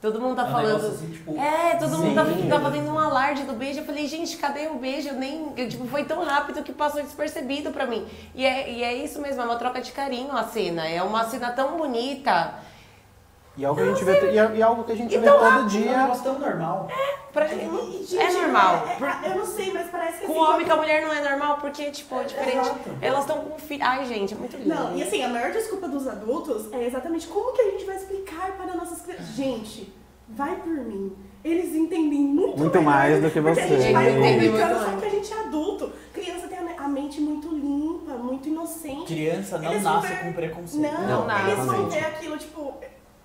Todo 0.00 0.20
mundo 0.20 0.34
tá 0.34 0.48
É 0.48 0.50
falando. 0.50 0.84
assim, 0.84 1.10
tipo, 1.10 1.38
É, 1.38 1.76
todo 1.76 1.96
mundo 1.96 2.12
tá, 2.16 2.24
tá 2.56 2.60
fazendo 2.60 2.88
um 2.90 2.98
alarde 2.98 3.44
do 3.44 3.52
beijo. 3.52 3.78
Eu 3.78 3.84
falei, 3.84 4.04
gente, 4.08 4.36
cadê 4.36 4.66
o 4.66 4.74
beijo? 4.74 5.10
Eu 5.10 5.14
nem. 5.14 5.52
eu, 5.56 5.68
tipo, 5.68 5.86
foi 5.86 6.04
tão 6.04 6.24
rápido 6.24 6.60
que 6.64 6.72
passou 6.72 7.00
despercebido 7.00 7.70
pra 7.70 7.86
mim. 7.86 8.04
E 8.34 8.44
é, 8.44 8.68
e 8.72 8.82
é 8.82 8.92
isso 8.96 9.20
mesmo, 9.22 9.40
é 9.42 9.44
uma 9.44 9.54
troca 9.54 9.80
de 9.80 9.92
carinho 9.92 10.32
a 10.32 10.42
cena. 10.42 10.88
É 10.88 11.00
uma 11.04 11.24
cena 11.26 11.52
tão 11.52 11.76
bonita. 11.78 12.52
E 13.56 13.64
é 13.64 13.66
algo 13.66 13.80
que 13.82 13.86
a 13.86 13.92
gente 13.92 14.04
vê, 14.04 14.12
e 14.32 14.38
é, 14.38 14.50
e 14.54 14.60
é 14.60 14.62
algo 14.62 14.84
que 14.84 14.92
a 14.92 14.96
gente 14.96 15.10
vê 15.10 15.16
Então, 15.26 15.38
todo 15.38 15.46
é 15.46 15.58
um 15.58 15.66
dia. 15.66 15.96
negócio 15.98 16.22
tão 16.24 16.38
normal. 16.38 16.88
Pra, 17.34 17.46
E, 17.52 18.04
gente, 18.06 18.18
é 18.18 18.32
normal. 18.32 18.86
é- 18.86 19.26
é- 19.28 19.30
eu 19.30 19.38
não 19.38 19.46
sei, 19.46 19.72
mas 19.72 19.88
parece 19.90 20.20
que 20.20 20.26
Com 20.26 20.32
assim, 20.32 20.40
o 20.40 20.44
homem 20.44 20.62
e 20.62 20.64
com 20.68 20.72
a 20.72 20.76
mulher 20.76 21.02
não 21.02 21.12
é 21.12 21.20
normal, 21.30 21.58
porque, 21.60 21.90
tipo, 21.90 22.14
é 22.14 22.24
diferente. 22.24 22.56
Exato. 22.58 22.90
Elas 23.00 23.20
estão 23.20 23.38
com 23.38 23.58
filho. 23.58 23.82
Ai, 23.84 24.04
gente, 24.06 24.32
é 24.32 24.36
muito 24.38 24.56
lindo. 24.56 24.68
Não, 24.68 24.96
e 24.96 25.02
assim, 25.02 25.22
a 25.22 25.28
maior 25.28 25.50
desculpa 25.52 25.86
dos 25.88 26.06
adultos 26.08 26.72
é 26.72 26.86
exatamente 26.86 27.26
como 27.28 27.52
que 27.52 27.60
a 27.60 27.70
gente 27.72 27.84
vai 27.84 27.96
explicar 27.96 28.52
para 28.52 28.74
nossas 28.74 29.02
crianças. 29.02 29.26
Gente, 29.34 29.92
vai 30.28 30.56
por 30.56 30.68
mim. 30.72 31.14
Eles 31.44 31.74
entendem 31.74 32.20
muito, 32.20 32.56
Muito 32.58 32.80
mais 32.82 33.20
do 33.22 33.28
que 33.30 33.40
porque 33.40 33.60
a 33.60 33.66
gente 33.66 33.82
você. 33.82 33.92
vai 33.92 34.06
Eles 34.06 34.18
entendem 34.18 34.48
complicando, 34.50 34.74
muito 34.80 34.90
só 34.92 34.96
que 34.98 35.04
a 35.06 35.10
gente 35.10 35.32
é 35.32 35.40
adulto. 35.40 35.92
Criança 36.12 36.48
tem 36.48 36.58
a 36.58 36.62
me- 36.62 36.78
a 36.78 36.88
mente 36.88 37.20
muito 37.20 37.48
limpa, 37.48 38.12
muito 38.14 38.48
inocente. 38.48 39.06
Criança 39.12 39.58
não 39.58 39.70
Eles 39.72 39.82
nasce 39.82 40.06
ver- 40.06 40.20
com 40.24 40.32
preconceito. 40.32 40.80
Não, 40.92 41.06
Não 41.08 41.26
nasce. 41.26 41.50
eles 41.50 41.66
vão 41.66 41.88
ver 41.90 41.98
aquilo, 42.04 42.38
tipo... 42.38 42.74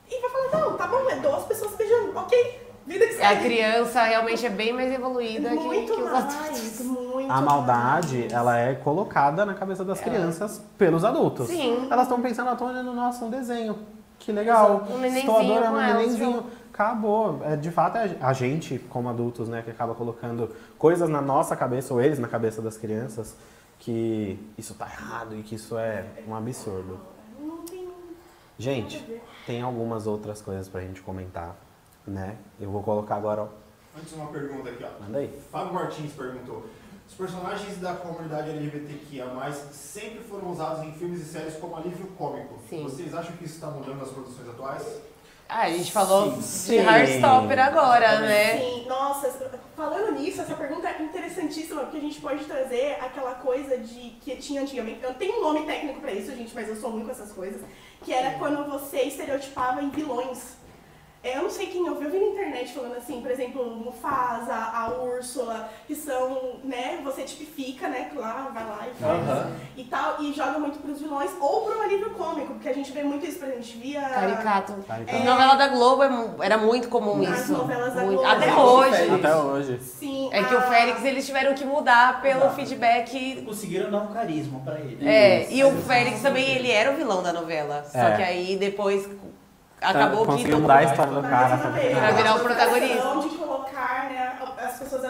E 0.09 0.21
vai 0.21 0.29
falar, 0.29 0.65
não, 0.65 0.77
tá 0.77 0.87
bom, 0.87 1.09
é 1.09 1.15
duas 1.17 1.43
pessoas 1.45 1.75
beijando, 1.75 2.17
ok. 2.17 2.67
Vida 2.85 3.05
que 3.05 3.13
segue. 3.15 3.25
A 3.25 3.41
criança 3.41 4.03
realmente 4.03 4.45
é 4.45 4.49
bem 4.49 4.71
mais 4.71 4.91
evoluída 4.93 5.49
que, 5.49 5.55
muito 5.55 5.93
que 5.93 6.01
os 6.01 6.09
mais, 6.09 6.25
adultos. 6.25 6.79
muito 6.81 7.31
A 7.31 7.41
maldade, 7.41 8.19
mais. 8.19 8.31
ela 8.31 8.57
é 8.57 8.75
colocada 8.75 9.45
na 9.45 9.53
cabeça 9.53 9.83
das 9.83 9.99
crianças 9.99 10.63
pelos 10.77 11.03
adultos. 11.03 11.47
Sim. 11.47 11.87
Elas 11.91 12.03
estão 12.03 12.21
pensando, 12.21 12.49
ah, 12.49 12.55
tô 12.55 12.65
olhando, 12.65 12.93
nossa, 12.93 13.25
um 13.25 13.29
desenho. 13.29 13.77
Que 14.17 14.31
legal. 14.31 14.87
Um 14.89 14.97
nenenzinho 14.99 15.19
Estou 15.19 15.37
adorando 15.37 15.75
um 15.75 15.81
elas, 15.81 15.97
nenenzinho. 15.97 16.45
Acabou. 16.73 17.41
É, 17.43 17.55
de 17.57 17.71
fato, 17.71 17.97
é 17.97 18.15
a 18.21 18.31
gente, 18.31 18.79
como 18.89 19.09
adultos, 19.09 19.49
né, 19.49 19.61
que 19.61 19.71
acaba 19.71 19.93
colocando 19.93 20.55
coisas 20.77 21.09
na 21.09 21.21
nossa 21.21 21.57
cabeça, 21.57 21.93
ou 21.93 22.01
eles 22.01 22.19
na 22.19 22.27
cabeça 22.29 22.61
das 22.61 22.77
crianças, 22.77 23.35
que 23.79 24.39
isso 24.57 24.73
tá 24.75 24.85
errado 24.85 25.35
e 25.35 25.43
que 25.43 25.55
isso 25.55 25.77
é 25.77 26.05
um 26.25 26.33
absurdo. 26.33 26.99
Não 27.39 27.57
tem 27.57 27.87
Gente. 28.57 29.03
Tem 29.47 29.61
algumas 29.61 30.05
outras 30.05 30.41
coisas 30.41 30.67
pra 30.67 30.81
gente 30.81 31.01
comentar, 31.01 31.55
né? 32.05 32.37
Eu 32.59 32.69
vou 32.69 32.83
colocar 32.83 33.15
agora, 33.15 33.43
ó. 33.43 33.47
Antes 33.97 34.11
uma 34.13 34.27
pergunta 34.27 34.69
aqui, 34.69 34.83
ó. 34.83 35.01
Manda 35.01 35.19
aí. 35.19 35.41
Fábio 35.49 35.73
Martins 35.73 36.11
perguntou: 36.11 36.65
Os 37.07 37.13
personagens 37.13 37.77
da 37.77 37.95
comunidade 37.95 38.49
LGBTQIA+, 38.49 39.25
sempre 39.71 40.19
foram 40.19 40.51
usados 40.51 40.83
em 40.83 40.91
filmes 40.91 41.21
e 41.21 41.25
séries 41.25 41.55
como 41.55 41.77
alívio 41.77 42.07
cômico. 42.17 42.59
Sim. 42.69 42.83
Vocês 42.83 43.15
acham 43.15 43.37
que 43.37 43.45
isso 43.45 43.55
está 43.55 43.67
mudando 43.67 43.99
nas 43.99 44.09
produções 44.09 44.49
atuais? 44.49 45.01
Ah, 45.49 45.63
a 45.63 45.69
gente 45.69 45.91
falou 45.91 46.41
Sim. 46.41 46.71
de 46.71 46.85
Heartstopper 46.85 47.59
agora, 47.59 48.19
né? 48.19 48.57
Sim, 48.57 48.85
nossa, 48.87 49.31
falando 49.75 50.19
nisso, 50.19 50.41
essa 50.41 50.55
pergunta 50.55 50.89
é 50.89 51.01
interessantíssima, 51.01 51.81
porque 51.81 51.97
a 51.97 52.01
gente 52.01 52.19
pode 52.19 52.43
trazer 52.43 52.97
aquela 52.99 53.35
coisa 53.35 53.77
de 53.77 54.17
que 54.21 54.35
tinha 54.37 54.61
antigamente. 54.61 55.03
Eu 55.03 55.13
tenho 55.13 55.37
um 55.37 55.41
nome 55.41 55.65
técnico 55.65 56.01
pra 56.01 56.11
isso, 56.11 56.35
gente, 56.35 56.53
mas 56.53 56.67
eu 56.67 56.75
sou 56.75 56.89
ruim 56.91 57.05
com 57.05 57.11
essas 57.11 57.31
coisas. 57.31 57.61
Que 58.03 58.13
era 58.13 58.37
quando 58.37 58.69
você 58.69 59.03
estereotipava 59.03 59.81
em 59.81 59.89
vilões. 59.89 60.57
É, 61.27 61.37
Eu 61.37 61.43
não 61.43 61.49
sei 61.49 61.67
quem 61.67 61.87
ouviu, 61.89 62.05
eu 62.07 62.11
vi 62.11 62.19
na 62.19 62.25
internet 62.27 62.73
falando 62.73 62.95
assim, 62.95 63.21
por 63.21 63.29
exemplo, 63.29 63.65
Mufasa, 63.75 64.53
a 64.53 64.91
Úrsula, 65.01 65.69
que 65.85 65.93
são, 65.95 66.53
né, 66.63 66.99
você 67.03 67.23
tipifica, 67.23 67.87
né, 67.89 68.09
lá, 68.15 68.49
vai 68.53 68.63
lá 68.63 68.79
e 68.87 69.01
faz 69.01 69.29
Aham. 69.29 69.51
e 69.75 69.83
tal, 69.83 70.21
e 70.23 70.33
joga 70.33 70.57
muito 70.59 70.79
pros 70.79 71.01
vilões 71.01 71.31
ou 71.41 71.61
pro 71.65 71.81
alívio 71.81 72.11
cômico, 72.11 72.53
porque 72.53 72.69
a 72.69 72.73
gente 72.73 72.91
vê 72.91 73.03
muito 73.03 73.25
isso, 73.25 73.39
por 73.39 73.45
exemplo, 73.45 73.61
a 73.61 73.63
gente 73.65 73.77
via... 73.77 74.01
Caricato. 74.01 74.73
Caricato. 74.87 75.17
Em 75.17 75.25
novela 75.25 75.55
da 75.55 75.67
Globo 75.67 76.03
é 76.03 76.45
era 76.45 76.57
muito 76.57 76.87
comum 76.89 77.17
Nas 77.17 77.41
isso. 77.41 77.53
novelas 77.53 77.93
da 77.93 78.01
Muito. 78.03 78.19
Globo. 78.21 78.29
Até 78.29 78.49
Até 78.49 78.55
hoje. 78.61 78.91
Félix. 78.97 79.13
Até 79.25 79.35
hoje. 79.35 79.79
Sim, 79.81 80.29
É 80.31 80.43
que 80.43 80.53
o 80.55 80.57
a- 80.57 80.61
Félix 80.61 81.03
eles 81.03 81.25
tiveram 81.25 81.53
que 81.53 81.65
mudar 81.65 82.21
pelo 82.21 82.41
Exato. 82.41 82.55
feedback. 82.55 83.43
Conseguiram 83.45 83.91
dar 83.91 83.99
um 83.99 84.07
carisma 84.13 84.59
pra 84.61 84.75
ele. 84.79 85.07
É, 85.07 85.51
e 85.51 85.63
o 85.63 85.71
Félix 85.81 86.21
também, 86.21 86.55
ele 86.55 86.71
era 86.71 86.91
o 86.91 86.95
vilão 86.95 87.21
da 87.21 87.33
novela. 87.33 87.83
Só 87.91 87.97
É. 87.99 88.15
que 88.15 88.23
aí 88.23 88.57
depois 88.57 89.07
acabou 89.81 90.25
que 90.25 90.31
Conseguiu 90.31 90.51
todo 90.51 90.61
mudar 90.61 90.77
a 90.77 90.83
história 90.83 91.13
do 91.13 91.21
cara. 91.21 91.57
Pra 91.57 92.11
virar 92.11 92.35
o 92.35 92.39
protagonista. 92.39 92.93
questão 92.95 93.19
de 93.19 93.29
colocar 93.35 94.09
né, 94.09 94.33
as 94.63 94.79
pessoas 94.79 95.05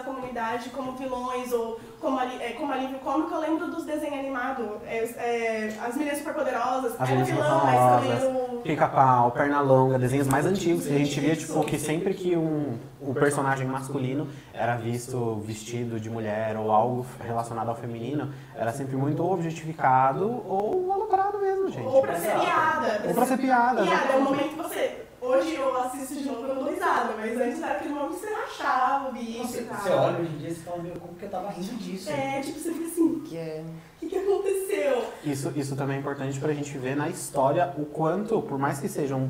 como 0.73 0.93
vilões 0.93 1.51
ou 1.51 1.79
como, 1.99 2.19
é, 2.19 2.51
como 2.51 2.71
alívio 2.71 2.99
cômico, 2.99 3.33
eu 3.33 3.39
lembro 3.39 3.67
dos 3.67 3.86
desenhos 3.86 4.19
animados. 4.19 4.65
É, 4.86 4.97
é, 4.97 5.73
as 5.83 5.95
meninas 5.95 6.19
superpoderosas, 6.19 6.93
As 6.99 7.10
era 7.10 7.23
vilão, 7.23 7.62
mas 7.65 8.03
também 8.03 8.36
o... 8.36 8.62
Pica-pau, 8.62 9.31
perna 9.31 9.62
longa, 9.62 9.97
desenhos 9.97 10.27
mais 10.27 10.45
antigos 10.45 10.86
que 10.86 10.93
a 10.93 10.97
gente 10.97 11.19
via, 11.19 11.36
tipo, 11.36 11.63
que 11.63 11.77
sempre 11.77 12.13
que 12.13 12.36
um, 12.36 12.77
um 13.01 13.13
personagem 13.13 13.67
masculino 13.67 14.27
era 14.53 14.75
visto 14.75 15.41
vestido 15.45 15.99
de 15.99 16.10
mulher 16.10 16.55
ou 16.57 16.71
algo 16.71 17.05
relacionado 17.19 17.69
ao 17.69 17.75
feminino, 17.75 18.31
era 18.55 18.71
sempre 18.71 18.95
muito 18.95 19.23
objetificado 19.23 20.43
ou 20.47 20.91
aloprado 20.93 21.39
mesmo, 21.39 21.69
gente. 21.69 21.88
Ou 21.88 22.01
pra 22.01 22.15
ser 22.15 22.39
piada. 22.39 23.01
Ou 23.07 23.13
pra 23.13 23.25
ser 23.25 23.38
piada? 23.38 23.83
Piada, 23.83 24.13
é 24.13 24.17
o 24.17 24.21
momento 24.21 24.49
que 24.49 24.55
você... 24.55 25.07
Hoje 25.27 25.55
eu 25.55 25.77
assisto 25.81 26.15
de 26.15 26.23
novo 26.23 26.69
e 26.69 26.73
risada, 26.73 27.13
mas 27.17 27.37
antes 27.37 27.61
era 27.61 27.73
aquele 27.73 27.93
momento 27.93 28.13
que 28.13 28.19
você 28.21 28.33
rachava 28.33 29.09
o 29.09 29.11
bicho 29.11 29.45
Você, 29.45 29.59
e 29.59 29.63
tal. 29.65 29.77
você 29.77 29.89
olha 29.89 30.19
hoje 30.19 30.31
em 30.31 30.37
dia 30.37 30.49
e 30.49 30.55
fala, 30.55 30.81
meu, 30.81 30.93
como 30.93 31.15
que 31.15 31.25
eu 31.25 31.29
tava 31.29 31.49
rindo 31.49 31.75
disso? 31.75 32.09
É, 32.09 32.39
tipo, 32.39 32.57
você 32.57 32.71
fica 32.71 32.85
assim, 32.85 33.19
Que 33.25 33.35
é- 33.35 33.65
o 33.67 33.99
que, 33.99 34.07
que 34.07 34.17
aconteceu? 34.17 35.03
Isso, 35.25 35.51
isso 35.53 35.75
também 35.75 35.97
é 35.97 35.99
importante 35.99 36.39
pra 36.39 36.53
gente 36.53 36.77
ver 36.77 36.95
na 36.95 37.09
história 37.09 37.73
o 37.77 37.83
quanto, 37.85 38.41
por 38.41 38.57
mais 38.57 38.79
que 38.79 38.87
sejam 38.87 39.29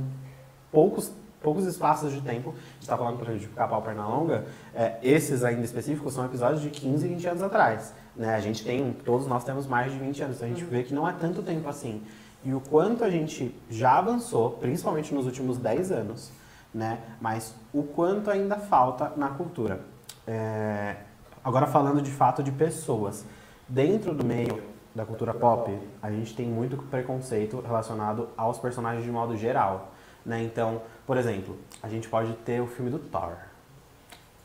poucos, 0.72 1.12
poucos 1.42 1.66
espaços 1.66 2.14
de 2.14 2.22
tempo, 2.22 2.52
a 2.52 2.74
gente 2.76 2.88
tá 2.88 2.96
falando, 2.96 3.18
por 3.18 3.24
exemplo, 3.24 3.40
de 3.40 3.48
Pica-Pau 3.48 3.82
Perna 3.82 4.08
Longa, 4.08 4.46
é, 4.76 5.00
esses 5.02 5.44
ainda 5.44 5.64
específicos 5.64 6.14
são 6.14 6.24
episódios 6.26 6.62
de 6.62 6.70
15 6.70 7.08
e 7.08 7.10
20 7.10 7.28
anos 7.28 7.42
atrás. 7.42 7.92
Né? 8.16 8.36
A 8.36 8.40
gente 8.40 8.64
tem, 8.64 8.94
todos 9.04 9.26
nós 9.26 9.44
temos 9.44 9.66
mais 9.66 9.92
de 9.92 9.98
20 9.98 10.22
anos, 10.22 10.36
então 10.36 10.48
a 10.48 10.52
gente 10.52 10.64
vê 10.64 10.84
que 10.84 10.94
não 10.94 11.10
é 11.10 11.14
tanto 11.14 11.42
tempo 11.42 11.68
assim. 11.68 12.04
E 12.48 12.54
o 12.54 12.62
quanto 12.62 13.04
a 13.04 13.10
gente 13.10 13.54
já 13.70 13.98
avançou, 13.98 14.52
principalmente 14.52 15.14
nos 15.14 15.26
últimos 15.26 15.58
10 15.58 15.92
anos, 15.92 16.32
né? 16.74 16.98
mas 17.20 17.54
o 17.74 17.84
quanto 17.84 18.32
ainda 18.32 18.56
falta 18.56 19.12
na 19.18 19.28
cultura. 19.28 19.82
É, 20.26 20.96
agora 21.44 21.68
falando 21.68 22.02
de 22.02 22.10
fato 22.10 22.42
de 22.42 22.54
pessoas. 22.54 23.26
Dentro 23.68 24.14
do 24.14 24.24
meio 24.24 24.64
da 24.96 25.06
cultura 25.06 25.34
pop, 25.34 25.78
a 26.02 26.10
gente 26.10 26.34
tem 26.38 26.48
muito 26.48 26.78
preconceito 26.84 27.60
relacionado 27.60 28.30
aos 28.38 28.58
personagens 28.58 29.04
de 29.04 29.12
modo 29.12 29.36
geral. 29.36 29.92
Né? 30.26 30.42
Então, 30.42 30.82
por 31.06 31.18
exemplo, 31.18 31.58
a 31.84 31.90
gente 31.90 32.08
pode 32.08 32.32
ter 32.46 32.62
o 32.62 32.68
filme 32.68 32.90
do 32.90 32.98
Thor. 32.98 33.36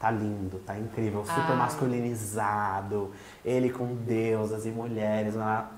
Tá 0.00 0.10
lindo, 0.10 0.58
tá 0.66 0.76
incrível, 0.76 1.24
super 1.24 1.52
Ah. 1.52 1.56
masculinizado, 1.56 3.12
ele 3.44 3.70
com 3.70 3.94
deusas 3.94 4.66
e 4.66 4.70
mulheres. 4.70 5.36
Lá. 5.36 5.70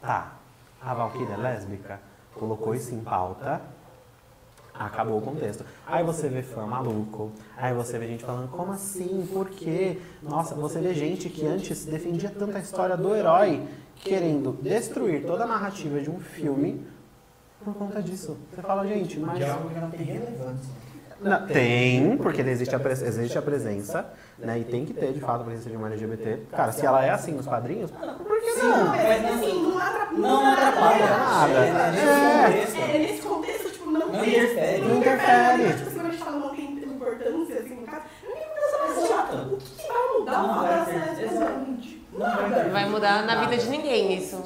Tá, 0.00 0.39
a 0.82 0.94
Valkyria 0.94 1.34
é 1.34 1.36
lésbica, 1.36 2.00
colocou 2.34 2.74
isso 2.74 2.94
em 2.94 3.00
pauta, 3.00 3.60
acabou 4.74 5.18
o 5.18 5.22
contexto. 5.22 5.64
Aí 5.86 6.02
você 6.02 6.28
vê 6.28 6.42
fã 6.42 6.66
maluco, 6.66 7.30
aí 7.56 7.74
você 7.74 7.98
vê 7.98 8.06
gente 8.06 8.24
falando, 8.24 8.50
como 8.50 8.72
assim, 8.72 9.28
por 9.32 9.48
quê? 9.50 10.00
Nossa, 10.22 10.54
você 10.54 10.80
vê 10.80 10.94
gente 10.94 11.28
que 11.28 11.46
antes 11.46 11.84
defendia 11.84 12.30
tanto 12.30 12.56
a 12.56 12.60
história 12.60 12.96
do 12.96 13.14
herói, 13.14 13.68
querendo 13.96 14.52
destruir 14.62 15.26
toda 15.26 15.44
a 15.44 15.46
narrativa 15.46 16.00
de 16.00 16.10
um 16.10 16.18
filme 16.18 16.86
por 17.62 17.74
conta 17.74 18.02
disso. 18.02 18.38
Você 18.50 18.62
fala, 18.62 18.86
gente, 18.86 19.20
mas... 19.20 19.38
De 19.38 19.44
algo 19.44 19.68
que 19.68 19.78
não 19.78 19.90
tem 19.90 20.02
relevância. 20.02 20.72
Não, 21.20 21.46
tem, 21.46 22.16
porque 22.16 22.40
existe 22.40 22.74
a, 22.74 22.80
pres- 22.80 23.02
existe 23.02 23.36
a 23.36 23.42
presença, 23.42 24.06
né? 24.38 24.58
E 24.58 24.64
tem 24.64 24.84
que 24.86 24.94
ter, 24.94 25.12
de 25.12 25.20
fato, 25.20 25.42
a 25.42 25.44
presença 25.44 25.68
de 25.68 25.76
uma 25.76 25.88
LGBT. 25.88 26.44
Cara, 26.50 26.72
se 26.72 26.86
ela 26.86 27.04
é 27.04 27.10
assim 27.10 27.32
nos 27.32 27.46
quadrinhos, 27.46 27.90
por 27.90 28.40
que 28.40 28.50
Sim, 28.52 28.66
não? 28.68 28.86
Mas 28.86 29.24
assim, 29.26 29.62
não 29.62 29.78
atrapalha. 29.78 30.18
Não 30.18 30.52
atrapalha 30.52 31.06
nada. 31.06 31.52
É, 31.52 31.90
nesse 31.90 32.06
É. 32.08 32.46
contexto. 32.46 32.76
É, 32.80 32.98
nesse 32.98 33.22
contexto, 33.22 33.70
tipo, 33.70 33.90
não, 33.90 34.08
interfere. 34.08 34.80
Não 34.82 34.96
interfere. 34.98 35.62
Tipo, 35.62 35.72
assim, 35.82 35.94
quando 35.94 36.06
a 36.06 36.10
gente 36.10 36.24
fala 36.24 36.36
não 36.38 36.54
tem 36.54 36.64
importância, 36.72 37.58
assim, 37.60 37.74
no 37.74 37.82
caso, 37.86 38.02
não 38.24 38.32
tem 38.32 38.42
importância, 38.42 39.44
o 39.52 39.56
que, 39.56 39.82
que 39.82 39.88
vai 39.88 40.18
mudar 40.18 40.32
fato 40.34 40.90
vai 42.18 42.82
Nada. 42.82 42.90
mudar 42.90 43.22
na 43.24 43.36
vida 43.36 43.56
de 43.56 43.68
ninguém 43.70 44.14
isso. 44.18 44.36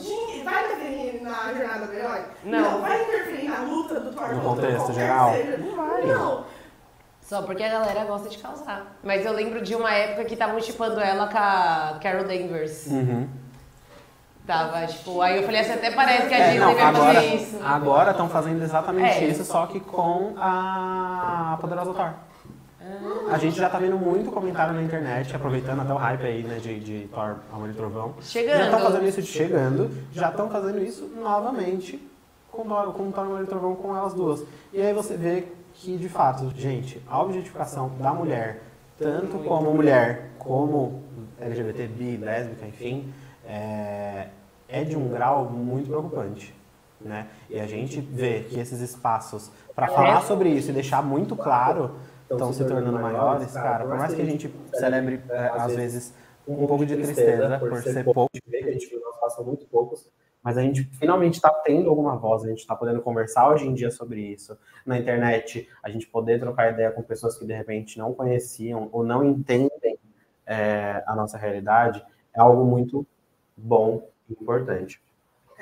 Vai 0.45 0.65
interferir 0.67 1.23
na 1.23 1.53
jornada 1.55 1.87
do 1.87 1.93
herói? 1.93 2.21
Não. 2.45 2.81
Vai 2.81 3.03
interferir 3.03 3.49
na 3.49 3.63
luta 3.63 3.99
do 4.01 4.13
Thor 4.13 4.35
No 4.35 4.41
contexto 4.43 4.77
qualquer 4.77 4.95
geral? 4.95 5.33
seja? 5.33 5.57
Não 5.59 5.77
vai. 5.77 6.03
Não. 6.07 6.45
Só 7.25 7.41
porque 7.43 7.63
a 7.63 7.69
galera 7.71 8.05
gosta 8.05 8.29
de 8.29 8.37
causar. 8.39 8.97
Mas 9.03 9.25
eu 9.25 9.33
lembro 9.33 9.63
de 9.63 9.75
uma 9.75 9.91
época 9.93 10.25
que 10.27 10.35
estavam 10.35 10.61
chipando 10.61 11.01
ela 11.01 11.27
com 11.27 11.39
a 11.39 11.99
Carol 12.03 12.25
Danvers. 12.25 12.87
Uhum. 12.87 13.27
Tava, 14.47 14.87
tipo, 14.87 15.23
aí 15.23 15.39
eu 15.39 15.43
falei 15.45 15.61
assim, 15.63 15.73
até 15.73 15.91
parece 15.91 16.29
que 16.29 16.35
a 16.35 16.39
É, 16.39 16.45
Disney 16.51 16.61
não, 16.61 16.75
vai 16.75 16.83
agora 16.85 17.15
fazer 17.15 17.35
isso. 17.35 17.59
agora 17.65 18.11
estão 18.11 18.29
fazendo 18.29 18.63
exatamente 18.63 19.25
É. 19.25 19.25
isso, 19.25 19.43
só 19.43 19.65
que 19.67 19.81
com 19.81 20.35
a 20.37 21.57
Poderosa 21.63 21.95
Thor. 21.95 22.11
A 23.33 23.39
gente 23.39 23.57
já 23.57 23.71
tá 23.71 23.79
vendo 23.79 23.97
muito 23.97 24.31
comentário 24.31 24.75
na 24.75 24.83
internet, 24.83 25.35
aproveitando 25.35 25.81
até 25.81 25.95
o 25.95 25.97
hype 25.97 26.23
aí, 26.27 26.43
né, 26.43 26.59
de, 26.59 26.79
de 26.79 27.09
Thor, 27.09 27.37
Amor 27.51 27.71
e 27.71 27.73
Trovão. 27.73 28.15
Chegando. 28.21 28.59
Já 28.59 28.65
estão 28.67 28.81
fazendo 28.81 29.09
isso 29.09 29.23
de 29.23 29.29
chegando, 29.29 29.91
já 30.13 30.29
estão 30.29 30.51
fazendo 30.51 30.79
isso 30.85 31.11
novamente 31.17 32.07
com, 32.53 32.65
Thor- 32.69 32.93
com 32.93 33.11
Thor, 33.11 33.25
Amor 33.25 33.43
e 33.43 33.47
Trovão 33.47 33.75
com 33.75 33.97
elas 33.97 34.13
duas. 34.13 34.45
E 34.75 34.83
aí 34.83 34.93
você 34.93 35.17
vê 35.17 35.47
que, 35.75 35.97
de 35.97 36.09
fato, 36.09 36.53
gente, 36.57 37.03
a 37.07 37.21
objetificação 37.23 37.91
da 37.99 38.13
mulher, 38.13 38.63
tanto 38.99 39.39
como 39.39 39.73
mulher, 39.73 40.31
como 40.39 41.03
LGBT, 41.41 41.87
bi, 41.89 42.17
lésbica, 42.17 42.67
enfim, 42.67 43.13
é, 43.45 44.29
é 44.69 44.85
de 44.85 44.97
um 44.97 45.09
grau 45.09 45.45
muito 45.47 45.89
preocupante. 45.89 46.55
Né? 47.01 47.27
E 47.51 47.61
a 47.61 47.67
gente 47.67 48.01
vê 48.01 48.41
que 48.49 48.59
esses 48.59 48.81
espaços 48.81 49.51
para 49.75 49.89
falar 49.89 50.23
sobre 50.23 50.49
isso 50.49 50.71
e 50.71 50.73
deixar 50.73 51.03
muito 51.03 51.37
claro 51.37 51.97
estão 52.31 52.53
se 52.53 52.65
tornando 52.65 52.99
maiores, 52.99 53.53
cara, 53.53 53.85
por 53.85 53.99
mais 53.99 54.15
que 54.15 54.23
a 54.23 54.25
gente 54.25 54.55
celebre, 54.73 55.21
é, 55.29 55.49
às 55.49 55.75
vezes, 55.75 56.15
um 56.49 56.67
pouco 56.67 56.87
de 56.87 56.97
tristeza 56.97 57.59
por 57.59 57.83
ser 57.83 58.05
pouco, 58.05 58.31
a 58.33 58.37
gente 58.37 58.51
vê 58.51 58.63
que 58.63 58.69
a 58.69 58.73
gente 58.73 58.87
viu 58.89 59.01
nós 59.01 59.19
façam 59.21 59.45
muito 59.45 59.67
poucos, 59.67 60.09
mas 60.45 60.59
a 60.59 60.63
gente 60.63 60.85
finalmente 60.99 61.35
está 61.35 61.49
tendo 61.49 61.89
alguma 61.89 62.17
voz, 62.17 62.45
a 62.45 62.49
gente 62.49 62.59
está 62.59 62.77
podendo 62.77 63.01
conversar 63.01 63.49
hoje 63.49 63.67
em 63.67 63.73
dia 63.73 63.91
sobre 63.91 64.21
isso. 64.21 64.57
Na 64.85 64.99
internet, 64.99 65.67
a 65.83 65.89
gente 65.89 66.07
poder 66.07 66.39
trocar 66.39 66.71
ideia 66.71 66.91
com 66.91 67.03
pessoas 67.03 67.39
que 67.39 67.47
de 67.47 67.55
repente 67.55 67.99
não 67.99 68.13
conheciam 68.13 68.91
ou 68.93 69.03
não 69.03 69.25
entendem 69.25 69.99
é, 70.47 71.03
a 71.07 71.17
nossa 71.17 71.39
realidade, 71.39 72.05
é 72.37 72.41
algo 72.41 72.63
muito 72.63 73.07
bom 73.57 74.07
e 74.29 74.35
importante. 74.35 75.01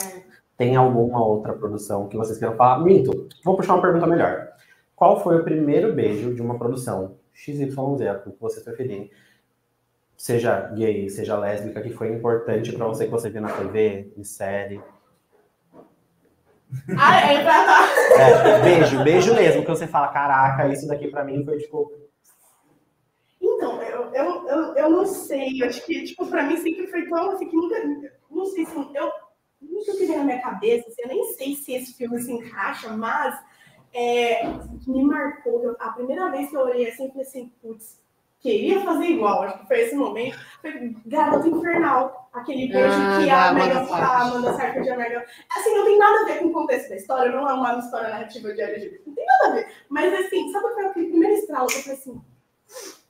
É. 0.02 0.22
Tem 0.56 0.74
alguma 0.74 1.24
outra 1.24 1.52
produção 1.52 2.08
que 2.08 2.16
vocês 2.16 2.38
queiram 2.38 2.56
falar? 2.56 2.82
Minto, 2.82 3.28
vou 3.44 3.56
puxar 3.56 3.74
uma 3.74 3.82
pergunta 3.82 4.06
melhor. 4.06 4.48
Qual 4.96 5.22
foi 5.22 5.38
o 5.38 5.44
primeiro 5.44 5.94
beijo 5.94 6.34
de 6.34 6.42
uma 6.42 6.58
produção 6.58 7.16
XYZ, 7.32 7.76
o 8.26 8.32
que 8.32 8.40
vocês 8.40 8.64
preferirem? 8.64 9.10
Seja 10.22 10.70
gay, 10.76 11.08
seja 11.10 11.36
lésbica, 11.36 11.82
que 11.82 11.90
foi 11.90 12.08
importante 12.14 12.70
pra 12.70 12.86
você 12.86 13.06
que 13.06 13.10
você 13.10 13.28
viu 13.28 13.40
na 13.42 13.52
TV, 13.56 14.12
em 14.16 14.22
série. 14.22 14.80
Ah, 16.96 17.32
é 17.32 17.42
pra 17.42 17.66
dar. 17.66 17.88
É, 18.20 18.62
beijo, 18.62 19.02
beijo 19.02 19.34
mesmo, 19.34 19.62
que 19.62 19.68
você 19.68 19.88
fala, 19.88 20.12
caraca, 20.12 20.68
isso 20.68 20.86
daqui 20.86 21.08
pra 21.08 21.24
mim 21.24 21.44
foi 21.44 21.58
tipo. 21.58 21.92
Então, 23.40 23.82
eu, 23.82 24.14
eu, 24.14 24.46
eu, 24.48 24.74
eu 24.76 24.90
não 24.90 25.04
sei. 25.06 25.60
Eu 25.60 25.66
acho 25.66 25.84
que, 25.84 26.04
tipo, 26.04 26.24
pra 26.28 26.44
mim 26.44 26.56
sempre 26.56 26.86
foi 26.86 27.04
tão 27.08 27.32
assim 27.32 27.48
que 27.48 27.56
nunca. 27.56 27.82
Não 28.30 28.46
sei 28.46 28.64
se. 28.64 28.76
Eu 28.76 29.10
nunca 29.60 29.92
tive 29.92 30.14
na 30.14 30.22
minha 30.22 30.40
cabeça, 30.40 30.86
assim, 30.88 31.02
eu 31.02 31.08
nem 31.08 31.24
sei 31.32 31.56
se 31.56 31.72
esse 31.74 31.94
filme 31.94 32.22
se 32.22 32.30
encaixa, 32.30 32.90
mas 32.96 33.36
é, 33.92 34.46
me 34.86 35.02
marcou, 35.02 35.64
eu- 35.64 35.76
a 35.80 35.90
primeira 35.90 36.30
vez 36.30 36.48
que 36.48 36.56
eu 36.56 36.60
olhei 36.60 36.88
assim, 36.88 37.06
eu 37.06 37.10
falei 37.10 37.26
assim, 37.26 37.52
putz, 37.60 38.00
queria 38.42 38.80
fazer 38.80 39.04
igual. 39.06 39.44
Acho 39.44 39.58
que 39.60 39.66
foi 39.68 39.80
esse 39.80 39.94
momento. 39.94 40.38
Foi 40.60 40.94
Garota 41.06 41.48
Infernal. 41.48 42.28
Aquele 42.32 42.68
beijo 42.68 42.88
Ah, 42.98 43.20
que 43.22 43.30
a 43.30 43.48
Amanda 43.50 43.74
Seyfried. 43.74 44.02
a 44.02 44.20
Amanda 44.22 44.54
Seyfried 44.54 44.86
e 44.86 44.90
a 44.90 44.96
Megan. 44.96 45.22
Assim, 45.54 45.74
não 45.76 45.84
tem 45.84 45.98
nada 45.98 46.20
a 46.20 46.24
ver 46.24 46.38
com 46.38 46.46
o 46.46 46.52
contexto 46.52 46.88
da 46.88 46.96
história, 46.96 47.30
não 47.32 47.48
é 47.48 47.52
uma 47.52 47.78
história 47.78 48.08
narrativa 48.08 48.52
de 48.54 48.60
LGBT. 48.62 49.02
Não 49.06 49.14
tem 49.14 49.26
nada 49.26 49.48
a 49.48 49.50
ver. 49.52 49.68
Mas 49.88 50.14
assim, 50.14 50.50
sabe 50.50 50.66
aquele 50.80 51.08
primeiro 51.08 51.34
estralo 51.34 51.66
que 51.68 51.76
eu 51.78 51.82
falei 51.82 51.98
assim? 51.98 52.22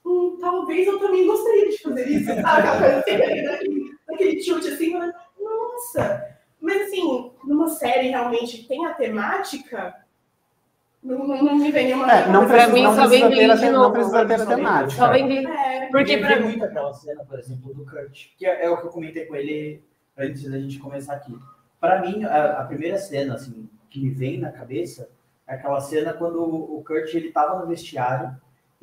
Hum, 0.04 0.38
talvez 0.40 0.86
eu 0.88 0.98
também 0.98 1.24
gostaria 1.26 1.70
de 1.70 1.78
fazer 1.78 2.08
isso, 2.08 2.26
sabe? 2.26 2.40
Aquela 2.40 2.78
coisa 2.80 2.96
assim, 2.98 3.16
daquele, 3.18 3.96
daquele, 4.08 4.36
tilt 4.40 4.66
assim, 4.66 4.98
nossa. 5.40 6.36
Mas 6.60 6.82
assim, 6.82 7.32
numa 7.44 7.68
série 7.68 8.08
realmente 8.08 8.58
que 8.58 8.68
tem 8.68 8.84
a 8.86 8.94
temática, 8.94 9.94
não, 11.02 11.26
não, 11.26 11.42
não 11.42 11.56
me 11.56 11.70
vem 11.72 11.86
nenhuma. 11.86 12.10
É, 12.12 12.28
não 12.28 12.46
Pra 12.46 12.54
precisa, 12.54 12.72
mim, 12.74 12.82
não 12.82 12.94
só 12.94 13.06
vem 13.08 13.28
Glee 13.28 13.46
não 13.72 13.92
precisa 13.92 14.24
ter 14.26 14.34
a 14.34 14.38
Só 14.38 14.44
vem- 14.46 14.56
temática. 14.56 14.90
Só 14.90 15.10
vem 15.12 15.26
Glee. 15.26 15.46
É, 15.46 15.88
Porque 15.90 16.12
eu 16.14 16.20
pra 16.20 16.40
muito 16.40 16.64
aquela 16.64 16.92
cena, 16.92 17.24
por 17.24 17.38
exemplo, 17.38 17.74
do 17.74 17.84
Kurt, 17.84 18.28
que 18.36 18.46
é, 18.46 18.64
é 18.64 18.70
o 18.70 18.76
que 18.78 18.86
eu 18.86 18.90
comentei 18.90 19.26
com 19.26 19.34
ele 19.34 19.82
antes 20.16 20.48
da 20.50 20.58
gente 20.58 20.78
começar 20.78 21.14
aqui. 21.14 21.36
Pra 21.80 22.00
mim, 22.00 22.22
a, 22.24 22.60
a 22.60 22.64
primeira 22.64 22.98
cena 22.98 23.34
assim 23.34 23.68
que 23.90 24.00
me 24.00 24.10
vem 24.10 24.38
na 24.38 24.52
cabeça 24.52 25.08
é 25.46 25.54
aquela 25.54 25.80
cena 25.80 26.12
quando 26.12 26.36
o 26.40 26.78
o 26.78 26.84
Kurt 26.84 27.12
ele 27.14 27.32
tava 27.32 27.58
no 27.58 27.66
vestiário, 27.66 28.30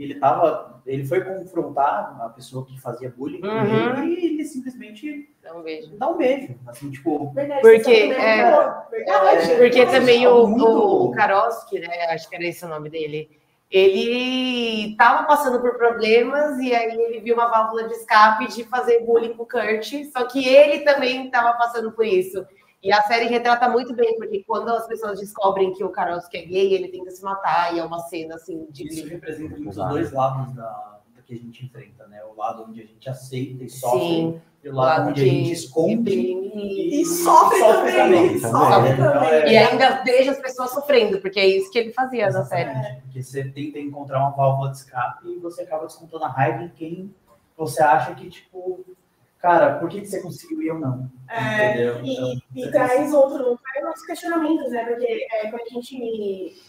ele 0.04 0.16
tava, 0.16 0.82
ele 0.86 1.06
foi 1.06 1.22
confrontar 1.22 2.18
a 2.22 2.30
pessoa 2.30 2.66
que 2.66 2.80
fazia 2.80 3.14
bullying 3.16 3.42
com 3.42 3.48
Uhum. 3.48 4.04
ele 4.04 4.16
e 4.22 4.26
ele 4.34 4.46
simplesmente 4.46 5.30
Dá 5.44 5.54
um 5.56 5.62
beijo. 5.62 5.98
dá 5.98 6.08
um 6.10 6.18
beijo, 6.18 6.56
assim, 6.68 6.90
tipo, 6.92 7.32
verdade, 7.32 7.62
Porque, 7.62 7.92
é, 7.92 8.44
verdade. 8.92 9.56
Porque 9.58 9.86
também 9.88 10.26
o, 10.28 10.48
Muito- 10.48 10.66
o, 11.06 11.12
Karofsky, 11.12 11.80
né? 11.80 11.88
Acho 12.12 12.30
que 12.30 12.36
era 12.36 12.46
esse 12.46 12.64
o 12.66 12.68
nome 12.70 12.90
dele. 12.90 13.30
Ele 13.72 14.92
estava 14.92 15.28
passando 15.28 15.60
por 15.62 15.78
problemas 15.78 16.58
e 16.60 16.74
aí 16.74 16.92
ele 17.00 17.20
viu 17.20 17.36
uma 17.36 17.48
válvula 17.50 17.84
de 17.88 17.94
escape 17.94 18.48
de 18.48 18.64
fazer 18.64 19.02
bullying 19.06 19.34
com 19.34 19.44
o 19.44 19.48
Kurt, 19.48 19.92
só 20.12 20.26
que 20.26 20.48
ele 20.48 20.80
também 20.80 21.26
estava 21.26 21.54
passando 21.58 21.92
por 21.92 22.06
isso. 22.06 22.46
E 22.82 22.92
a 22.94 23.02
série 23.04 23.26
retrata 23.26 23.68
muito 23.68 23.94
bem, 23.94 24.16
porque 24.16 24.44
quando 24.48 24.70
as 24.70 24.88
pessoas 24.88 25.20
descobrem 25.20 25.74
que 25.74 25.84
o 25.84 25.90
Karofsky 25.90 26.38
é 26.38 26.46
gay, 26.46 26.74
ele 26.74 26.88
tenta 26.88 27.12
se 27.12 27.22
matar 27.24 27.76
e 27.76 27.80
é 27.80 27.84
uma 27.84 28.00
cena 28.00 28.36
assim 28.36 28.68
de 28.70 28.88
isso 28.88 29.06
representa 29.08 29.56
muito 29.58 29.70
os 29.70 29.76
dois 29.76 30.12
lados 30.14 30.54
da, 30.54 31.00
da 31.16 31.22
que 31.22 31.34
a 31.34 31.38
gente 31.38 31.66
enfrenta, 31.66 32.08
né? 32.08 32.24
O 32.24 32.38
lado 32.40 32.66
onde 32.70 32.82
a 32.82 32.86
gente 32.86 33.10
aceita 33.10 33.66
e 33.66 33.70
sofre, 33.70 34.00
Sim, 34.00 34.42
e 34.64 34.70
o 34.70 34.72
o 34.72 34.76
lado 34.76 35.00
lado 35.00 35.10
onde 35.10 35.22
a 35.22 35.26
gente 35.26 35.52
esconde 35.52 36.10
reprime 36.10 36.52
e, 36.56 37.02
E 37.02 37.06
sofre 37.06 37.60
também, 37.92 38.34
e 38.36 38.40
sofre 38.40 38.94
Então, 38.94 39.12
também. 39.14 39.30
é- 39.30 39.52
e 39.54 39.58
ainda 39.58 39.90
deixa 40.04 40.32
as 40.32 40.40
pessoas 40.40 40.72
sofrendo, 40.72 41.20
porque 41.20 41.40
é 41.40 41.48
isso 41.48 41.70
que 41.72 41.80
ele 41.80 41.92
fazia 41.92 42.30
na 42.30 42.46
série. 42.46 43.02
Porque 43.02 43.22
você 43.22 43.44
tenta 43.52 43.78
encontrar 43.78 44.20
uma 44.20 44.32
válvula 44.32 44.72
de 44.72 44.78
escape 44.78 45.28
e 45.28 45.38
você 45.40 45.64
acaba 45.64 45.86
descontando 45.86 46.24
a 46.24 46.30
raiva 46.30 46.64
em 46.64 46.70
quem 46.70 47.14
você 47.58 47.84
acha 47.84 48.16
que, 48.16 48.30
tipo, 48.30 48.86
cara, 49.42 49.80
por 49.80 49.90
que, 49.90 50.02
que 50.02 50.08
você 50.08 50.22
conseguiu 50.22 50.62
e 50.62 50.68
eu 50.68 50.80
não? 50.80 51.10
É, 51.30 51.72
Entendeu? 51.74 52.04
E, 52.04 52.14
Então, 52.14 52.42
e 52.56 52.72
traz 52.72 53.14
outro, 53.14 53.58
traz 53.64 53.86
outros 53.86 54.06
questionamentos, 54.06 54.72
né? 54.72 54.86
Porque 54.86 55.28
é, 55.32 55.50
quando 55.50 55.62
a 55.62 55.66
gente. 55.70 56.62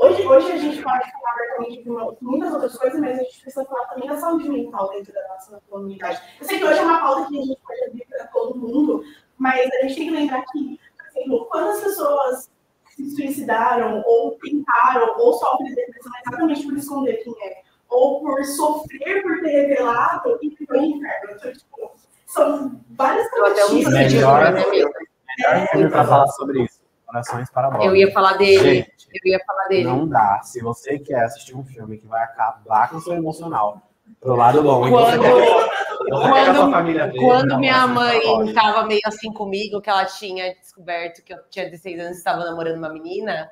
Hoje, 0.00 0.22
hoje 0.24 0.52
a 0.52 0.56
gente 0.58 0.80
pode 0.80 1.10
falar 1.10 1.32
abertamente 1.34 1.82
de 1.82 1.90
uma- 1.90 2.16
muitas 2.20 2.52
outras 2.54 2.76
coisas, 2.78 3.00
mas 3.00 3.18
a 3.18 3.22
gente 3.22 3.40
precisa 3.40 3.64
falar 3.64 3.86
também 3.86 4.08
da 4.08 4.16
saúde 4.16 4.48
mental 4.48 4.90
dentro 4.90 5.12
da 5.12 5.26
nossa 5.28 5.60
comunidade. 5.68 6.22
Eu 6.40 6.46
sei 6.46 6.58
que 6.58 6.64
hoje 6.64 6.78
é 6.78 6.82
uma 6.82 7.00
pauta 7.00 7.26
que 7.28 7.38
a 7.38 7.42
gente 7.42 7.60
pode 7.66 7.84
abrir 7.84 8.06
para 8.06 8.26
todo 8.28 8.56
mundo, 8.56 9.02
mas 9.36 9.58
a 9.72 9.82
gente 9.82 9.96
tem 9.96 10.04
que 10.08 10.14
lembrar 10.14 10.44
que, 10.52 10.78
por 10.96 11.06
exemplo, 11.08 11.46
quantas 11.50 11.80
pessoas 11.82 12.48
se 12.90 13.10
suicidaram, 13.10 14.02
ou 14.06 14.38
tentaram, 14.38 15.18
ou 15.18 15.32
sofrem 15.34 15.68
de 15.68 15.74
depressão 15.74 16.12
exatamente 16.24 16.64
por 16.64 16.76
esconder 16.76 17.16
quem 17.24 17.34
é, 17.44 17.62
ou 17.88 18.20
por 18.20 18.44
sofrer 18.44 19.22
por 19.22 19.40
ter 19.40 19.48
revelado 19.66 20.38
e 20.42 20.50
ficou 20.54 20.76
em 20.76 20.92
inferno. 20.92 21.32
Então, 21.36 21.52
tipo, 21.52 21.90
são 22.28 22.80
várias 22.90 23.26
Eu 23.32 23.46
até 23.46 23.64
um 23.64 23.68
tentativas. 23.68 23.94
Melhor- 24.12 24.52
né, 24.52 24.60
meu? 24.70 24.90
Melhor 25.38 25.68
filme 25.68 25.90
pra 25.90 26.04
falar 26.04 26.26
sobre 26.28 26.62
isso. 26.64 26.78
Orações 27.08 27.50
para 27.50 27.70
Bob. 27.70 27.86
Eu 27.86 27.96
ia 27.96 28.12
falar 28.12 28.34
dele, 28.34 28.74
Gente, 28.74 29.08
eu 29.24 29.32
ia 29.32 29.40
falar 29.46 29.64
dele. 29.68 29.84
não 29.84 30.06
dá. 30.06 30.40
Se 30.42 30.60
você 30.62 30.98
quer 30.98 31.24
assistir 31.24 31.56
um 31.56 31.64
filme 31.64 31.96
que 31.96 32.06
vai 32.06 32.22
acabar 32.22 32.90
com 32.90 32.96
o 32.96 33.00
seu 33.00 33.14
emocional, 33.14 33.80
pro 34.20 34.36
lado 34.36 34.62
bom. 34.62 34.86
e 34.86 34.90
Quando- 34.90 35.22
veja, 35.22 37.12
Quando 37.18 37.48
não, 37.48 37.58
minha 37.60 37.86
mãe 37.86 38.20
para 38.20 38.44
estava 38.44 38.86
meio 38.86 39.00
assim 39.06 39.32
comigo, 39.32 39.80
que 39.80 39.88
ela 39.88 40.04
tinha 40.04 40.54
descoberto 40.54 41.22
que 41.24 41.32
eu 41.32 41.38
tinha 41.48 41.64
16 41.70 41.98
anos 41.98 42.16
e 42.16 42.18
estava 42.18 42.44
namorando 42.44 42.76
uma 42.78 42.90
menina, 42.92 43.50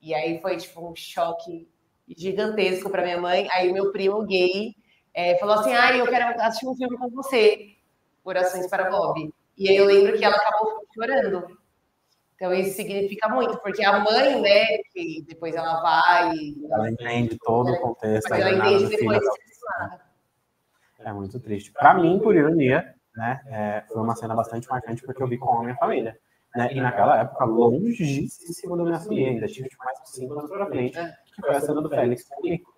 e 0.00 0.14
aí 0.14 0.40
foi 0.40 0.56
tipo 0.56 0.88
um 0.88 0.94
choque 0.94 1.68
gigantesco 2.16 2.88
para 2.90 3.02
minha 3.02 3.20
mãe. 3.20 3.48
Aí 3.52 3.72
meu 3.72 3.90
primo 3.92 4.24
gay 4.24 4.74
eh, 5.14 5.36
falou 5.38 5.56
assim: 5.56 5.74
Ah, 5.74 5.96
eu 5.96 6.06
quero 6.06 6.40
assistir 6.40 6.66
um 6.68 6.74
filme 6.76 6.96
com 6.96 7.08
você, 7.10 7.66
Orações 8.24 8.66
para 8.68 8.90
Bob. 8.90 9.32
E 9.56 9.68
aí 9.68 9.76
eu 9.76 9.86
lembro 9.86 10.16
que 10.16 10.24
ela 10.24 10.36
acabou 10.36 10.84
chorando. 10.94 11.58
Então 12.34 12.52
isso 12.52 12.74
significa 12.74 13.28
muito, 13.28 13.56
porque 13.58 13.84
a 13.84 14.00
mãe, 14.00 14.40
né, 14.40 14.78
que 14.92 15.24
depois 15.28 15.54
ela 15.54 15.80
vai, 15.80 16.32
Ela 16.70 16.90
entende 16.90 17.38
todo 17.38 17.70
o 17.70 17.80
contexto, 17.80 18.28
mas 18.28 18.40
ela 18.40 18.56
entende 18.56 18.96
depois 18.96 19.20
que 19.20 21.04
É 21.04 21.12
muito 21.12 21.38
triste. 21.38 21.70
Pra 21.72 21.94
mim, 21.94 22.18
por 22.18 22.34
ironia, 22.34 22.94
né, 23.14 23.40
é, 23.46 23.84
foi 23.86 24.02
uma 24.02 24.16
cena 24.16 24.34
bastante 24.34 24.68
marcante 24.68 25.02
porque 25.02 25.22
eu 25.22 25.28
vi 25.28 25.38
com 25.38 25.58
a 25.58 25.62
minha 25.62 25.76
família. 25.76 26.18
Né? 26.54 26.72
E 26.72 26.80
naquela 26.80 27.20
época, 27.20 27.44
longíssimo 27.44 28.76
da 28.76 28.84
minha 28.84 28.98
família, 28.98 29.30
ainda 29.30 29.46
tive 29.46 29.68
tipo, 29.68 29.84
mais 29.84 29.98
uns 30.00 30.10
5 30.10 30.32
anos 30.32 30.50
pra 30.50 30.66
frente, 30.66 30.98
que 31.34 31.40
foi 31.40 31.56
a 31.56 31.60
cena 31.60 31.80
do 31.80 31.88
Félix 31.88 32.28
com 32.28 32.40
o 32.40 32.42
Nico. 32.42 32.74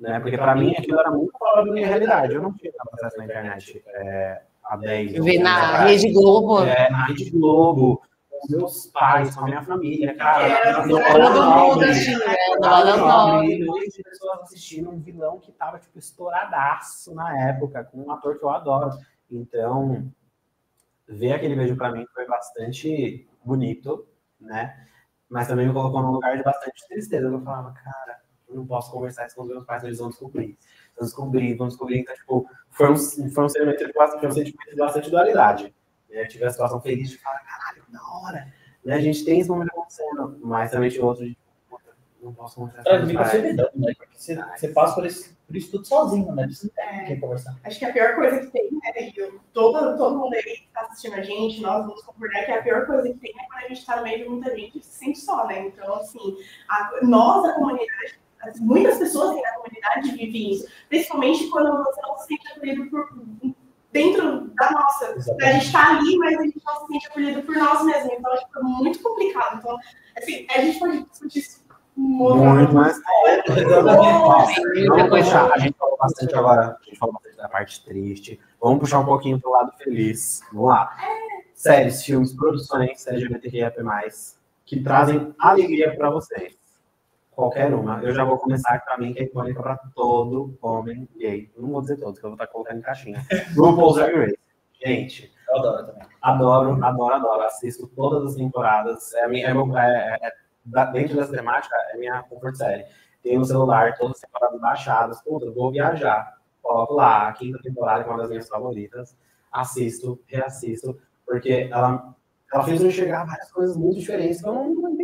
Né? 0.00 0.18
Porque 0.20 0.36
pra 0.36 0.56
mim 0.56 0.74
aquilo 0.76 0.98
era 0.98 1.10
muito 1.10 1.32
fora 1.38 1.64
da 1.64 1.70
minha 1.70 1.86
realidade. 1.86 2.34
Eu 2.34 2.42
não 2.42 2.52
tinha 2.54 2.72
acesso 2.94 3.18
na 3.18 3.24
internet 3.24 3.84
é, 3.86 4.42
há 4.72 4.76
10 4.76 5.12
Ver 5.12 5.20
11 5.20 5.30
anos 5.30 5.42
na. 5.42 5.84
Rede 5.84 6.12
Globo. 6.12 6.64
É, 6.64 6.90
na 6.90 7.06
Rede 7.06 7.30
Globo, 7.30 8.02
os 8.42 8.50
meus 8.50 8.86
pais, 8.86 9.34
com 9.34 9.42
a 9.42 9.44
minha 9.44 9.62
família, 9.62 10.14
cara. 10.16 10.86
no 10.86 10.98
Todo 10.98 11.44
mundo 11.44 11.84
assistindo, 11.84 12.18
né? 12.20 12.36
no 12.48 12.54
No 12.56 12.60
Lado 12.62 12.86
Lado 12.88 12.98
Nobre, 12.98 13.32
Nobre. 13.32 13.48
milhões 13.48 13.92
de 13.92 14.02
pessoas 14.02 14.40
assistindo 14.42 14.90
um 14.90 14.98
vilão 14.98 15.38
que 15.38 15.52
tava, 15.52 15.78
tipo, 15.78 15.98
estouradaço 15.98 17.14
na 17.14 17.38
época, 17.48 17.84
com 17.84 18.02
um 18.02 18.10
ator 18.10 18.38
que 18.38 18.44
eu 18.44 18.50
adoro. 18.50 18.90
Então, 19.30 20.10
ver 21.06 21.32
aquele 21.32 21.54
beijo 21.54 21.76
pra 21.76 21.92
mim 21.92 22.06
foi 22.14 22.26
bastante 22.26 23.28
bonito, 23.44 24.06
né? 24.40 24.86
Mas 25.28 25.48
também 25.48 25.66
me 25.66 25.72
colocou 25.72 26.02
num 26.02 26.10
lugar 26.10 26.36
de 26.36 26.42
bastante 26.42 26.86
tristeza. 26.88 27.26
Eu 27.26 27.40
falava, 27.40 27.72
cara, 27.72 28.20
eu 28.48 28.56
não 28.56 28.66
posso 28.66 28.90
conversar 28.92 29.26
isso 29.26 29.36
com 29.36 29.42
os 29.42 29.48
meus 29.48 29.64
pais, 29.64 29.82
eles 29.84 29.98
vão 29.98 30.10
descobrir. 30.10 30.58
Vão 30.96 31.04
descobrir, 31.06 31.54
vão 31.54 31.68
descobrir. 31.68 31.98
Então, 32.00 32.14
tipo, 32.14 32.46
foi 32.70 32.90
um, 32.90 32.96
foi 32.96 33.44
um 33.44 33.48
sentimento 33.48 33.86
de 33.86 33.92
bastante, 33.92 34.20
foi 34.20 34.28
um 34.28 34.32
sentimento 34.32 34.70
de 34.70 34.76
bastante 34.76 35.10
dualidade. 35.10 35.64
Né? 36.10 36.22
Eu 36.22 36.28
tive 36.28 36.44
a 36.44 36.50
situação 36.50 36.80
feliz 36.80 37.10
de 37.10 37.18
falar, 37.18 37.40
caralho, 37.40 37.82
que 37.84 37.92
da 37.92 38.00
hora. 38.02 38.52
Né? 38.84 38.94
A 38.94 39.00
gente 39.00 39.24
tem 39.24 39.40
esse 39.40 39.48
momento 39.48 39.70
acontecendo, 39.70 40.38
mas 40.42 40.70
também 40.70 40.90
tinha 40.90 41.04
outro 41.04 41.24
de, 41.24 41.36
não 42.22 42.32
posso 42.32 42.60
você 42.60 43.12
pais. 43.14 43.32
ver, 43.42 43.54
não, 43.54 43.68
né? 43.74 43.92
Porque 43.96 44.16
você, 44.16 44.36
você 44.36 44.68
passa 44.68 44.94
por, 44.94 45.04
esse, 45.04 45.34
por 45.44 45.56
isso 45.56 45.72
tudo 45.72 45.84
sozinho, 45.84 46.32
né? 46.32 46.46
Você 46.46 46.68
não 46.68 46.74
tem 46.74 47.00
com 47.00 47.06
quem 47.06 47.18
conversar. 47.20 47.56
Acho 47.64 47.78
que 47.80 47.84
a 47.84 47.92
pior 47.92 48.14
coisa 48.14 48.38
que 48.38 48.46
tem, 48.46 48.70
né, 48.70 49.10
e 49.10 49.12
eu- 49.16 49.40
todo, 49.52 49.96
todo 49.98 50.18
mundo 50.18 50.32
aí 50.34 50.42
que 50.42 50.68
tá 50.72 50.82
assistindo 50.82 51.14
a 51.14 51.22
gente, 51.22 51.60
nós 51.60 51.84
vamos 51.84 52.00
concordar 52.02 52.44
que 52.44 52.52
a 52.52 52.62
pior 52.62 52.86
coisa 52.86 53.08
que 53.12 53.18
tem 53.18 53.32
é 53.32 53.46
quando 53.48 53.64
a 53.64 53.68
gente 53.68 53.84
tá 53.84 53.96
no 53.96 54.02
meio 54.04 54.18
de 54.22 54.28
muita 54.30 54.56
gente 54.56 54.78
e 54.78 54.82
se 54.82 54.98
sente 54.98 55.18
só, 55.18 55.48
né? 55.48 55.66
Então, 55.66 55.94
assim, 55.96 56.36
a- 56.68 57.00
nós, 57.02 57.44
a 57.44 57.54
comunidade, 57.54 58.20
muitas 58.60 58.98
pessoas 58.98 59.30
aí 59.30 59.42
na 59.42 59.52
comunidade 59.52 60.10
vivem 60.12 60.52
isso, 60.52 60.66
principalmente 60.88 61.48
quando 61.48 61.84
você 61.84 62.00
não 62.02 62.18
se 62.18 62.26
sente 62.26 62.48
acolhido 62.48 62.86
por, 62.90 63.08
dentro 63.92 64.50
da 64.54 64.70
nossa. 64.72 65.06
A 65.06 65.16
Exatamente. 65.16 65.60
gente 65.60 65.72
tá 65.72 65.90
ali, 65.90 66.18
mas 66.18 66.38
a 66.38 66.42
gente 66.42 66.62
não 66.64 66.80
se 66.80 66.86
sente 66.86 67.06
acolhido 67.06 67.42
por 67.42 67.56
nós 67.56 67.84
mesmos. 67.84 68.12
Então, 68.12 68.32
acho 68.32 68.50
que 68.50 68.58
é 68.58 68.62
muito 68.62 69.02
complicado. 69.02 69.58
Então, 69.58 69.78
assim, 70.16 70.46
a 70.50 70.60
gente 70.60 70.78
pode 70.78 71.04
discutir 71.04 71.38
isso 71.38 71.62
Muito 71.94 72.74
mais. 72.74 73.00
Vamos 74.88 75.08
puxar, 75.08 75.52
a 75.52 75.58
gente 75.58 75.76
falou 75.78 75.96
bastante 75.98 76.34
agora, 76.34 76.78
a 76.80 76.84
gente 76.84 76.98
falou 76.98 77.12
bastante 77.14 77.36
da 77.36 77.48
parte 77.48 77.84
triste. 77.84 78.40
Vamos 78.60 78.80
puxar 78.80 79.00
um 79.00 79.04
pouquinho 79.04 79.38
pro 79.38 79.50
lado 79.50 79.72
feliz. 79.76 80.40
Vamos 80.52 80.68
lá. 80.70 80.96
Séries, 81.54 82.02
filmes, 82.02 82.32
produções 82.32 83.06
LGBTQIA+, 83.06 83.72
que 84.64 84.82
trazem 84.82 85.34
alegria 85.38 85.94
pra 85.94 86.10
vocês. 86.10 86.61
Qualquer 87.42 87.74
uma. 87.74 88.00
Eu 88.04 88.14
já 88.14 88.24
vou 88.24 88.38
começar 88.38 88.78
pra 88.84 88.96
mim, 88.96 89.12
que 89.12 89.18
é 89.18 89.24
icônica 89.24 89.60
pra 89.60 89.76
todo 89.96 90.56
homem 90.62 91.08
gay. 91.18 91.50
Não 91.56 91.70
vou 91.70 91.80
dizer 91.80 91.96
todos, 91.98 92.20
que 92.20 92.24
eu 92.24 92.30
vou 92.30 92.36
estar 92.36 92.46
colocando 92.46 92.78
em 92.78 92.82
caixinha. 92.82 93.20
RuPaul's 93.58 93.96
Drag 93.96 94.14
Race. 94.14 94.38
Gente, 94.86 95.32
Eu 95.48 95.56
adoro 95.56 95.86
também. 95.86 96.02
Adoro, 96.22 96.84
adoro, 96.84 97.14
adoro. 97.16 97.42
Assisto 97.42 97.88
todas 97.96 98.30
as 98.30 98.36
temporadas. 98.36 99.12
É, 99.14 99.26
minha, 99.26 99.48
é, 99.48 100.18
é- 100.22 100.28
é- 100.28 100.92
dentro 100.92 101.16
dessa 101.16 101.32
temática, 101.32 101.74
é 101.92 101.98
minha 101.98 102.22
comfort 102.22 102.54
série. 102.54 102.84
Tenho 103.24 103.40
no 103.40 103.44
celular 103.44 103.96
todas 103.98 104.18
as 104.18 104.20
temporadas 104.20 104.60
baixadas. 104.60 105.20
Puta, 105.22 105.50
vou 105.50 105.72
viajar. 105.72 106.36
Coloco 106.62 106.94
lá, 106.94 107.26
a 107.26 107.32
quinta 107.32 107.58
temporada, 107.60 108.04
que 108.04 108.08
é 108.08 108.12
uma 108.12 108.20
das 108.20 108.28
minhas 108.28 108.48
favoritas. 108.48 109.16
Assisto, 109.50 110.20
reassisto, 110.28 110.96
porque 111.26 111.68
ela, 111.72 112.14
ela 112.54 112.62
fez 112.62 112.80
eu 112.80 112.86
enxergar 112.86 113.24
várias 113.24 113.50
coisas 113.50 113.76
muito 113.76 113.98
diferentes 113.98 114.40
que 114.40 114.48
eu 114.48 114.54
não, 114.54 114.68
não. 114.72 115.01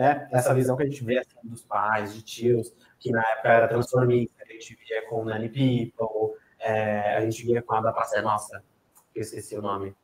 Né? 0.00 0.26
Essa 0.32 0.54
visão 0.54 0.78
que 0.78 0.82
a 0.82 0.86
gente 0.86 1.04
vê 1.04 1.18
assim, 1.18 1.36
dos 1.44 1.62
pais, 1.62 2.14
de 2.14 2.22
tios, 2.22 2.74
que 2.98 3.10
na 3.10 3.20
época 3.20 3.48
era 3.50 3.68
transformista, 3.68 4.46
que 4.46 4.52
a 4.52 4.54
gente 4.54 4.74
via 4.76 5.06
com 5.06 5.26
Nanny 5.26 5.50
People, 5.50 6.38
é, 6.58 7.18
a 7.18 7.20
gente 7.20 7.44
via 7.44 7.60
com 7.60 7.74
a 7.74 7.82
da 7.82 7.92
Praça 7.92 8.22
Nossa, 8.22 8.64
que 9.12 9.18
eu 9.18 9.22
esqueci 9.22 9.58
o 9.58 9.60
nome. 9.60 9.94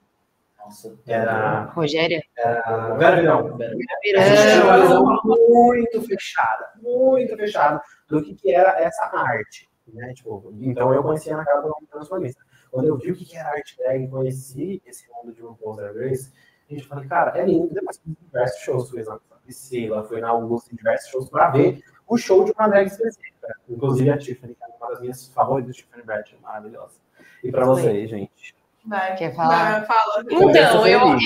Nossa. 0.59 0.95
Era 1.07 1.63
Rogéria? 1.75 2.23
a 2.45 2.93
Vera 2.93 3.17
Verão. 3.17 3.57
Vera. 3.57 3.75
Tinha 4.03 4.65
uma 4.65 4.83
visão 4.83 5.03
muito 5.25 6.03
fechada, 6.03 6.73
muito 6.83 7.35
fechada 7.35 7.81
do 8.07 8.23
que, 8.23 8.35
que 8.35 8.53
era 8.53 8.79
essa 8.79 9.11
arte. 9.17 9.67
Né? 9.89 10.13
Tipo, 10.13 10.55
então 10.61 10.93
eu 10.93 11.03
conhecia 11.03 11.39
na 11.39 11.45
cara 11.47 11.63
do 11.63 11.75
transformista. 11.91 12.45
Quando 12.71 12.89
eu 12.89 12.99
vi 12.99 13.13
o 13.13 13.17
que, 13.17 13.25
que 13.25 13.35
era 13.35 13.49
arte 13.49 13.79
drag 13.79 14.05
e 14.05 14.09
conheci 14.09 14.83
esse 14.85 15.09
mundo 15.11 15.33
de 15.33 15.41
RuPaul's 15.41 15.79
Drag 15.79 15.99
Race, 15.99 16.31
a 16.69 16.75
gente 16.75 16.87
falou, 16.87 17.09
cara, 17.09 17.39
é 17.39 17.47
lindo. 17.47 17.73
Depois 17.73 17.99
em 18.07 18.15
diversos 18.21 18.61
shows, 18.61 18.91
fui 18.91 19.03
na 19.03 19.19
Priscila, 19.47 20.05
fui 20.05 20.21
na 20.21 20.29
Augusta, 20.29 20.73
em 20.73 20.77
diversos 20.77 21.11
shows 21.11 21.31
para 21.31 21.51
ver 21.51 21.83
o 22.07 22.17
show 22.19 22.45
de 22.45 22.53
uma 22.53 22.69
drag 22.69 22.87
específica. 22.87 23.57
Inclusive 23.69 24.11
a 24.11 24.19
Tiffany, 24.19 24.55
que 24.55 24.65
é 24.65 24.67
uma 24.67 24.91
das 24.91 25.01
minhas 25.01 25.29
favoritas, 25.29 25.77
Tiffany 25.77 26.03
Bradshaw, 26.03 26.39
maravilhosa. 26.43 26.95
E 27.43 27.51
para 27.51 27.65
vocês, 27.65 28.11
gente. 28.11 28.55
Vai, 28.85 29.17
Quer 29.17 29.35
falar? 29.35 29.81
vai, 29.81 29.87
fala. 29.87 30.25
Então, 30.31 30.87
eu, 30.87 31.17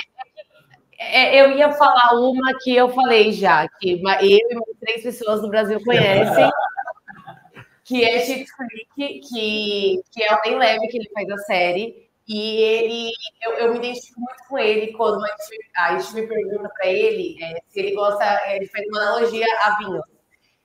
é, 0.98 1.40
eu 1.40 1.56
ia 1.56 1.72
falar 1.72 2.18
uma 2.18 2.52
que 2.62 2.74
eu 2.74 2.88
falei 2.90 3.32
já, 3.32 3.68
que 3.68 3.92
eu 3.92 3.98
e 3.98 4.02
mais 4.02 4.20
três 4.80 5.02
pessoas 5.02 5.40
do 5.42 5.48
Brasil 5.48 5.82
conhecem, 5.84 6.50
que 7.84 8.04
é 8.04 8.20
Schitt's 8.20 8.52
Creek, 8.54 9.20
que, 9.20 10.00
que 10.10 10.22
é 10.22 10.34
o 10.34 10.42
bem 10.42 10.56
leve 10.56 10.86
que 10.88 10.98
ele 10.98 11.10
faz 11.12 11.28
a 11.30 11.38
série. 11.38 12.09
E 12.32 12.62
ele, 12.62 13.10
eu, 13.42 13.52
eu 13.54 13.72
me 13.72 13.78
identifico 13.78 14.20
muito 14.20 14.44
com 14.48 14.56
ele 14.56 14.92
quando 14.92 15.20
a 15.24 15.28
gente, 15.28 15.70
a 15.76 15.98
gente 15.98 16.14
me 16.14 16.28
pergunta 16.28 16.70
para 16.78 16.86
ele 16.86 17.36
é, 17.42 17.60
se 17.66 17.80
ele 17.80 17.92
gosta, 17.92 18.24
ele 18.54 18.68
faz 18.68 18.86
uma 18.86 19.00
analogia 19.00 19.46
a 19.62 19.76
vinho. 19.78 20.00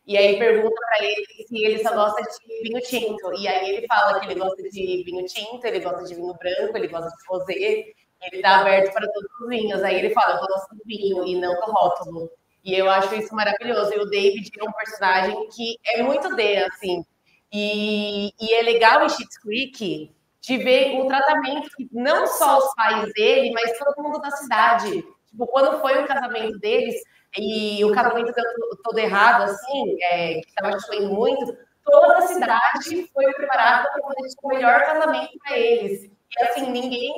E 0.05 0.15
aí 0.15 0.37
pergunta 0.37 0.75
para 0.75 1.03
ele 1.03 1.25
se 1.25 1.65
ele 1.65 1.79
só 1.79 1.95
gosta 1.95 2.21
de 2.21 2.61
vinho 2.61 2.79
tinto. 2.81 3.33
E 3.39 3.47
aí 3.47 3.77
ele 3.77 3.87
fala 3.87 4.19
que 4.19 4.27
ele 4.27 4.39
gosta 4.39 4.61
de 4.61 5.03
vinho 5.03 5.25
tinto, 5.25 5.65
ele 5.65 5.79
gosta 5.79 6.03
de 6.03 6.13
vinho 6.13 6.35
branco, 6.35 6.77
ele 6.77 6.87
gosta 6.87 7.09
de 7.09 7.27
rosé, 7.27 7.85
ele 8.21 8.41
tá 8.43 8.59
aberto 8.59 8.93
para 8.93 9.11
todos 9.11 9.31
os 9.41 9.49
vinhos. 9.49 9.81
Aí 9.81 9.95
ele 9.95 10.11
fala, 10.11 10.35
eu 10.35 10.45
gosto 10.45 10.75
do 10.75 10.83
vinho 10.85 11.25
e 11.25 11.35
não 11.35 11.55
do 11.55 11.71
rótulo. 11.71 12.29
E 12.63 12.75
eu 12.75 12.87
acho 12.87 13.15
isso 13.15 13.33
maravilhoso. 13.33 13.91
E 13.91 13.97
o 13.97 14.05
David 14.05 14.51
é 14.55 14.63
um 14.63 14.71
personagem 14.71 15.49
que 15.49 15.79
é 15.83 16.03
muito 16.03 16.35
D, 16.35 16.57
assim. 16.57 17.03
E, 17.51 18.31
e 18.39 18.53
é 18.53 18.61
legal 18.61 19.03
em 19.03 19.09
Schitt's 19.09 19.39
Creek 19.39 20.13
de 20.45 20.57
ver 20.57 20.99
o 20.99 21.07
tratamento 21.07 21.69
que 21.75 21.89
não 21.91 22.27
só 22.27 22.57
os 22.59 22.73
pais 22.75 23.11
dele, 23.13 23.51
mas 23.51 23.77
todo 23.77 24.03
mundo 24.03 24.19
da 24.21 24.31
cidade. 24.31 25.03
Tipo, 25.29 25.47
quando 25.47 25.79
foi 25.81 26.03
o 26.03 26.07
casamento 26.07 26.59
deles, 26.59 26.95
e 27.37 27.83
o 27.83 27.91
casamento 27.93 28.31
deu 28.33 28.43
to- 28.55 28.79
todo 28.83 28.97
errado, 28.97 29.43
assim, 29.43 29.97
é, 30.03 30.35
que 30.41 30.47
estava 30.47 30.79
chovendo 30.79 31.13
muito, 31.13 31.57
toda 31.83 32.17
a 32.19 32.21
cidade 32.27 33.09
foi 33.13 33.33
preparada 33.33 33.89
para 33.91 34.01
fazer 34.03 34.29
tipo, 34.29 34.47
o 34.47 34.49
melhor 34.49 34.79
casamento 34.81 35.31
para 35.43 35.57
eles. 35.57 36.03
E 36.05 36.43
assim, 36.43 36.69
ninguém 36.71 37.13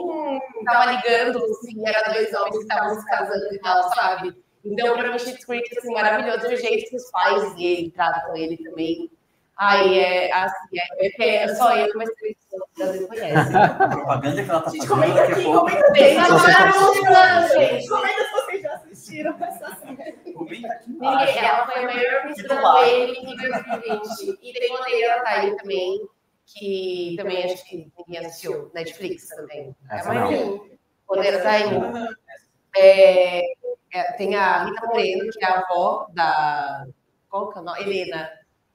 tava 0.65 0.91
ligando 0.91 1.39
se 1.55 1.87
era 1.87 2.13
dois 2.13 2.33
homens 2.33 2.57
que 2.57 2.61
estavam 2.63 2.99
se 2.99 3.05
casando 3.05 3.53
e 3.53 3.59
tal, 3.59 3.83
sabe? 3.93 4.35
Então, 4.65 4.95
para 4.97 5.11
mim, 5.11 5.19
Schitt's 5.19 5.45
Creek, 5.45 5.77
assim, 5.77 5.93
maravilhoso. 5.93 6.51
E 6.51 6.55
o 6.55 6.57
jeito 6.57 6.89
que 6.89 6.95
os 6.95 7.09
pais 7.11 7.55
dele 7.55 7.91
tratam 7.91 8.35
ele 8.35 8.57
também. 8.57 9.09
Ai, 9.57 9.97
é 9.99 10.31
assim, 10.33 10.77
é, 10.99 11.23
é, 11.23 11.35
é 11.43 11.55
só 11.55 11.75
eu, 11.75 11.89
mas 11.95 12.09
Brasil. 12.77 13.07
A 13.57 13.87
propaganda 13.87 14.43
que 14.43 14.49
ela 14.49 14.61
tá 14.61 14.69
Gente, 14.69 14.87
fazendo 14.87 15.01
comenta 15.01 15.23
aqui, 15.23 15.43
comenta 15.43 15.87
aqui. 15.87 16.77
Uma 17.01 17.47
gente. 17.47 17.87
Comenta 17.89 18.23
se 18.23 18.31
vocês 18.31 18.61
já 18.61 18.73
assistiram 18.73 19.37
essa 19.41 19.75
série. 19.75 20.33
Comenta 20.33 20.67
aqui 20.67 20.91
embaixo. 20.91 21.39
ela 21.39 21.65
foi 21.65 21.75
a 21.75 21.85
maior 21.85 22.25
mistura 22.25 22.61
lado. 22.61 22.85
dele 22.85 23.17
em 23.19 23.35
2020. 23.35 24.39
E 24.41 24.53
tem 24.53 24.75
Odeia 24.75 25.23
Taí 25.23 25.55
também, 25.57 26.07
que 26.45 27.15
também 27.17 27.43
acho 27.43 27.65
que 27.65 27.91
ninguém 27.97 28.25
assistiu. 28.25 28.71
Netflix 28.73 29.27
também. 29.29 29.75
Essa 29.89 30.09
é 30.09 30.13
não. 30.13 30.55
uma 30.55 30.63
Odeia 31.07 31.41
Taí. 31.41 31.63
É, 32.75 33.41
é, 33.93 34.11
tem 34.13 34.35
a 34.35 34.65
Rita 34.65 34.85
Moreno, 34.85 35.31
que 35.31 35.43
é 35.43 35.47
a 35.47 35.59
avó 35.59 36.07
da. 36.13 36.85
Qual 37.29 37.51
que 37.51 37.57
é 37.57 37.61
o 37.61 37.63
nome? 37.63 37.81
Helena. 37.81 38.29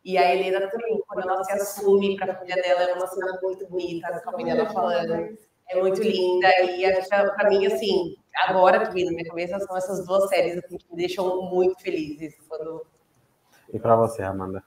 E 0.04 0.18
a 0.18 0.34
Helena 0.34 0.68
também, 0.68 1.00
quando 1.06 1.28
ela 1.28 1.44
se 1.44 1.52
assume 1.52 2.16
para 2.16 2.32
a 2.32 2.36
família 2.36 2.60
dela, 2.60 2.82
é 2.82 2.94
uma 2.94 3.06
cena 3.06 3.38
muito 3.42 3.66
bonita, 3.68 4.08
a 4.08 4.20
família 4.20 4.56
dela 4.56 4.70
falando. 4.70 5.38
É 5.68 5.80
muito 5.80 6.02
linda. 6.02 6.48
E 6.60 6.84
pra 7.08 7.48
mim, 7.48 7.66
assim, 7.66 8.16
agora 8.48 8.84
que 8.84 8.92
vem 8.92 9.04
na 9.04 9.12
minha 9.12 9.24
cabeça, 9.24 9.60
são 9.60 9.76
essas 9.76 10.04
duas 10.04 10.28
séries 10.28 10.58
assim, 10.58 10.76
que 10.76 10.90
me 10.90 10.96
deixam 10.96 11.42
muito 11.42 11.80
felizes. 11.80 12.34
Quando... 12.48 12.84
E 13.72 13.78
pra 13.78 13.96
você, 13.96 14.22
Amanda? 14.22 14.62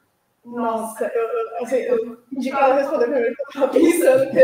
Nossa, 0.46 1.12
eu, 1.14 1.24
eu, 1.24 1.64
assim, 1.64 1.78
eu 1.78 2.18
pedi 2.30 2.52
pra 2.52 2.68
ela 2.68 2.76
responder 2.76 3.06
primeiro, 3.06 3.36
porque 3.36 3.58
eu 3.58 3.62
tava 3.62 3.74
pensando, 3.74 4.34
né? 4.34 4.44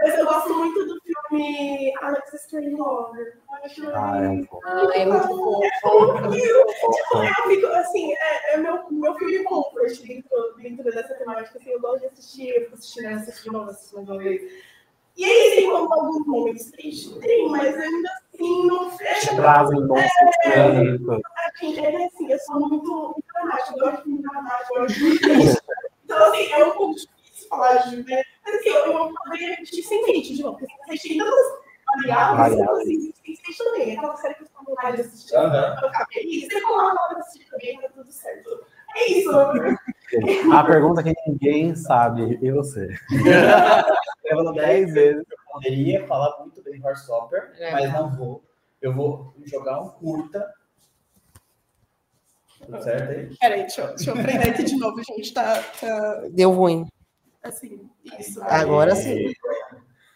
Mas 0.00 0.18
eu 0.18 0.26
gosto 0.26 0.54
muito 0.54 0.86
do 0.86 1.00
filme 1.32 1.92
Alex 2.02 2.34
Strangelover. 2.34 3.38
Eu 3.48 3.64
acho 3.64 3.90
Ah, 3.94 4.22
é 4.22 4.28
um 4.28 4.44
pouco. 4.44 4.66
Ah, 4.66 4.90
é 4.94 5.06
muito 5.06 5.28
fofo. 5.28 6.30
Tipo, 6.30 7.24
eu 7.24 7.48
fico, 7.48 7.66
assim, 7.68 8.12
é, 8.14 8.54
é 8.54 8.56
meu, 8.58 8.84
meu 8.90 9.14
filme 9.14 9.42
comfort 9.44 10.00
dentro, 10.06 10.54
dentro 10.58 10.84
dessa 10.84 11.14
temática, 11.14 11.58
assim, 11.58 11.70
eu 11.70 11.80
gosto 11.80 12.00
de 12.00 12.06
assistir, 12.06 12.48
eu 12.48 12.62
fico 12.62 12.74
assistindo, 12.74 13.06
assistindo 13.08 13.44
de 13.44 13.50
novo, 13.50 13.70
assistindo 13.70 14.18
vez. 14.18 14.42
E 15.16 15.24
aí, 15.24 15.56
tem 15.56 15.70
como 15.70 15.92
alguns 15.92 16.26
momentos 16.26 16.70
tristes? 16.70 17.14
Tem, 17.18 17.48
mas 17.48 17.76
ainda 17.76 18.10
assim, 18.32 18.66
não 18.66 18.90
fecha 18.90 19.36
Trazem 19.36 19.86
bons 19.86 20.00
sentimentos. 20.00 21.20
Assim, 21.46 21.78
é 21.78 22.06
assim, 22.06 22.32
eu 22.32 22.38
sou 22.38 22.60
muito, 22.60 22.92
muito 22.92 23.24
dramática, 23.34 23.74
eu 23.74 23.78
gosto 23.78 23.96
de 23.96 24.02
filme 24.02 24.22
dramático, 24.22 24.74
eu 24.74 24.80
gosto 24.82 24.98
de 24.98 25.18
triste. 25.18 25.62
Então, 26.04 26.32
assim, 26.32 26.52
é 26.52 26.64
um 26.64 26.70
pouco 26.72 26.94
difícil 26.94 27.21
falar 27.56 27.76
de, 27.88 27.96
né? 28.04 28.22
Mas, 28.44 28.54
assim, 28.56 28.68
eu, 28.70 28.86
eu 28.92 29.14
poderia 29.14 29.50
repetir 29.50 29.84
sem 29.84 30.02
mente, 30.04 30.34
de 30.34 30.42
novo, 30.42 30.58
porque 30.58 30.72
assiste 30.84 31.16
tantas 31.18 31.62
variáveis, 31.96 32.56
Variáveis. 32.56 32.80
assim, 32.80 33.12
sem 33.24 33.34
mente 33.46 33.58
também. 33.58 33.90
É 33.94 33.98
aquela 33.98 34.16
série 34.16 34.34
que 34.34 34.42
eu 34.42 34.46
estou 34.46 34.64
vontade 34.64 34.96
de 34.96 35.02
assistir. 35.02 35.36
Aham. 35.36 35.76
Eu 35.82 35.88
ficar 35.90 36.06
feliz, 36.12 36.44
você 36.52 36.60
coloca 36.62 36.94
na 36.94 37.02
hora 37.04 37.14
de 37.16 37.20
assistir 37.20 37.50
também, 37.50 37.80
tá 37.80 37.88
tudo 37.94 38.12
certo. 38.12 38.66
É 38.96 39.10
isso. 39.10 39.30
A 40.52 40.64
pergunta 40.64 41.02
que 41.02 41.12
ninguém 41.26 41.74
sabe, 41.74 42.38
e 42.42 42.50
você? 42.50 42.88
Eu 44.24 44.36
falo 44.36 44.52
dez 44.52 44.92
vezes. 44.94 45.24
Poderia 45.52 46.06
falar 46.06 46.38
muito 46.40 46.62
bem 46.62 46.80
Heartstopper, 46.82 47.52
É. 47.58 47.72
mas 47.72 47.92
não 47.92 48.10
vou. 48.16 48.42
Eu 48.80 48.94
vou 48.94 49.34
jogar 49.44 49.80
um 49.80 49.90
curta 49.90 50.50
Tudo 52.64 52.82
certo 52.82 53.10
aí? 53.10 53.36
Peraí, 53.38 53.60
deixa, 53.62 53.82
eu- 53.82 53.88
deixa 53.94 54.10
eu 54.10 54.14
aprender 54.18 54.50
aqui 54.50 54.62
de 54.64 54.76
novo, 54.78 55.02
gente. 55.02 55.34
Tá, 55.34 55.62
tá 55.80 56.22
Deu 56.30 56.50
ruim. 56.52 56.86
Assim, 57.42 57.90
isso. 58.18 58.42
Agora 58.44 58.94
sim. 58.94 59.32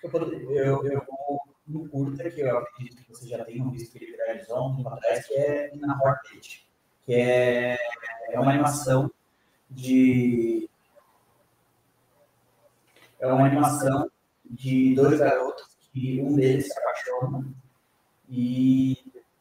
Eu, 0.02 0.10
pod- 0.10 0.32
eu, 0.32 0.84
eu 0.86 1.02
vou 1.06 1.40
no 1.66 1.88
curta, 1.88 2.30
que 2.30 2.40
eu 2.40 2.58
acredito 2.58 3.02
que 3.02 3.08
vocês 3.08 3.28
já 3.30 3.44
tenham 3.44 3.70
visto 3.70 3.92
que 3.92 4.04
ele 4.04 4.12
viralizou 4.12 4.68
um 4.68 4.76
tempo 4.76 4.88
atrás, 4.88 5.26
que 5.26 5.34
é 5.34 5.72
Na 5.76 5.98
Hornet, 6.00 6.66
que 7.04 7.14
é, 7.14 7.76
é 8.30 8.38
uma 8.40 8.52
animação 8.52 9.10
de. 9.70 10.68
É 13.18 13.26
uma 13.26 13.46
animação 13.46 14.10
de 14.44 14.94
dois 14.94 15.18
garotos 15.18 15.76
que 15.92 16.20
um 16.20 16.34
deles 16.36 16.66
se 16.66 16.78
apaixona 16.78 17.46
e 18.28 18.96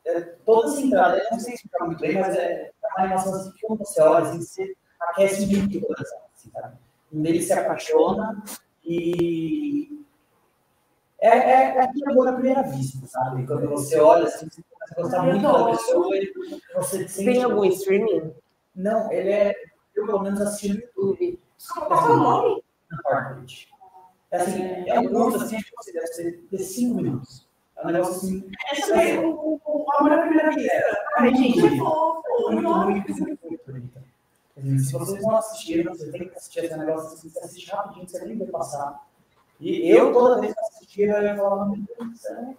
é, 0.05 0.21
toda 0.21 0.69
essa 0.69 0.81
entrada, 0.81 1.17
eu 1.17 1.31
não 1.31 1.39
sei 1.39 1.53
explicar 1.55 1.85
muito 1.85 1.99
bem, 1.99 2.19
mas 2.19 2.35
é, 2.35 2.71
é 2.71 2.87
uma 2.97 3.05
animação 3.05 3.33
assim 3.35 3.51
que 3.51 3.61
quando 3.67 3.79
você 3.79 4.01
olha, 4.01 4.29
assim, 4.29 4.41
você 4.41 4.75
aquece 4.99 5.45
muito 5.47 5.77
o 5.77 5.81
coração, 5.87 6.19
assim, 6.33 6.49
sabe? 6.51 6.77
Deles 7.21 7.45
se 7.45 7.53
apaixona 7.53 8.43
e 8.83 10.03
é, 11.19 11.29
é, 11.29 11.77
é 11.77 11.81
aquele 11.81 12.11
amor 12.11 12.27
à 12.27 12.33
primeira 12.33 12.61
vista, 12.63 13.05
sabe? 13.07 13.47
Quando 13.47 13.69
você 13.69 13.99
olha 13.99 14.25
assim, 14.25 14.47
você 14.49 14.61
começa 14.69 14.93
a 14.93 15.01
gostar 15.01 15.23
muito 15.23 15.41
da 15.41 15.71
pessoa 15.71 16.09
você 16.75 17.07
sente. 17.07 17.31
Tem 17.31 17.43
algum 17.43 17.65
streaming? 17.65 18.33
Não, 18.75 19.11
ele 19.11 19.29
é. 19.29 19.55
Eu 19.95 20.05
pelo 20.05 20.21
menos 20.21 20.41
assisti 20.41 20.69
no 20.69 20.75
YouTube. 20.75 21.39
Qual 21.73 22.09
é 22.09 22.13
o 22.13 22.17
nome? 22.17 22.63
Na 22.91 23.01
Fortnite. 23.01 23.69
É 24.29 24.37
assim, 24.37 24.89
é 24.89 24.99
um 24.99 25.07
curso 25.07 25.43
assim, 25.43 25.57
que 25.57 25.71
você 25.77 25.93
deve 25.93 26.07
ser 26.07 26.43
de 26.51 26.57
5 26.63 26.95
minutos. 26.95 27.47
É 27.77 27.87
um 27.87 27.91
negócio 27.91 28.15
assim. 28.15 28.51
É 28.71 28.75
sobre 28.75 29.17
o, 29.25 29.61
o, 29.65 29.85
amor 29.97 30.11
à 30.11 30.21
primeira 30.23 30.51
vista. 30.51 30.97
Ai, 31.17 31.33
gente, 31.33 31.65
é 31.65 31.77
fofo. 31.77 32.23
Muito, 32.51 32.69
muito, 32.69 33.15
muito, 33.15 33.47
muito 33.47 33.65
bonita. 33.65 34.03
Se 34.57 34.93
vocês 34.93 35.21
não 35.21 35.35
assistiram, 35.35 35.93
você 35.93 36.11
tem 36.11 36.29
que 36.29 36.35
assistir 36.35 36.65
esse 36.65 36.77
negócio 36.77 37.29
você 37.29 37.39
assiste 37.39 37.71
rapidinho, 37.71 38.07
você 38.07 38.25
nem 38.25 38.37
vai 38.37 38.47
passar. 38.47 39.05
E 39.59 39.89
eu, 39.89 40.13
toda 40.13 40.41
vez 40.41 40.53
que 40.53 40.59
assistia, 40.59 41.17
eu 41.17 41.23
ia 41.23 41.35
falar, 41.35 41.65
meu 41.65 41.77
Deus 41.77 42.09
do 42.09 42.17
céu. 42.17 42.55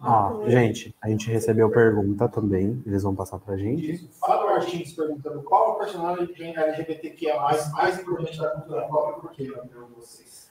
Ó, 0.00 0.48
gente, 0.48 0.94
a 1.02 1.08
gente 1.08 1.28
recebeu 1.30 1.70
pergunta 1.70 2.28
também, 2.28 2.80
eles 2.86 3.02
vão 3.02 3.16
passar 3.16 3.38
pra 3.38 3.56
gente. 3.56 4.08
Fábio 4.20 4.46
Martins 4.46 4.92
perguntando 4.92 5.42
qual 5.42 5.70
é 5.70 5.72
o 5.72 5.78
personagem 5.78 6.56
LGBTQIA 6.56 7.40
mais, 7.40 7.72
mais 7.72 7.98
importante 7.98 8.38
da 8.38 8.50
cultura 8.50 8.82
pop 8.86 9.18
e 9.18 9.20
por 9.20 9.32
de 9.32 9.94
vocês? 9.96 10.48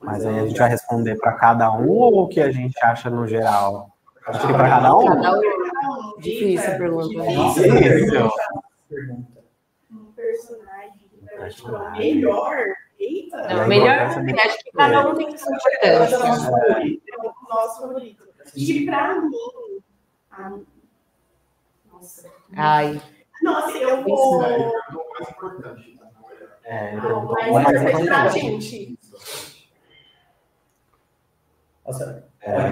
Mas 0.00 0.24
aí 0.24 0.38
a 0.38 0.46
gente 0.46 0.58
vai 0.58 0.70
responder 0.70 1.16
pra 1.16 1.32
cada 1.32 1.72
um 1.72 1.88
ou 1.90 2.22
o 2.24 2.28
que 2.28 2.40
a 2.40 2.50
gente 2.50 2.74
acha 2.82 3.10
no 3.10 3.26
geral? 3.26 3.90
Acho 4.26 4.46
que 4.46 4.52
pra 4.52 4.68
cada 4.68 4.96
um? 4.96 5.04
Difícil 6.18 6.72
a 6.72 6.76
pergunta. 6.76 7.14
Isso. 7.30 7.62
Pergunta. 8.88 9.36
Um 9.90 10.04
personagem. 10.12 11.10
Personagem. 11.20 11.35
Melhor. 11.98 12.56
Eita. 12.98 13.36
É 13.36 13.54
Não, 13.54 13.66
melhor, 13.68 13.88
importante 14.10 14.40
acho 14.40 14.58
que 14.58 14.70
cada 14.72 15.08
um 15.08 15.14
tem 15.14 15.36
sua 15.36 15.54
importância. 15.54 16.16
É 16.16 17.16
o 17.18 17.48
nosso 17.48 17.80
favorito. 17.82 18.26
E 18.54 18.86
pra 18.86 19.20
mim. 19.20 19.30
a- 20.30 20.52
Nossa. 21.92 22.30
Ai, 22.56 23.00
Nossa, 23.42 23.76
eu 23.78 24.02
vou. 24.02 24.42
É, 24.44 24.58
mais 24.58 25.30
importante. 25.30 25.98
né? 26.00 26.08
É- 26.64 26.88
É, 26.88 26.96
Não, 26.96 27.02
perguntou 27.02 27.34
mas 27.34 27.48
importante 27.48 27.82
pra 27.82 27.90
importante. 28.00 28.40
gente. 28.40 28.98
Nossa, 31.86 32.24
É. 32.40 32.70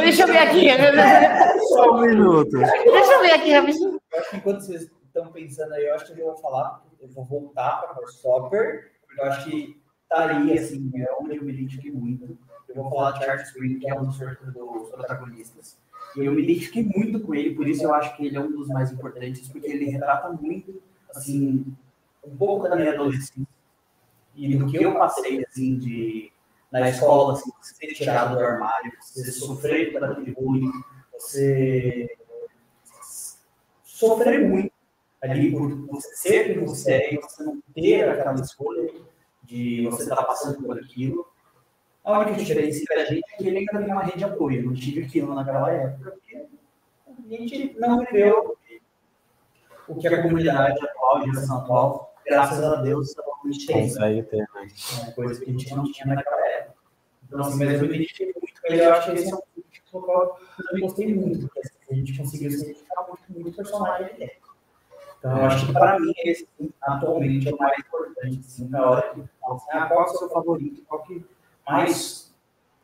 Deixa 0.00 0.22
eu 0.22 0.26
ver 0.28 0.38
aqui. 0.38 0.68
Só 1.68 1.90
um 1.92 2.00
minuto. 2.00 2.50
Deixa 2.58 3.12
eu 3.12 3.20
ver 3.20 3.30
aqui, 3.32 3.52
rapidinho. 3.52 4.00
Acho 4.16 4.30
que 4.30 4.36
enquanto 4.36 4.60
vocês 4.60 4.90
estão 5.16 5.32
pensando 5.32 5.72
aí, 5.72 5.86
eu 5.86 5.94
acho 5.94 6.06
que 6.06 6.20
eu 6.20 6.26
vou 6.26 6.36
falar, 6.36 6.84
eu 7.00 7.08
vou 7.08 7.24
voltar 7.24 7.82
para 7.82 8.04
o 8.04 8.08
Stopper, 8.08 8.92
porque 9.06 9.20
eu 9.20 9.24
acho 9.24 9.44
que 9.48 9.80
tá 10.08 10.24
ali, 10.24 10.56
assim, 10.58 10.90
é 10.94 11.06
onde 11.18 11.36
eu 11.36 11.42
me 11.42 11.52
identifiquei 11.52 11.90
muito. 11.90 12.38
Eu 12.68 12.74
vou 12.74 12.90
falar 12.90 13.12
de 13.12 13.24
Charles 13.24 13.52
Green, 13.52 13.78
que 13.78 13.88
é 13.88 13.98
um 13.98 14.04
dos 14.04 14.18
dos 14.18 14.88
protagonistas. 14.90 15.78
E 16.14 16.24
eu 16.24 16.32
me 16.32 16.42
identifiquei 16.42 16.84
muito 16.84 17.20
com 17.20 17.34
ele, 17.34 17.54
por 17.54 17.66
isso 17.66 17.84
eu 17.84 17.94
acho 17.94 18.16
que 18.16 18.26
ele 18.26 18.36
é 18.36 18.40
um 18.40 18.50
dos 18.50 18.68
mais 18.68 18.92
importantes, 18.92 19.48
porque 19.48 19.66
ele 19.66 19.86
retrata 19.86 20.30
muito, 20.30 20.82
assim, 21.14 21.64
um 22.24 22.36
pouco 22.36 22.68
da 22.68 22.76
minha 22.76 22.92
adolescência. 22.92 23.46
E 24.34 24.56
do 24.56 24.66
que 24.66 24.82
eu 24.82 24.94
passei, 24.94 25.44
assim, 25.44 25.78
de 25.78 26.32
na 26.70 26.90
escola, 26.90 27.32
assim, 27.32 27.50
você 27.60 27.74
ser 27.74 27.94
tirado 27.94 28.36
do 28.36 28.44
armário, 28.44 28.92
você 29.00 29.30
sofrer 29.32 29.96
aquele 29.96 30.32
bullying, 30.32 30.72
você 31.12 32.18
sofrer 33.82 34.46
muito 34.46 34.75
ali 35.22 35.50
por 35.50 35.86
você 35.86 36.14
ser 36.16 36.44
quem 36.54 36.64
você 36.64 36.92
é 36.92 37.14
e 37.14 37.20
você 37.20 37.42
não 37.42 37.60
ter 37.74 38.08
aquela 38.08 38.34
escolha 38.34 38.92
de 39.42 39.86
você 39.88 40.04
estar 40.04 40.22
passando 40.24 40.62
por 40.62 40.78
aquilo. 40.78 41.26
A 42.04 42.20
única 42.20 42.34
diferença 42.34 42.78
entre 42.80 42.94
a 42.94 43.04
gente 43.04 43.24
é 43.32 43.36
que 43.36 43.48
ele 43.48 43.58
ainda 43.58 43.82
tem 43.82 43.92
uma 43.92 44.02
rede 44.02 44.18
de 44.18 44.24
apoio. 44.24 44.60
Eu 44.60 44.66
não 44.66 44.74
tive 44.74 45.04
aquilo 45.04 45.34
naquela 45.34 45.70
época, 45.70 46.12
porque 46.12 46.36
a 46.36 47.38
gente 47.38 47.76
não 47.78 48.00
viveu 48.00 48.56
o 49.88 49.94
que 49.96 50.08
a 50.08 50.22
comunidade 50.22 50.84
atual, 50.84 51.16
a 51.16 51.24
geração 51.24 51.58
atual, 51.58 52.14
graças 52.24 52.62
a 52.62 52.76
Deus, 52.82 53.16
atualmente 53.18 53.66
tem. 53.66 53.88
Consegue 53.88 54.22
ter, 54.24 54.38
né? 54.38 54.68
É 55.08 55.10
coisa 55.12 55.40
que 55.40 55.50
a 55.50 55.52
gente 55.52 55.74
não 55.74 55.84
tinha 55.90 56.14
naquela 56.14 56.48
época. 56.48 56.76
Então, 57.24 57.40
assim, 57.40 57.64
mas 57.64 57.82
eu 57.82 57.88
me 57.88 57.96
identifiquei 57.96 58.26
muito 58.26 58.60
com 58.60 58.72
ele. 58.72 58.84
Eu 58.84 58.94
acho 58.94 59.12
que 59.12 59.18
esse 59.18 59.32
é 59.32 59.34
um 59.34 59.40
qual 60.00 60.38
eu 60.58 60.64
também 60.64 60.82
gostei 60.82 61.14
muito, 61.14 61.46
porque 61.46 61.60
assim, 61.60 61.76
a 61.90 61.94
gente 61.94 62.18
conseguiu 62.18 62.50
se 62.50 62.62
identificar 62.62 63.06
muito 63.08 63.22
com 63.26 63.40
muito 63.40 63.56
personagem 63.56 64.14
dele. 64.16 64.32
Então, 65.26 65.38
eu 65.38 65.44
acho 65.46 65.66
que 65.66 65.72
para 65.72 65.98
mim, 65.98 66.12
esse 66.24 66.48
atualmente 66.80 67.48
é 67.48 67.52
o 67.52 67.58
mais 67.58 67.78
importante, 67.80 68.38
assim, 68.38 68.68
na 68.68 68.90
hora 68.90 69.02
que 69.02 69.22
fala 69.40 69.56
assim, 69.56 69.66
ah, 69.72 69.86
qual 69.86 70.00
é 70.00 70.04
o 70.04 70.08
seu 70.08 70.28
favorito, 70.28 70.84
qual 70.86 71.02
que 71.02 71.26
mais 71.68 72.32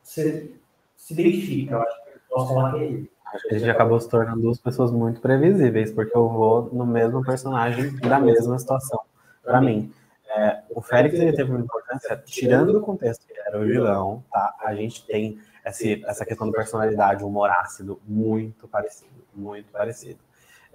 você 0.03 0.53
se 0.97 1.13
identifica. 1.13 1.75
Eu 1.75 1.83
acho 1.83 2.05
que 2.05 2.11
eu 2.11 2.21
posso 2.29 2.55
falar 2.55 2.73
que 2.73 2.79
é 2.79 2.85
ele. 2.85 3.13
Acho 3.33 3.49
que 3.49 3.55
a 3.55 3.59
gente 3.59 3.71
acabou 3.71 4.01
se 4.01 4.09
tornando 4.09 4.43
duas 4.43 4.59
pessoas 4.59 4.91
muito 4.91 5.21
previsíveis, 5.21 5.93
porque 5.93 6.17
eu 6.17 6.29
vou 6.29 6.69
no 6.73 6.85
mesmo 6.85 7.25
personagem 7.25 7.97
da 8.01 8.19
mesma 8.19 8.59
situação. 8.59 9.01
Pra 9.45 9.61
mim, 9.61 9.93
é, 10.29 10.63
o 10.71 10.83
Félix 10.83 11.19
ele 11.19 11.33
teve 11.33 11.51
uma 11.51 11.61
importância, 11.61 12.17
tirando 12.27 12.73
do 12.73 12.81
contexto 12.81 13.25
que 13.25 13.39
era 13.39 13.59
o 13.59 13.65
vilão, 13.65 14.23
tá? 14.33 14.55
A 14.65 14.75
gente 14.75 15.07
tem 15.07 15.39
esse, 15.65 16.05
essa 16.07 16.27
questão 16.27 16.51
da 16.51 16.57
personalidade, 16.57 17.23
humor 17.23 17.51
ácido, 17.51 18.01
muito 18.05 18.67
parecido, 18.67 19.13
muito 19.33 19.71
parecido. 19.71 20.19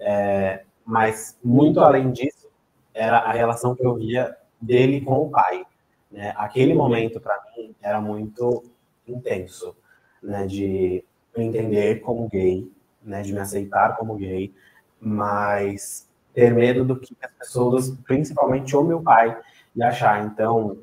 É, 0.00 0.64
mas, 0.88 1.38
muito 1.44 1.80
além 1.80 2.10
disso, 2.12 2.48
era 2.94 3.18
a 3.18 3.32
relação 3.32 3.74
que 3.74 3.84
eu 3.84 3.94
via 3.96 4.34
dele 4.58 5.02
com 5.02 5.26
o 5.26 5.30
pai. 5.30 5.66
Né? 6.10 6.32
Aquele 6.34 6.72
momento, 6.72 7.20
para 7.20 7.38
mim, 7.54 7.74
era 7.82 8.00
muito 8.00 8.64
intenso, 9.06 9.76
né? 10.22 10.46
De 10.46 11.04
me 11.36 11.44
entender 11.44 12.00
como 12.00 12.26
gay, 12.30 12.72
né? 13.02 13.20
De 13.20 13.34
me 13.34 13.38
aceitar 13.38 13.98
como 13.98 14.16
gay, 14.16 14.50
mas 14.98 16.08
ter 16.32 16.54
medo 16.54 16.86
do 16.86 16.98
que 16.98 17.14
as 17.22 17.32
pessoas, 17.32 17.90
principalmente 18.06 18.74
o 18.74 18.82
meu 18.82 19.02
pai, 19.02 19.38
ia 19.76 19.88
achar. 19.88 20.24
Então, 20.24 20.78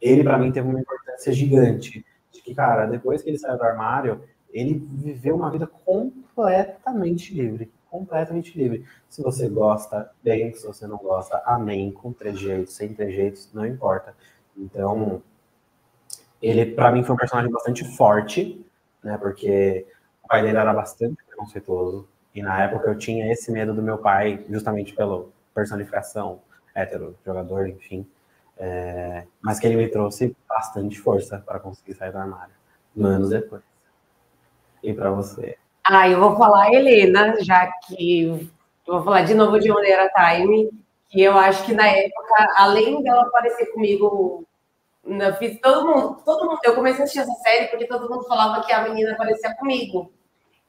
ele 0.00 0.24
para 0.24 0.38
mim 0.38 0.50
teve 0.50 0.66
uma 0.66 0.80
importância 0.80 1.34
gigante. 1.34 2.02
De 2.32 2.40
que, 2.40 2.54
cara, 2.54 2.86
depois 2.86 3.22
que 3.22 3.28
ele 3.28 3.38
saiu 3.38 3.58
do 3.58 3.64
armário, 3.64 4.22
ele 4.50 4.82
viveu 4.90 5.36
uma 5.36 5.50
vida 5.50 5.66
completamente 5.66 7.34
livre. 7.34 7.70
Completamente 7.90 8.56
livre. 8.56 8.86
Se 9.08 9.20
você 9.20 9.48
gosta, 9.48 10.10
bem. 10.22 10.54
Se 10.54 10.64
você 10.64 10.86
não 10.86 10.96
gosta, 10.96 11.42
amém. 11.44 11.90
Com 11.90 12.12
trejeitos, 12.12 12.74
sem 12.74 12.94
trejeitos, 12.94 13.50
não 13.52 13.66
importa. 13.66 14.14
Então, 14.56 15.20
ele 16.40 16.66
para 16.66 16.92
mim 16.92 17.02
foi 17.02 17.14
um 17.14 17.18
personagem 17.18 17.50
bastante 17.50 17.84
forte, 17.96 18.64
né? 19.02 19.18
Porque 19.18 19.86
o 20.22 20.28
pai 20.28 20.42
dele 20.42 20.56
era 20.56 20.72
bastante 20.72 21.16
preconceituoso. 21.24 22.08
E 22.32 22.42
na 22.42 22.62
época 22.62 22.88
eu 22.88 22.96
tinha 22.96 23.30
esse 23.32 23.50
medo 23.50 23.74
do 23.74 23.82
meu 23.82 23.98
pai, 23.98 24.44
justamente 24.48 24.94
pela 24.94 25.26
personificação 25.52 26.40
hétero, 26.74 27.16
jogador, 27.26 27.68
enfim. 27.68 28.06
É, 28.56 29.26
mas 29.40 29.58
que 29.58 29.66
ele 29.66 29.76
me 29.76 29.88
trouxe 29.88 30.36
bastante 30.48 31.00
força 31.00 31.42
para 31.44 31.58
conseguir 31.58 31.94
sair 31.94 32.12
do 32.12 32.18
armário. 32.18 32.54
Anos 32.96 33.30
depois. 33.30 33.62
E 34.82 34.92
para 34.92 35.10
você? 35.10 35.56
Ah, 35.92 36.08
eu 36.08 36.20
vou 36.20 36.36
falar 36.36 36.72
Helena, 36.72 37.34
já 37.40 37.66
que 37.66 38.48
eu 38.86 38.94
vou 38.94 39.02
falar 39.02 39.22
de 39.22 39.34
novo 39.34 39.58
de 39.58 39.68
Maneira 39.70 40.08
Time, 40.10 40.70
que 41.08 41.20
eu 41.20 41.36
acho 41.36 41.64
que 41.66 41.74
na 41.74 41.84
época, 41.84 42.54
além 42.58 43.02
dela 43.02 43.22
aparecer 43.22 43.66
comigo, 43.72 44.46
na, 45.04 45.32
fiz 45.32 45.58
todo 45.60 45.88
mundo, 45.88 46.22
todo 46.24 46.46
mundo, 46.48 46.60
eu 46.62 46.76
comecei 46.76 47.00
a 47.00 47.04
assistir 47.04 47.18
essa 47.18 47.34
série 47.42 47.66
porque 47.66 47.88
todo 47.88 48.08
mundo 48.08 48.22
falava 48.28 48.64
que 48.64 48.72
a 48.72 48.84
menina 48.84 49.14
aparecia 49.14 49.52
comigo. 49.56 50.12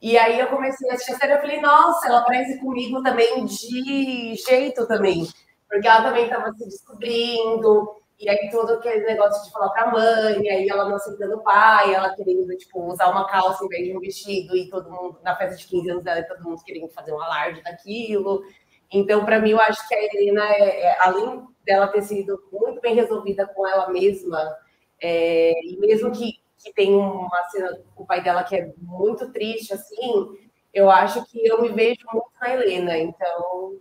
E 0.00 0.18
aí 0.18 0.40
eu 0.40 0.48
comecei 0.48 0.90
a 0.90 0.94
assistir 0.94 1.12
a 1.12 1.18
série 1.18 1.34
e 1.34 1.40
falei, 1.40 1.60
nossa, 1.60 2.08
ela 2.08 2.18
aparece 2.18 2.58
comigo 2.58 3.00
também 3.00 3.44
de 3.44 4.34
jeito 4.34 4.88
também. 4.88 5.28
Porque 5.70 5.86
ela 5.86 6.02
também 6.02 6.24
estava 6.24 6.52
se 6.52 6.64
descobrindo. 6.64 8.01
E 8.22 8.28
aí 8.28 8.48
todo 8.52 8.74
aquele 8.74 9.04
negócio 9.04 9.42
de 9.44 9.50
falar 9.50 9.70
pra 9.70 9.90
mãe, 9.90 10.48
aí 10.48 10.68
ela 10.68 10.88
não 10.88 10.94
aceitando 10.94 11.38
o 11.38 11.42
pai, 11.42 11.92
ela 11.92 12.14
querendo, 12.14 12.56
tipo, 12.56 12.80
usar 12.92 13.10
uma 13.10 13.26
calça 13.26 13.64
em 13.64 13.68
vez 13.68 13.88
de 13.88 13.96
um 13.96 14.00
vestido, 14.00 14.56
e 14.56 14.70
todo 14.70 14.88
mundo, 14.88 15.18
na 15.24 15.34
festa 15.34 15.56
de 15.56 15.66
15 15.66 15.90
anos 15.90 16.04
dela, 16.04 16.20
e 16.20 16.28
todo 16.28 16.44
mundo 16.44 16.62
querendo 16.64 16.88
fazer 16.90 17.12
um 17.12 17.20
alarde 17.20 17.64
daquilo. 17.64 18.44
Então, 18.92 19.24
para 19.24 19.40
mim, 19.40 19.50
eu 19.50 19.60
acho 19.60 19.88
que 19.88 19.94
a 19.96 20.04
Helena, 20.04 20.44
é, 20.54 20.82
é, 20.82 21.00
além 21.00 21.44
dela 21.64 21.88
ter 21.88 22.02
sido 22.02 22.40
muito 22.52 22.80
bem 22.80 22.94
resolvida 22.94 23.44
com 23.44 23.66
ela 23.66 23.90
mesma, 23.90 24.56
é, 25.00 25.52
e 25.64 25.76
mesmo 25.78 26.12
que, 26.12 26.34
que 26.58 26.72
tem 26.72 26.94
uma 26.94 27.42
cena 27.50 27.76
com 27.96 28.04
o 28.04 28.06
pai 28.06 28.22
dela 28.22 28.44
que 28.44 28.54
é 28.54 28.72
muito 28.78 29.32
triste, 29.32 29.74
assim, 29.74 30.28
eu 30.72 30.88
acho 30.88 31.24
que 31.24 31.44
eu 31.44 31.60
me 31.60 31.70
vejo 31.70 32.06
muito 32.12 32.30
na 32.40 32.54
Helena. 32.54 32.96
Então, 32.98 33.80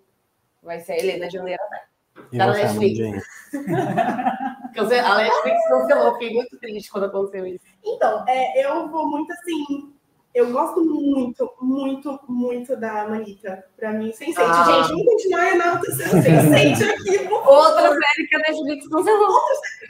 vai 0.64 0.80
ser 0.80 0.94
a 0.94 0.98
Helena 0.98 1.28
de 1.28 1.34
Janeiro 1.34 1.62
até. 1.64 1.91
E 2.32 2.38
Da 2.38 2.48
você, 2.48 2.64
Netflix. 2.64 3.26
A 4.72 5.18
Netflix 5.18 5.68
cancelou, 5.68 6.14
fiquei 6.14 6.34
muito 6.34 6.58
triste 6.58 6.90
quando 6.90 7.06
aconteceu 7.06 7.46
isso. 7.46 7.66
Então, 7.84 8.24
é, 8.28 8.66
eu 8.66 8.88
vou 8.88 9.10
muito 9.10 9.32
assim. 9.34 9.94
Eu 10.34 10.50
gosto 10.50 10.82
muito, 10.82 11.54
muito, 11.60 12.20
muito 12.30 12.78
da 12.78 13.08
Manita. 13.10 13.66
Pra 13.76 13.92
mim, 13.92 14.12
Sense8. 14.12 14.36
Ah. 14.38 14.64
Gente, 14.64 14.90
vamos 14.90 15.06
continuar 15.06 15.52
enaltecendo 15.52 16.16
Sense8 16.24 16.90
aqui. 16.90 17.28
por 17.28 17.48
Outra 17.50 17.90
série 17.90 18.28
que 18.28 18.36
a 18.36 18.40
Netflix 18.40 18.88
cancelou. 18.88 19.42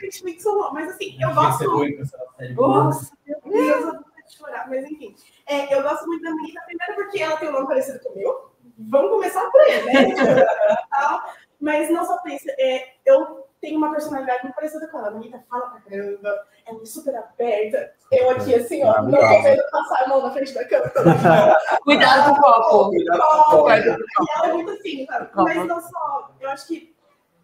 Netflix 0.02 0.42
falou, 0.42 0.72
Mas 0.74 0.90
assim, 0.90 1.16
eu 1.20 1.32
gosto 1.32 1.58
série. 2.38 2.54
Nossa, 2.54 3.12
meu 3.24 3.40
Deus, 3.44 3.84
eu 3.84 3.92
vou 3.92 4.02
chorar. 4.36 4.68
Mas 4.68 4.84
enfim, 4.84 5.14
é, 5.46 5.72
eu 5.72 5.82
gosto 5.82 6.06
muito 6.06 6.22
da 6.24 6.30
Manita, 6.30 6.60
primeiro 6.66 6.94
porque 6.96 7.22
ela 7.22 7.36
tem 7.36 7.48
um 7.48 7.52
nome 7.52 7.68
parecido 7.68 8.00
com 8.00 8.08
o 8.08 8.16
meu. 8.16 8.52
Vamos 8.78 9.10
começar 9.10 9.48
por 9.50 9.60
ele, 9.60 9.84
né? 9.84 10.14
Mas 11.62 11.88
não 11.90 12.04
só 12.04 12.18
por 12.18 12.28
isso, 12.32 12.50
é, 12.58 12.94
eu 13.06 13.46
tenho 13.60 13.78
uma 13.78 13.92
personalidade 13.92 14.42
muito 14.42 14.56
parecida 14.56 14.88
com 14.88 14.98
ela. 14.98 15.06
A 15.06 15.10
Manita 15.12 15.44
fala 15.48 15.70
pra 15.70 15.80
caramba, 15.82 16.46
ela 16.66 16.82
é 16.82 16.84
super 16.84 17.14
aberta. 17.14 17.94
Eu 18.10 18.30
aqui, 18.30 18.52
assim, 18.52 18.82
ó, 18.82 19.00
não 19.00 19.12
tô 19.12 19.42
vendo 19.42 19.62
passar 19.70 20.02
a 20.02 20.08
mão 20.08 20.20
na 20.20 20.32
frente 20.32 20.52
da 20.52 20.64
câmera. 20.64 20.92
Cuidado 21.84 22.34
com 22.34 22.40
o 22.40 22.42
copo. 22.42 22.90
Copo. 22.90 23.70
E 23.70 23.78
ela 23.78 24.48
é 24.48 24.52
muito 24.52 24.72
assim, 24.72 25.06
sabe? 25.06 25.30
Mas 25.36 25.66
não 25.68 25.80
só, 25.80 26.34
eu 26.40 26.50
acho 26.50 26.66
que 26.66 26.92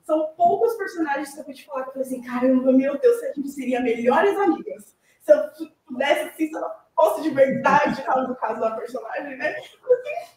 são 0.02 0.34
poucos 0.36 0.74
personagens 0.74 1.32
que 1.32 1.38
eu 1.38 1.44
vou 1.44 1.54
te 1.54 1.64
falar 1.64 1.82
que 1.84 1.90
eu 1.90 1.92
falei 1.92 2.08
assim, 2.08 2.22
caramba, 2.22 2.72
meu 2.72 2.98
Deus, 2.98 3.22
a 3.22 3.32
gente 3.34 3.50
seria 3.50 3.80
melhores 3.80 4.36
amigas. 4.36 4.96
Se 5.20 5.32
eu 5.32 5.44
pudesse, 5.86 6.22
assim, 6.22 6.48
se 6.48 6.56
eu 6.56 6.66
fosse 6.98 7.22
de 7.22 7.30
verdade, 7.30 8.02
no 8.26 8.34
caso 8.36 8.60
da 8.60 8.72
personagem, 8.72 9.36
né? 9.36 9.50
Assim, 9.50 9.76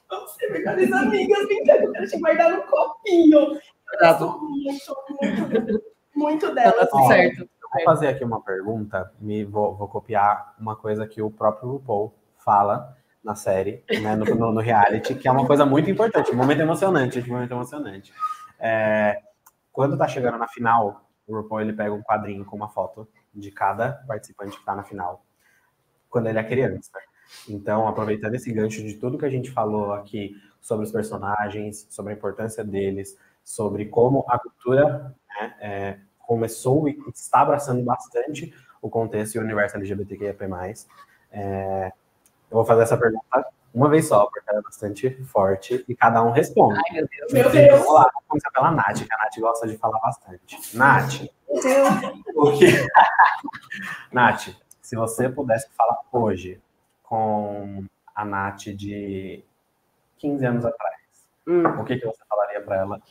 vamos 0.09 0.31
ser 0.35 0.51
melhores 0.51 0.91
amigas, 0.93 1.47
mentira, 1.47 1.83
eu 1.83 1.91
quero 1.91 2.07
te 2.07 2.19
guardar 2.19 2.51
no 2.51 2.61
copinho. 2.63 3.39
Eu 3.39 3.59
Cuidado. 3.89 4.25
gosto 4.27 4.45
muito, 4.45 4.95
muito, 5.21 5.83
muito 6.15 6.47
Tá 6.47 6.53
dela. 6.53 6.85
tudo 6.85 7.07
certo. 7.07 7.49
Vou 7.73 7.83
fazer 7.85 8.07
aqui 8.09 8.23
uma 8.23 8.41
pergunta, 8.41 9.11
me 9.19 9.43
vou, 9.45 9.75
vou 9.75 9.87
copiar 9.87 10.53
uma 10.59 10.75
coisa 10.75 11.07
que 11.07 11.21
o 11.21 11.31
próprio 11.31 11.69
RuPaul 11.71 12.13
fala 12.37 12.95
na 13.23 13.33
série, 13.33 13.83
né, 14.01 14.15
no, 14.15 14.25
no- 14.25 14.51
no 14.51 14.59
reality, 14.61 15.15
que 15.15 15.27
é 15.27 15.31
uma 15.31 15.47
coisa 15.47 15.65
muito 15.65 15.89
importante, 15.89 16.31
um 16.31 16.35
momento 16.35 16.61
emocionante, 16.61 17.19
um 17.21 17.27
momento 17.33 17.51
emocionante. 17.51 18.13
É, 18.59 19.21
quando 19.71 19.97
tá 19.97 20.07
chegando 20.07 20.37
na 20.37 20.47
final, 20.49 21.01
o 21.25 21.35
RuPaul 21.37 21.61
ele 21.61 21.71
pega 21.73 21.93
um 21.93 22.01
quadrinho 22.01 22.43
com 22.45 22.55
uma 22.57 22.67
foto 22.67 23.07
de 23.33 23.49
cada 23.51 24.03
participante 24.07 24.57
que 24.59 24.65
tá 24.65 24.75
na 24.75 24.83
final, 24.83 25.23
quando 26.11 26.27
ele 26.27 26.37
é 26.37 26.43
criança. 26.43 26.91
Então, 27.49 27.87
aproveitando 27.87 28.35
esse 28.35 28.51
gancho 28.51 28.83
de 28.83 28.95
tudo 28.95 29.17
que 29.17 29.25
a 29.25 29.29
gente 29.29 29.49
falou 29.49 29.93
aqui 29.93 30.35
sobre 30.59 30.85
os 30.85 30.91
personagens, 30.91 31.87
sobre 31.89 32.13
a 32.13 32.15
importância 32.15 32.63
deles, 32.63 33.17
sobre 33.43 33.85
como 33.85 34.23
a 34.27 34.37
cultura 34.37 35.15
né, 35.27 35.55
é, 35.59 35.97
começou 36.19 36.87
e 36.87 36.97
está 37.13 37.41
abraçando 37.41 37.83
bastante 37.83 38.53
o 38.81 38.89
contexto 38.89 39.35
e 39.35 39.39
o 39.39 39.41
universo 39.41 39.77
LGBTQIAP+. 39.77 40.43
É, 41.31 41.91
eu 42.49 42.57
vou 42.57 42.65
fazer 42.65 42.83
essa 42.83 42.97
pergunta 42.97 43.45
uma 43.73 43.89
vez 43.89 44.07
só, 44.07 44.25
porque 44.25 44.49
ela 44.49 44.59
é 44.59 44.61
bastante 44.61 45.09
forte, 45.23 45.85
e 45.87 45.95
cada 45.95 46.21
um 46.21 46.31
responde. 46.31 46.77
Ai, 46.89 46.95
meu 46.97 47.07
Deus. 47.07 47.33
Meu 47.33 47.49
Deus. 47.49 47.79
Vamos 47.79 47.93
lá, 47.93 48.01
vamos 48.01 48.27
começar 48.27 48.51
pela 48.51 48.71
Nath, 48.71 48.97
que 48.97 49.13
a 49.13 49.17
Nath 49.17 49.39
gosta 49.39 49.67
de 49.67 49.77
falar 49.77 49.99
bastante. 49.99 50.77
Nath, 50.77 51.25
o 52.35 52.51
que... 52.57 52.65
Nath, 54.11 54.49
se 54.91 54.97
você 54.97 55.29
pudesse 55.29 55.69
falar 55.69 56.01
hoje 56.11 56.59
com 57.01 57.85
a 58.13 58.25
Nath 58.25 58.63
de 58.75 59.41
15 60.17 60.45
anos 60.45 60.65
atrás, 60.65 60.99
Hum. 61.47 61.65
o 61.65 61.85
que, 61.85 61.95
que 61.95 62.05
você 62.05 62.21
falaria 62.27 62.61
para 62.61 62.75
ela? 62.75 63.01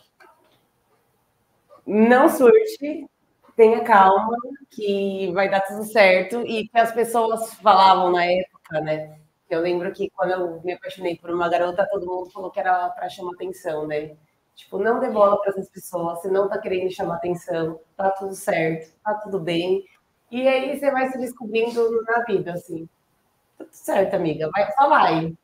Não 1.87 2.28
surte, 2.28 3.09
tenha 3.57 3.83
calma, 3.83 4.37
que 4.70 5.33
vai 5.33 5.51
dar 5.51 5.62
tudo 5.62 5.83
certo. 5.85 6.43
E 6.43 6.68
que 6.68 6.78
as 6.78 6.93
pessoas 6.93 7.55
falavam 7.55 8.12
na 8.12 8.26
época, 8.26 8.81
né? 8.83 9.18
Eu 9.49 9.61
lembro 9.61 9.91
que 9.91 10.11
quando 10.11 10.33
eu 10.33 10.61
me 10.62 10.74
apaixonei 10.74 11.16
por 11.16 11.31
uma 11.31 11.49
garota, 11.49 11.89
todo 11.91 12.07
mundo 12.07 12.31
falou 12.31 12.51
que 12.51 12.61
era 12.61 12.91
para 12.91 13.09
chamar 13.09 13.33
atenção, 13.33 13.87
né? 13.87 14.16
Tipo, 14.55 14.78
não 14.78 15.01
dê 15.01 15.09
bola 15.09 15.41
para 15.41 15.51
essas 15.51 15.70
pessoas, 15.70 16.20
você 16.20 16.28
não 16.28 16.47
tá 16.47 16.59
querendo 16.59 16.93
chamar 16.93 17.16
atenção, 17.16 17.81
tá 17.97 18.11
tudo 18.11 18.35
certo, 18.35 18.95
tá 19.03 19.14
tudo 19.14 19.41
bem. 19.41 19.83
E 20.31 20.47
aí 20.47 20.78
você 20.78 20.91
vai 20.91 21.11
se 21.11 21.18
descobrindo 21.18 22.03
na 22.05 22.24
vida, 22.24 22.53
assim. 22.53 22.89
Tá 23.59 23.64
tudo 23.64 23.72
certo, 23.72 24.14
amiga, 24.14 24.49
vai, 24.53 24.70
só 24.72 24.89
vai. 24.89 25.35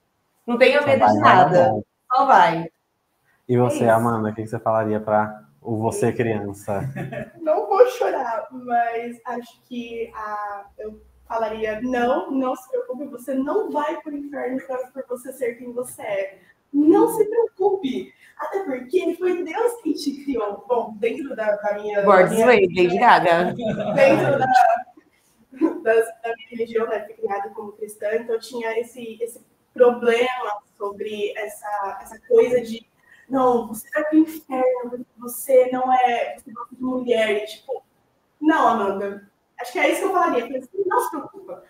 Não 0.47 0.57
tenha 0.57 0.81
Só 0.81 0.87
medo 0.87 1.01
vai, 1.01 1.13
de 1.13 1.19
nada, 1.21 1.85
só 2.13 2.27
vai. 2.27 2.71
E 3.49 3.57
você, 3.57 3.85
isso. 3.85 3.91
Amanda, 3.91 4.31
o 4.31 4.35
que, 4.35 4.47
você 4.47 4.59
falaria 4.59 5.01
para 5.01 5.45
o 5.61 5.77
você 5.77 6.13
criança? 6.13 6.81
Não 7.41 7.67
vou 7.67 7.87
chorar, 7.89 8.47
mas 8.51 9.21
acho 9.25 9.61
que 9.63 10.11
a, 10.15 10.67
eu 10.79 11.01
falaria: 11.27 11.81
não, 11.83 12.31
não 12.31 12.55
se 12.57 12.69
preocupe, 12.71 13.07
você 13.07 13.35
não 13.35 13.71
vai 13.71 14.01
para 14.01 14.13
o 14.13 14.17
inferno 14.17 14.61
por 14.93 15.05
você 15.09 15.33
ser 15.33 15.55
quem 15.55 15.73
você 15.73 16.03
é. 16.03 16.39
Não 16.73 17.09
se 17.09 17.25
preocupe. 17.25 18.13
Até 18.37 18.65
porque 18.65 19.15
foi 19.19 19.43
Deus 19.45 19.81
quem 19.83 19.93
te 19.95 20.23
criou. 20.25 20.65
Bom, 20.69 20.95
dentro 20.99 21.35
da, 21.35 21.57
da 21.57 21.75
minha. 21.75 22.03
Born 22.03 22.29
minha- 22.31 22.47
Lady 22.47 22.99
Gaga. 22.99 23.55
dentro 23.55 24.39
da, 24.39 24.47
das- 25.83 26.07
da 26.23 26.35
minha 26.37 26.49
religião, 26.51 26.87
né, 26.87 27.05
fui 27.07 27.15
criada 27.15 27.49
como 27.51 27.73
cristã, 27.73 28.09
então 28.15 28.35
eu 28.35 28.41
tinha 28.41 28.79
esse, 28.79 29.19
esse 29.23 29.41
problema 29.73 30.61
sobre 30.77 31.33
essa, 31.37 31.99
essa 32.03 32.21
coisa 32.29 32.61
de 32.61 32.87
não, 33.29 33.67
você 33.69 33.89
vai 33.91 34.05
pro 34.05 34.19
inferno, 34.19 35.05
você 35.19 35.69
não 35.73 35.93
é, 35.93 36.37
você 36.39 36.53
gosta 36.53 36.77
de 36.77 36.83
mulher, 36.83 37.43
e, 37.43 37.47
tipo, 37.47 37.83
não, 38.41 38.69
Amanda, 38.69 39.29
acho 39.61 39.73
que 39.73 39.79
é 39.81 39.91
isso 39.91 40.01
que 40.03 40.07
eu 40.07 40.13
falaria, 40.13 40.45
assim, 40.59 40.69
não 40.87 41.01
se 41.01 41.11
preocupa, 41.11 41.65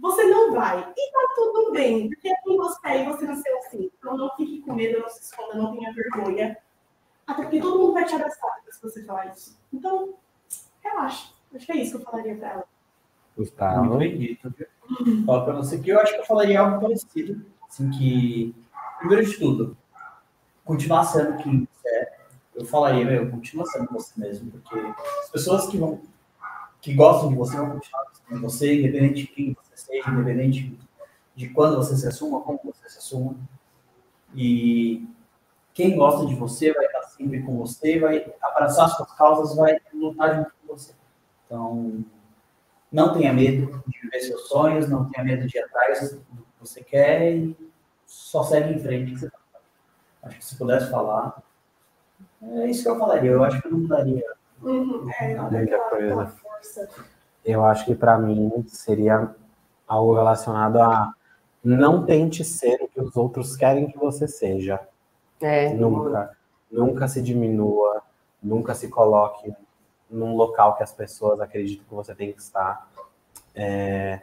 você 0.00 0.24
não 0.24 0.52
vai, 0.52 0.78
e 0.80 1.12
tá 1.12 1.34
tudo 1.34 1.72
bem, 1.72 2.08
porque 2.08 2.28
é 2.28 2.34
quem 2.42 2.56
você 2.56 2.88
é 2.88 3.02
e 3.02 3.06
você 3.06 3.26
nasceu 3.26 3.58
assim, 3.58 3.90
então 3.98 4.16
não 4.16 4.30
fique 4.36 4.62
com 4.62 4.74
medo, 4.74 5.00
não 5.00 5.08
se 5.08 5.22
esconda, 5.22 5.54
não 5.54 5.72
tenha 5.76 5.92
vergonha, 5.92 6.56
até 7.26 7.42
porque 7.42 7.60
todo 7.60 7.78
mundo 7.78 7.92
vai 7.92 8.04
te 8.04 8.14
abraçar 8.14 8.56
depois 8.56 8.76
que 8.76 8.82
você 8.82 9.04
falar 9.04 9.26
isso, 9.26 9.58
então, 9.72 10.14
relaxa, 10.82 11.32
acho 11.54 11.66
que 11.66 11.72
é 11.72 11.76
isso 11.76 11.96
que 11.96 12.02
eu 12.02 12.10
falaria 12.10 12.36
pra 12.36 12.50
ela. 12.50 12.64
Gustavo. 13.36 13.84
Muito 13.84 13.98
bem 13.98 14.18
dito. 14.18 14.52
pra 15.24 15.52
você 15.54 15.78
que 15.78 15.90
eu 15.90 16.00
acho 16.00 16.14
que 16.14 16.20
eu 16.20 16.26
falaria 16.26 16.60
algo 16.60 16.80
parecido. 16.80 17.44
Assim 17.68 17.90
que, 17.90 18.54
primeiro 18.98 19.24
de 19.24 19.38
tudo, 19.38 19.76
continuar 20.64 21.04
sendo 21.04 21.36
quem 21.42 21.66
você 21.72 21.88
é. 21.88 22.20
Eu 22.54 22.64
falaria, 22.64 23.04
meu, 23.04 23.30
continua 23.30 23.64
sendo 23.66 23.90
você 23.90 24.20
mesmo, 24.20 24.50
porque 24.50 24.78
as 25.22 25.30
pessoas 25.30 25.66
que 25.68 25.78
vão, 25.78 26.02
que 26.80 26.92
gostam 26.94 27.30
de 27.30 27.36
você 27.36 27.56
vão 27.56 27.70
continuar 27.70 28.04
gostando 28.04 28.34
de 28.34 28.42
você, 28.42 28.78
independente 28.78 29.22
de 29.22 29.26
quem 29.28 29.54
seja, 29.80 30.10
independente 30.10 30.78
de 31.34 31.48
quando 31.48 31.76
você 31.76 31.96
se 31.96 32.06
assuma, 32.06 32.40
como 32.40 32.60
você 32.64 32.88
se 32.88 32.98
assuma. 32.98 33.36
E 34.34 35.08
quem 35.72 35.96
gosta 35.96 36.26
de 36.26 36.34
você 36.34 36.72
vai 36.72 36.86
estar 36.86 37.02
sempre 37.02 37.42
com 37.42 37.56
você, 37.56 37.98
vai 37.98 38.32
abraçar 38.42 38.88
suas 38.90 39.12
causas, 39.14 39.56
vai 39.56 39.78
lutar 39.92 40.36
junto 40.36 40.52
com 40.60 40.76
você. 40.76 40.92
Então, 41.46 42.04
não 42.90 43.12
tenha 43.12 43.32
medo 43.32 43.82
de 43.86 44.00
viver 44.00 44.20
seus 44.20 44.48
sonhos, 44.48 44.88
não 44.88 45.08
tenha 45.08 45.24
medo 45.24 45.46
de 45.46 45.56
ir 45.56 45.60
atrás 45.62 46.12
do 46.12 46.20
que 46.20 46.42
você 46.60 46.82
quer 46.82 47.32
e 47.32 47.56
só 48.06 48.42
segue 48.42 48.74
em 48.74 48.78
frente. 48.78 49.12
que 49.12 49.20
você 49.20 49.30
tá. 49.30 49.38
Acho 50.22 50.36
que 50.36 50.44
se 50.44 50.56
pudesse 50.56 50.90
falar, 50.90 51.42
é 52.42 52.66
isso 52.66 52.82
que 52.82 52.88
eu 52.88 52.98
falaria. 52.98 53.30
Eu 53.30 53.44
acho 53.44 53.60
que 53.60 53.68
eu 53.68 53.72
não 53.72 53.78
mudaria. 53.80 54.24
Uhum, 54.62 55.08
é, 55.18 56.26
força. 56.26 56.88
Eu 57.44 57.64
acho 57.64 57.86
que 57.86 57.94
para 57.94 58.18
mim 58.18 58.64
seria 58.68 59.34
algo 59.90 60.14
relacionado 60.14 60.80
a 60.80 61.12
não 61.64 62.06
tente 62.06 62.44
ser 62.44 62.80
o 62.80 62.86
que 62.86 63.00
os 63.00 63.16
outros 63.16 63.56
querem 63.56 63.90
que 63.90 63.98
você 63.98 64.28
seja. 64.28 64.80
É, 65.40 65.74
Nunca, 65.74 66.36
nunca 66.70 67.08
se 67.08 67.20
diminua, 67.20 68.00
nunca 68.40 68.72
se 68.72 68.88
coloque 68.88 69.52
num 70.08 70.36
local 70.36 70.76
que 70.76 70.84
as 70.84 70.92
pessoas 70.92 71.40
acreditam 71.40 71.84
que 71.88 71.94
você 71.94 72.14
tem 72.14 72.32
que 72.32 72.40
estar. 72.40 72.88
É, 73.52 74.20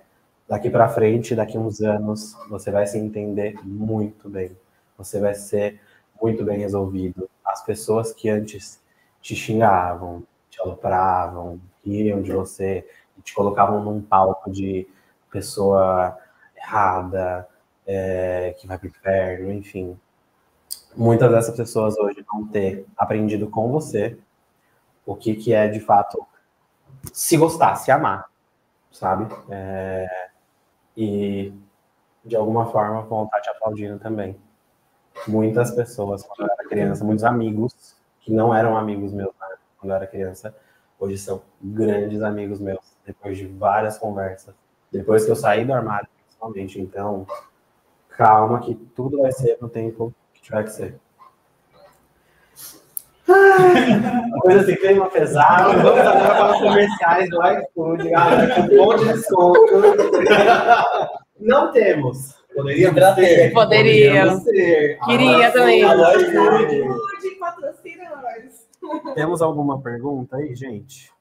daqui 0.47 0.69
para 0.69 0.87
frente, 0.87 1.35
daqui 1.35 1.57
uns 1.57 1.81
anos, 1.81 2.37
você 2.49 2.71
vai 2.71 2.87
se 2.87 2.97
entender 2.97 3.59
muito 3.65 4.29
bem. 4.29 4.55
Você 4.97 5.19
vai 5.19 5.35
ser 5.35 5.81
muito 6.21 6.45
bem 6.45 6.59
resolvido. 6.59 7.29
As 7.43 7.61
pessoas 7.63 8.13
que 8.13 8.29
antes 8.29 8.81
te 9.21 9.35
xingavam, 9.35 10.23
te 10.49 10.59
estupravam, 10.59 11.59
riam 11.85 12.21
de 12.21 12.31
você, 12.31 12.87
te 13.21 13.33
colocavam 13.33 13.83
num 13.83 14.01
palco 14.01 14.49
de 14.49 14.87
pessoa 15.37 16.17
errada, 16.55 17.47
é, 17.85 18.55
que 18.59 18.65
vai 18.65 18.77
pro 18.77 18.87
inferno, 18.87 19.51
enfim. 19.51 19.97
Muitas 20.95 21.31
dessas 21.31 21.55
pessoas 21.55 21.95
hoje 21.97 22.25
vão 22.31 22.47
ter 22.47 22.85
aprendido 22.97 23.47
com 23.47 23.71
você 23.71 24.17
o 25.05 25.15
que, 25.15 25.35
que 25.35 25.53
é 25.53 25.67
de 25.67 25.79
fato 25.79 26.25
se 27.13 27.37
gostar, 27.37 27.75
se 27.75 27.91
amar, 27.91 28.25
sabe? 28.91 29.27
É, 29.49 30.29
e 30.97 31.53
de 32.25 32.35
alguma 32.35 32.65
forma 32.71 33.03
vão 33.03 33.25
estar 33.25 33.39
te 33.39 33.49
aplaudindo 33.49 33.99
também. 33.99 34.35
Muitas 35.27 35.71
pessoas, 35.71 36.23
quando 36.23 36.49
eu 36.49 36.53
era 36.53 36.67
criança, 36.67 37.05
muitos 37.05 37.23
amigos 37.23 37.95
que 38.21 38.31
não 38.33 38.53
eram 38.53 38.75
amigos 38.75 39.13
meus 39.13 39.33
né, 39.39 39.55
quando 39.77 39.91
eu 39.91 39.95
era 39.95 40.07
criança, 40.07 40.53
hoje 40.99 41.17
são 41.17 41.41
grandes 41.61 42.21
amigos 42.21 42.59
meus, 42.59 42.97
depois 43.05 43.37
de 43.37 43.45
várias 43.45 43.97
conversas, 43.97 44.53
depois 44.91 45.25
que 45.25 45.31
eu 45.31 45.35
saí 45.35 45.65
do 45.65 45.73
armário, 45.73 46.07
principalmente. 46.25 46.79
Então, 46.79 47.25
calma 48.09 48.59
que 48.59 48.75
tudo 48.75 49.21
vai 49.21 49.31
ser 49.31 49.57
no 49.61 49.69
tempo 49.69 50.13
que 50.33 50.41
tiver 50.41 50.63
que 50.63 50.71
ser. 50.71 50.99
Uma 53.27 54.39
coisa 54.39 54.61
assim, 54.61 54.75
clima 54.75 55.09
pesado. 55.09 55.73
Vamos 55.81 55.99
agora 55.99 56.35
para 56.35 56.51
os 56.53 56.61
comerciais 56.61 57.29
do 57.29 57.39
iFood, 57.45 58.09
galera, 58.09 58.55
com 58.55 58.61
um 58.61 58.77
monte 58.77 59.03
de 59.03 59.13
desconto. 59.13 59.59
Não 61.39 61.71
temos. 61.71 62.37
Poderíamos 62.55 63.15
ter. 63.15 63.53
Poderíamos. 63.53 64.43
ter. 64.43 64.97
Queria 65.05 65.51
também. 65.51 65.83
Agora, 65.83 66.19
Saúde, 66.19 66.83
patrocina 67.39 68.09
nós. 68.15 69.13
Temos 69.13 69.41
alguma 69.41 69.81
pergunta 69.81 70.37
aí, 70.37 70.55
gente? 70.55 71.11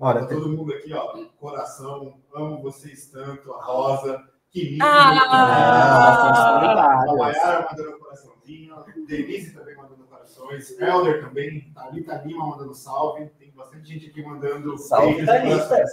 Olha, 0.00 0.24
tem- 0.26 0.38
todo 0.38 0.56
mundo 0.56 0.72
aqui, 0.72 0.92
ó, 0.94 1.12
coração, 1.38 2.14
amo 2.34 2.62
vocês 2.62 3.10
tanto, 3.10 3.52
a 3.52 3.62
Rosa, 3.62 4.22
que 4.50 4.70
lindo. 4.70 4.84
Ah! 4.84 7.04
A 7.06 7.14
Mayara 7.16 7.68
mandando 7.70 7.98
coraçãozinho, 7.98 8.74
Denise 9.06 9.52
também 9.54 9.76
mandando 9.76 10.04
corações, 10.04 10.80
Elder 10.80 11.22
também, 11.22 11.70
Thalita 11.74 12.22
Lima 12.24 12.46
mandando 12.46 12.74
salve, 12.74 13.26
tem 13.38 13.50
bastante 13.52 13.88
gente 13.92 14.06
aqui 14.10 14.22
mandando 14.24 14.76
Salve, 14.78 15.14
beijos 15.14 15.22
e 15.22 15.26
Thalita. 15.68 15.84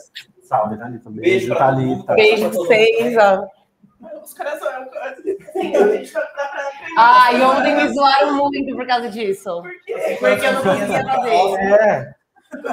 Salve, 0.43 0.78
Thalita. 0.78 1.10
Beijo 1.10 1.55
Thalita. 1.55 2.14
Beijo 2.16 2.49
pra 2.49 2.58
vocês, 2.60 3.18
ó. 3.18 3.45
Os 4.24 4.34
corações, 4.34 4.70
assim, 4.70 5.76
a 5.76 5.88
gente 5.97 6.14
vai 6.14 6.26
pra, 6.28 6.47
pra, 6.47 6.47
pra 6.47 6.72
Ai, 6.97 7.41
ontem 7.41 7.76
me 7.76 7.93
zoaram 7.93 8.36
muito 8.38 8.76
por 8.76 8.88
causa 8.88 9.10
disso. 9.10 9.62
Porque 9.62 9.93
Porque 10.20 10.45
eu 10.45 10.53
não 10.53 10.62
conseguia 10.62 11.03
fazer. 11.03 11.60
É. 11.60 12.16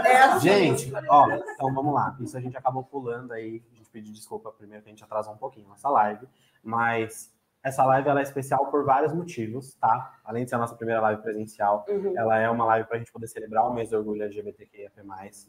é 0.04 0.40
Gente, 0.40 0.92
ó, 1.08 1.28
então 1.30 1.72
vamos 1.74 1.94
lá. 1.94 2.16
Isso 2.20 2.36
a 2.36 2.40
gente 2.40 2.56
acabou 2.56 2.82
pulando 2.84 3.32
aí. 3.32 3.62
A 3.72 3.76
gente 3.76 3.90
pediu 3.90 4.12
desculpa 4.12 4.50
primeiro 4.52 4.82
que 4.82 4.88
a 4.88 4.92
gente 4.92 5.04
atrasou 5.04 5.34
um 5.34 5.38
pouquinho 5.38 5.68
nossa 5.68 5.88
live. 5.88 6.26
Mas 6.62 7.32
essa 7.62 7.84
live 7.84 8.08
ela 8.08 8.20
é 8.20 8.22
especial 8.22 8.66
por 8.70 8.84
vários 8.84 9.12
motivos, 9.12 9.74
tá? 9.76 10.18
Além 10.24 10.44
de 10.44 10.50
ser 10.50 10.56
a 10.56 10.58
nossa 10.58 10.74
primeira 10.74 11.00
live 11.00 11.22
presencial, 11.22 11.84
Uhum. 11.88 12.12
ela 12.16 12.38
é 12.38 12.48
uma 12.50 12.64
live 12.66 12.86
para 12.86 12.96
a 12.96 12.98
gente 12.98 13.10
poder 13.12 13.26
celebrar 13.26 13.66
o 13.66 13.72
mês 13.72 13.90
do 13.90 13.96
orgulho 13.96 14.22
LGBTQIA+, 14.22 14.90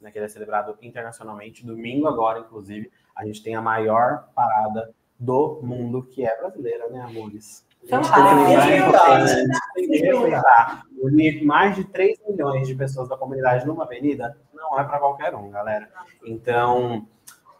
né, 0.01 0.11
que 0.11 0.17
ele 0.17 0.25
é 0.25 0.29
celebrado 0.29 0.77
internacionalmente. 0.81 1.65
Domingo 1.65 2.07
agora, 2.07 2.39
inclusive, 2.39 2.89
a 3.15 3.25
gente 3.25 3.43
tem 3.43 3.55
a 3.55 3.61
maior 3.61 4.29
parada 4.33 4.93
do 5.19 5.59
mundo, 5.61 6.03
que 6.03 6.25
é 6.25 6.37
brasileira, 6.37 6.89
né, 6.89 7.01
amores? 7.01 7.65
Que 7.85 7.95
lembrar, 7.95 9.29
é 9.29 9.45
tem 9.75 9.87
que 9.89 9.97
respeitar. 9.97 10.83
Unir 11.01 11.45
mais 11.45 11.75
de 11.75 11.83
3 11.85 12.17
milhões 12.27 12.67
de 12.67 12.73
pessoas 12.73 13.07
da 13.07 13.17
comunidade 13.17 13.65
numa 13.65 13.83
avenida 13.83 14.37
não 14.53 14.79
é 14.79 14.83
para 14.83 14.97
qualquer 14.97 15.35
um, 15.35 15.51
galera. 15.51 15.89
Então, 16.25 17.07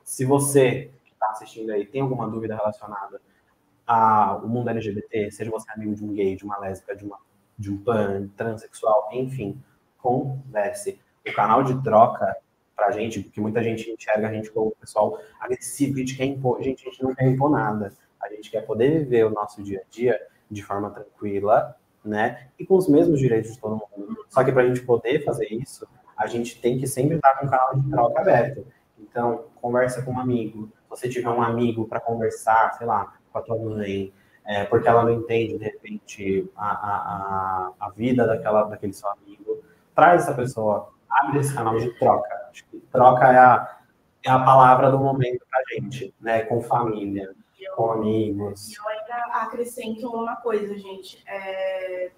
se 0.03 0.25
você 0.25 0.91
que 1.03 1.11
está 1.11 1.27
assistindo 1.29 1.71
aí 1.71 1.85
tem 1.85 2.01
alguma 2.01 2.27
dúvida 2.27 2.55
relacionada 2.55 3.21
ao 3.85 4.47
mundo 4.47 4.69
LGBT, 4.69 5.29
seja 5.31 5.51
você 5.51 5.71
amigo 5.71 5.93
de 5.93 6.03
um 6.03 6.13
gay, 6.13 6.35
de 6.35 6.43
uma 6.43 6.57
lésbica, 6.57 6.95
de, 6.95 7.05
uma, 7.05 7.19
de 7.57 7.71
um 7.71 7.77
pan, 7.77 8.27
transexual, 8.35 9.09
enfim, 9.11 9.61
converse. 9.99 10.99
O 11.27 11.33
canal 11.33 11.63
de 11.63 11.81
troca 11.83 12.35
pra 12.75 12.91
gente, 12.91 13.21
porque 13.21 13.39
muita 13.39 13.63
gente 13.63 13.89
enxerga 13.89 14.27
a 14.27 14.33
gente 14.33 14.51
como 14.51 14.75
pessoal 14.75 15.19
agressivo, 15.39 15.95
a 15.95 15.99
gente 15.99 16.17
quer 16.17 16.25
impor, 16.25 16.61
gente, 16.61 16.87
a 16.87 16.89
gente 16.89 17.03
não 17.03 17.13
quer 17.13 17.27
impor 17.27 17.49
nada. 17.49 17.93
A 18.25 18.29
gente 18.29 18.49
quer 18.49 18.61
poder 18.61 18.99
viver 18.99 19.25
o 19.25 19.29
nosso 19.29 19.61
dia 19.63 19.81
a 19.81 19.89
dia 19.89 20.19
de 20.49 20.61
forma 20.61 20.89
tranquila, 20.91 21.75
né? 22.03 22.47
E 22.59 22.65
com 22.65 22.75
os 22.75 22.87
mesmos 22.87 23.19
direitos 23.19 23.53
de 23.53 23.59
todo 23.59 23.81
mundo. 23.97 24.25
Só 24.29 24.43
que 24.43 24.51
para 24.51 24.63
a 24.63 24.67
gente 24.67 24.81
poder 24.81 25.23
fazer 25.23 25.47
isso, 25.51 25.87
a 26.17 26.27
gente 26.27 26.59
tem 26.61 26.77
que 26.79 26.87
sempre 26.87 27.15
estar 27.15 27.35
com 27.39 27.45
o 27.45 27.49
canal 27.49 27.75
de 27.75 27.89
troca 27.89 28.21
aberto. 28.21 28.65
Então, 28.99 29.45
conversa 29.61 30.01
com 30.01 30.11
um 30.11 30.19
amigo. 30.19 30.69
Se 30.83 30.89
você 30.89 31.09
tiver 31.09 31.29
um 31.29 31.41
amigo 31.41 31.87
para 31.87 31.99
conversar, 31.99 32.73
sei 32.73 32.87
lá, 32.87 33.13
com 33.31 33.39
a 33.39 33.41
tua 33.41 33.57
mãe, 33.57 34.13
é, 34.45 34.63
porque 34.65 34.87
ela 34.87 35.03
não 35.03 35.11
entende, 35.11 35.57
de 35.57 35.63
repente, 35.63 36.49
a, 36.55 36.67
a, 36.67 37.71
a, 37.79 37.89
vida 37.89 38.27
daquela, 38.27 38.63
daquele 38.63 38.93
seu 38.93 39.09
amigo, 39.09 39.63
traz 39.93 40.23
essa 40.23 40.33
pessoa, 40.33 40.93
abre 41.09 41.39
esse 41.39 41.53
canal 41.53 41.77
de 41.77 41.91
troca. 41.97 42.29
Acho 42.51 42.63
que 42.65 42.77
troca 42.91 43.25
é 43.25 43.37
a, 43.37 43.77
é 44.23 44.29
a 44.29 44.39
palavra 44.39 44.91
do 44.91 44.99
momento 44.99 45.43
pra 45.49 45.61
gente, 45.73 46.13
né? 46.21 46.43
Com 46.43 46.61
família, 46.61 47.33
com 47.75 47.91
amigos. 47.91 48.69
E 48.71 48.75
eu 48.75 48.87
ainda 48.89 49.15
acrescento 49.41 50.07
uma 50.09 50.35
coisa, 50.37 50.77
gente. 50.77 51.23
É, 51.27 52.11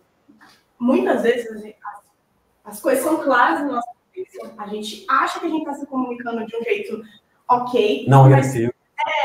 Muitas 0.79 1.23
vezes 1.23 1.61
gente- 1.61 1.77
as, 1.83 2.01
as 2.73 2.81
coisas 2.81 3.03
são 3.03 3.17
claras 3.23 3.61
na 3.61 3.73
nossa 3.73 3.89
cabeça. 4.13 4.53
A 4.57 4.67
gente 4.67 5.05
acha 5.09 5.39
que 5.39 5.47
a 5.47 5.49
gente 5.49 5.61
está 5.61 5.73
se 5.73 5.87
comunicando 5.87 6.45
de 6.45 6.55
um 6.55 6.63
jeito 6.63 7.01
ok. 7.49 8.05
Não 8.07 8.25
agressivo. 8.25 8.71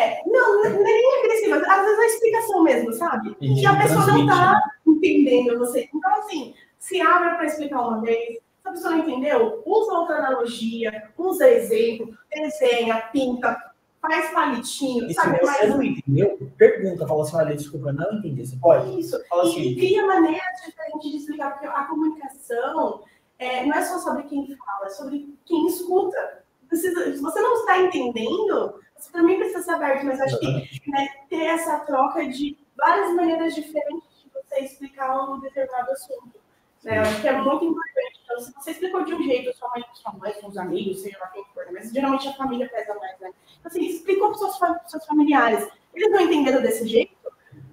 é, 0.00 0.22
não, 0.26 0.62
não 0.62 0.66
é 0.66 0.70
nem 0.70 1.18
agressiva. 1.24 1.56
Às 1.56 1.82
vezes 1.84 1.98
é 1.98 2.02
a 2.02 2.06
explicação 2.06 2.62
mesmo, 2.62 2.92
sabe? 2.94 3.36
E 3.40 3.60
E 3.62 3.66
a 3.66 3.76
pessoa 3.76 3.98
não 4.00 4.04
transmite, 4.06 4.28
tá 4.28 4.52
né? 4.52 4.62
entendendo 4.86 5.58
você. 5.58 5.88
Então, 5.94 6.14
assim, 6.20 6.54
se 6.78 7.00
abra 7.00 7.34
para 7.34 7.44
explicar 7.46 7.80
uma 7.82 8.00
vez. 8.00 8.38
Se 8.62 8.68
a 8.68 8.72
pessoa 8.72 8.92
não 8.92 9.00
entendeu, 9.00 9.62
usa 9.66 9.92
outra 9.92 10.16
analogia, 10.18 11.10
usa 11.18 11.50
exemplo, 11.50 12.16
desenha, 12.30 12.96
pinta, 13.12 13.71
faz 14.02 14.30
palitinho, 14.32 15.04
E 15.06 15.08
se 15.08 15.14
sabe? 15.14 15.38
você 15.40 15.66
não 15.68 15.82
entendeu, 15.82 16.50
pergunta, 16.58 17.06
fala 17.06 17.22
assim, 17.22 17.36
olha, 17.36 17.56
desculpa, 17.56 17.92
não 17.92 18.18
entendi. 18.18 18.44
Você 18.44 18.56
pode? 18.56 19.00
Isso. 19.00 19.18
Fala 19.28 19.44
E, 19.44 19.48
assim, 19.48 19.60
e 19.62 19.76
cria 19.76 20.06
maneiras 20.06 20.42
diferentes 20.66 21.10
de 21.10 21.16
explicar, 21.16 21.52
porque 21.52 21.66
a 21.66 21.84
comunicação 21.84 23.04
é, 23.38 23.64
não 23.64 23.74
é 23.74 23.82
só 23.82 23.98
sobre 23.98 24.24
quem 24.24 24.46
fala, 24.56 24.86
é 24.86 24.90
sobre 24.90 25.34
quem 25.46 25.66
escuta. 25.68 26.42
Precisa, 26.68 27.14
se 27.14 27.22
você 27.22 27.40
não 27.40 27.54
está 27.60 27.78
entendendo, 27.80 28.74
você 28.96 29.12
também 29.12 29.36
precisa 29.38 29.62
ser 29.62 29.70
aberto, 29.72 30.04
mas 30.06 30.20
acho 30.20 30.38
que 30.38 30.90
né, 30.90 31.08
ter 31.28 31.44
essa 31.44 31.78
troca 31.80 32.26
de 32.28 32.56
várias 32.76 33.14
maneiras 33.14 33.54
diferentes 33.54 34.08
de 34.22 34.30
você 34.32 34.60
explicar 34.64 35.30
um 35.30 35.40
determinado 35.40 35.90
assunto. 35.92 36.40
Né? 36.82 36.98
Acho 36.98 37.20
que 37.20 37.28
é 37.28 37.40
muito 37.40 37.64
importante. 37.64 38.11
Então, 38.32 38.44
se 38.44 38.52
você 38.54 38.70
explicou 38.70 39.04
de 39.04 39.14
um 39.14 39.22
jeito, 39.22 39.54
sua 39.56 39.68
mãe, 39.68 39.84
sua 39.92 40.12
mãe, 40.14 40.32
com 40.40 40.48
os 40.48 40.56
amigos, 40.56 41.02
seja 41.02 41.18
lá 41.18 41.26
quem 41.28 41.44
for, 41.52 41.66
mas 41.70 41.90
geralmente 41.90 42.28
a 42.28 42.32
família 42.32 42.68
pesa 42.68 42.94
mais, 42.94 43.20
né? 43.20 43.30
Então, 43.60 43.70
assim, 43.70 43.84
explicou 43.84 44.30
para 44.30 44.38
seus, 44.38 44.58
seus 44.90 45.06
familiares, 45.06 45.68
eles 45.94 46.10
não 46.10 46.20
entenderam 46.20 46.62
desse 46.62 46.86
jeito, 46.88 47.14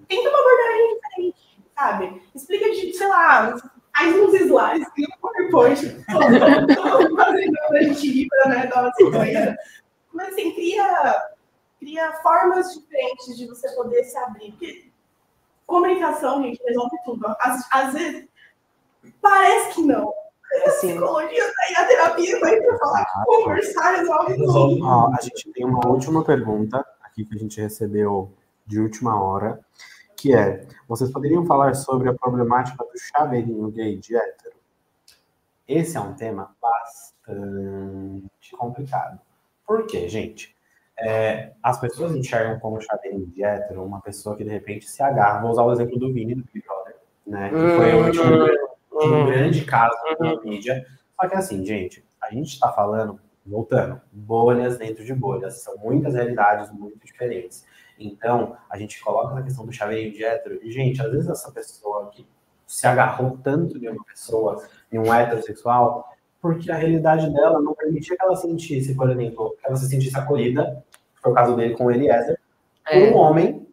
tenta 0.06 0.28
uma 0.28 0.38
abordagem 0.38 0.94
diferente, 0.94 1.64
sabe? 1.74 2.22
Explica 2.34 2.70
de, 2.72 2.92
sei 2.92 3.08
lá, 3.08 3.56
faz 3.96 4.14
uns 4.16 4.34
slides, 4.34 4.88
cria 4.90 5.08
um 5.08 5.20
PowerPoint, 5.20 6.04
fazendo 7.16 7.58
a 7.70 7.82
gente 7.82 8.28
né, 8.46 8.66
da 8.66 8.82
nossa 8.82 9.10
coisa. 9.10 9.58
Mas 10.12 10.28
assim, 10.28 10.52
cria, 10.52 11.22
cria 11.78 12.12
formas 12.22 12.74
diferentes 12.74 13.38
de 13.38 13.46
você 13.46 13.70
poder 13.74 14.04
se 14.04 14.18
abrir. 14.18 14.50
Porque 14.50 14.90
comunicação, 15.66 16.42
gente, 16.42 16.62
resolve 16.64 16.96
tudo. 17.04 17.26
Às, 17.38 17.66
às 17.72 17.94
vezes, 17.94 18.28
parece 19.22 19.74
que 19.74 19.82
não. 19.82 20.19
Assim. 20.66 20.88
psicologia 20.88 21.44
tá 21.44 21.62
aí, 21.68 21.74
a 21.76 21.88
terapia 21.88 22.40
vai 22.40 22.60
pra 22.60 22.78
falar 22.78 23.04
que 23.04 23.24
conversar 23.24 23.96
resolve 23.96 24.36
tudo. 24.36 24.86
a 24.86 25.18
gente 25.22 25.52
tem 25.52 25.64
uma 25.64 25.86
última 25.86 26.24
pergunta 26.24 26.84
aqui 27.02 27.24
que 27.24 27.34
a 27.34 27.38
gente 27.38 27.60
recebeu 27.60 28.32
de 28.66 28.80
última 28.80 29.22
hora, 29.22 29.60
que 30.16 30.34
é: 30.34 30.66
vocês 30.88 31.10
poderiam 31.10 31.46
falar 31.46 31.74
sobre 31.74 32.08
a 32.08 32.14
problemática 32.14 32.84
do 32.84 32.98
chaveirinho 32.98 33.70
gay 33.70 33.96
de 33.96 34.16
hétero? 34.16 34.56
Esse 35.66 35.96
é 35.96 36.00
um 36.00 36.14
tema 36.14 36.54
bastante 36.60 38.56
complicado. 38.58 39.20
Por 39.66 39.86
quê, 39.86 40.08
gente? 40.08 40.54
É, 40.98 41.52
as 41.62 41.80
pessoas 41.80 42.14
enxergam 42.14 42.58
como 42.58 42.80
chaveirinho 42.80 43.26
de 43.26 43.42
hétero 43.42 43.84
uma 43.84 44.00
pessoa 44.00 44.36
que 44.36 44.44
de 44.44 44.50
repente 44.50 44.88
se 44.88 45.02
agarra. 45.02 45.40
Vou 45.40 45.52
usar 45.52 45.62
o 45.62 45.72
exemplo 45.72 45.98
do 45.98 46.12
Vini 46.12 46.34
do 46.34 46.44
Big 46.52 46.66
Brother, 46.66 46.96
né? 47.26 47.48
Que 47.48 47.76
foi 47.76 47.94
o 47.94 48.06
último 48.06 48.69
de 49.00 49.14
um 49.14 49.26
grande 49.26 49.64
caso 49.64 49.96
na 50.18 50.40
mídia. 50.40 50.84
Só 51.20 51.28
que 51.28 51.34
assim, 51.36 51.64
gente, 51.64 52.04
a 52.20 52.30
gente 52.32 52.54
está 52.54 52.72
falando, 52.72 53.20
voltando, 53.44 54.00
bolhas 54.12 54.78
dentro 54.78 55.04
de 55.04 55.14
bolhas. 55.14 55.62
São 55.62 55.76
muitas 55.78 56.14
realidades 56.14 56.70
muito 56.72 57.04
diferentes. 57.04 57.64
Então, 57.98 58.56
a 58.70 58.78
gente 58.78 58.98
coloca 59.02 59.34
na 59.34 59.42
questão 59.42 59.66
do 59.66 59.72
chaveirinho 59.72 60.12
de 60.12 60.24
hétero. 60.24 60.58
E, 60.62 60.70
gente, 60.70 61.02
às 61.02 61.10
vezes 61.10 61.28
essa 61.28 61.50
pessoa 61.52 62.08
que 62.10 62.26
se 62.66 62.86
agarrou 62.86 63.38
tanto 63.42 63.78
de 63.78 63.88
uma 63.88 64.04
pessoa, 64.04 64.62
em 64.90 64.98
um 64.98 65.12
heterossexual, 65.12 66.08
porque 66.40 66.70
a 66.70 66.76
realidade 66.76 67.30
dela 67.32 67.60
não 67.60 67.74
permitia 67.74 68.16
que 68.16 68.24
ela 68.24 68.36
sentisse, 68.36 68.94
por 68.94 69.10
exemplo, 69.10 69.54
que 69.60 69.66
ela 69.66 69.76
se 69.76 69.88
sentisse 69.88 70.16
acolhida, 70.16 70.82
foi 71.22 71.32
o 71.32 71.34
caso 71.34 71.54
dele 71.56 71.74
com 71.74 71.86
o 71.86 71.90
Eliezer, 71.90 72.38
por 72.84 72.94
É. 72.94 73.10
um 73.10 73.16
homem, 73.16 73.66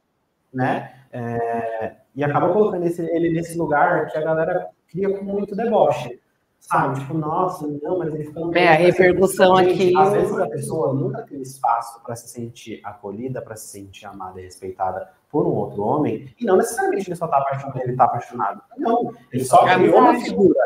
né? 0.54 0.94
É, 1.14 1.96
e 2.18 2.24
acaba 2.24 2.52
colocando 2.52 2.84
esse- 2.86 3.02
ele 3.16 3.30
nesse 3.30 3.58
lugar 3.58 4.08
que 4.08 4.18
a 4.18 4.22
galera 4.22 4.68
cria 4.90 5.18
com 5.18 5.24
muito 5.24 5.56
deboche. 5.56 6.20
Sabe? 6.60 7.00
Tipo, 7.00 7.14
nossa, 7.14 7.66
não, 7.82 8.00
mas 8.00 8.14
ele 8.14 8.26
ficando. 8.26 8.58
É, 8.58 8.68
a 8.68 8.74
repercussão 8.74 9.56
aqui- 9.56 9.96
Às 9.96 10.12
vezes 10.12 10.38
a 10.38 10.48
pessoa 10.50 10.92
nunca 10.94 11.22
teve 11.22 11.44
espaço 11.44 12.02
para 12.04 12.16
se 12.16 12.28
sentir 12.28 12.82
acolhida, 12.84 13.42
para 13.42 13.56
se 13.56 13.68
sentir 13.68 14.06
amada 14.08 14.42
e 14.42 14.44
respeitada 14.46 15.08
por 15.32 15.46
um 15.46 15.52
outro 15.52 15.84
homem, 15.84 16.34
e 16.40 16.46
não 16.46 16.58
necessariamente 16.58 17.08
ele 17.10 17.16
só 17.16 17.28
tá 17.28 17.38
apaixonado, 17.38 17.80
ele 17.82 17.96
tá 17.96 18.06
apaixonado. 18.06 18.62
Não, 18.78 19.14
ele 19.32 19.46
só 19.46 19.68
É 19.68 19.76
criou 19.76 20.00
uma 20.00 20.16
figura 20.20 20.60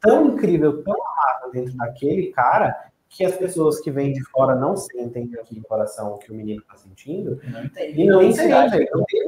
tão 0.00 0.26
incrível, 0.28 0.82
tão 0.84 0.94
amada 0.94 1.50
dentro 1.52 1.76
daquele 1.76 2.28
cara, 2.28 2.74
que 3.16 3.24
as 3.24 3.36
pessoas 3.36 3.80
que 3.80 3.92
vêm 3.92 4.12
de 4.12 4.22
fora 4.24 4.56
não 4.56 4.76
sentem 4.76 5.30
aqui 5.40 5.56
no 5.56 5.62
coração 5.64 6.14
o 6.14 6.18
que 6.18 6.32
o 6.32 6.34
menino 6.34 6.60
tá 6.62 6.76
sentindo, 6.76 7.40
Não 7.48 7.64
entende. 7.64 8.00
e 8.02 8.06
não 8.06 8.20
Intensidade. 8.22 8.74
entende, 8.76 8.90
não 8.92 9.04
tem 9.04 9.20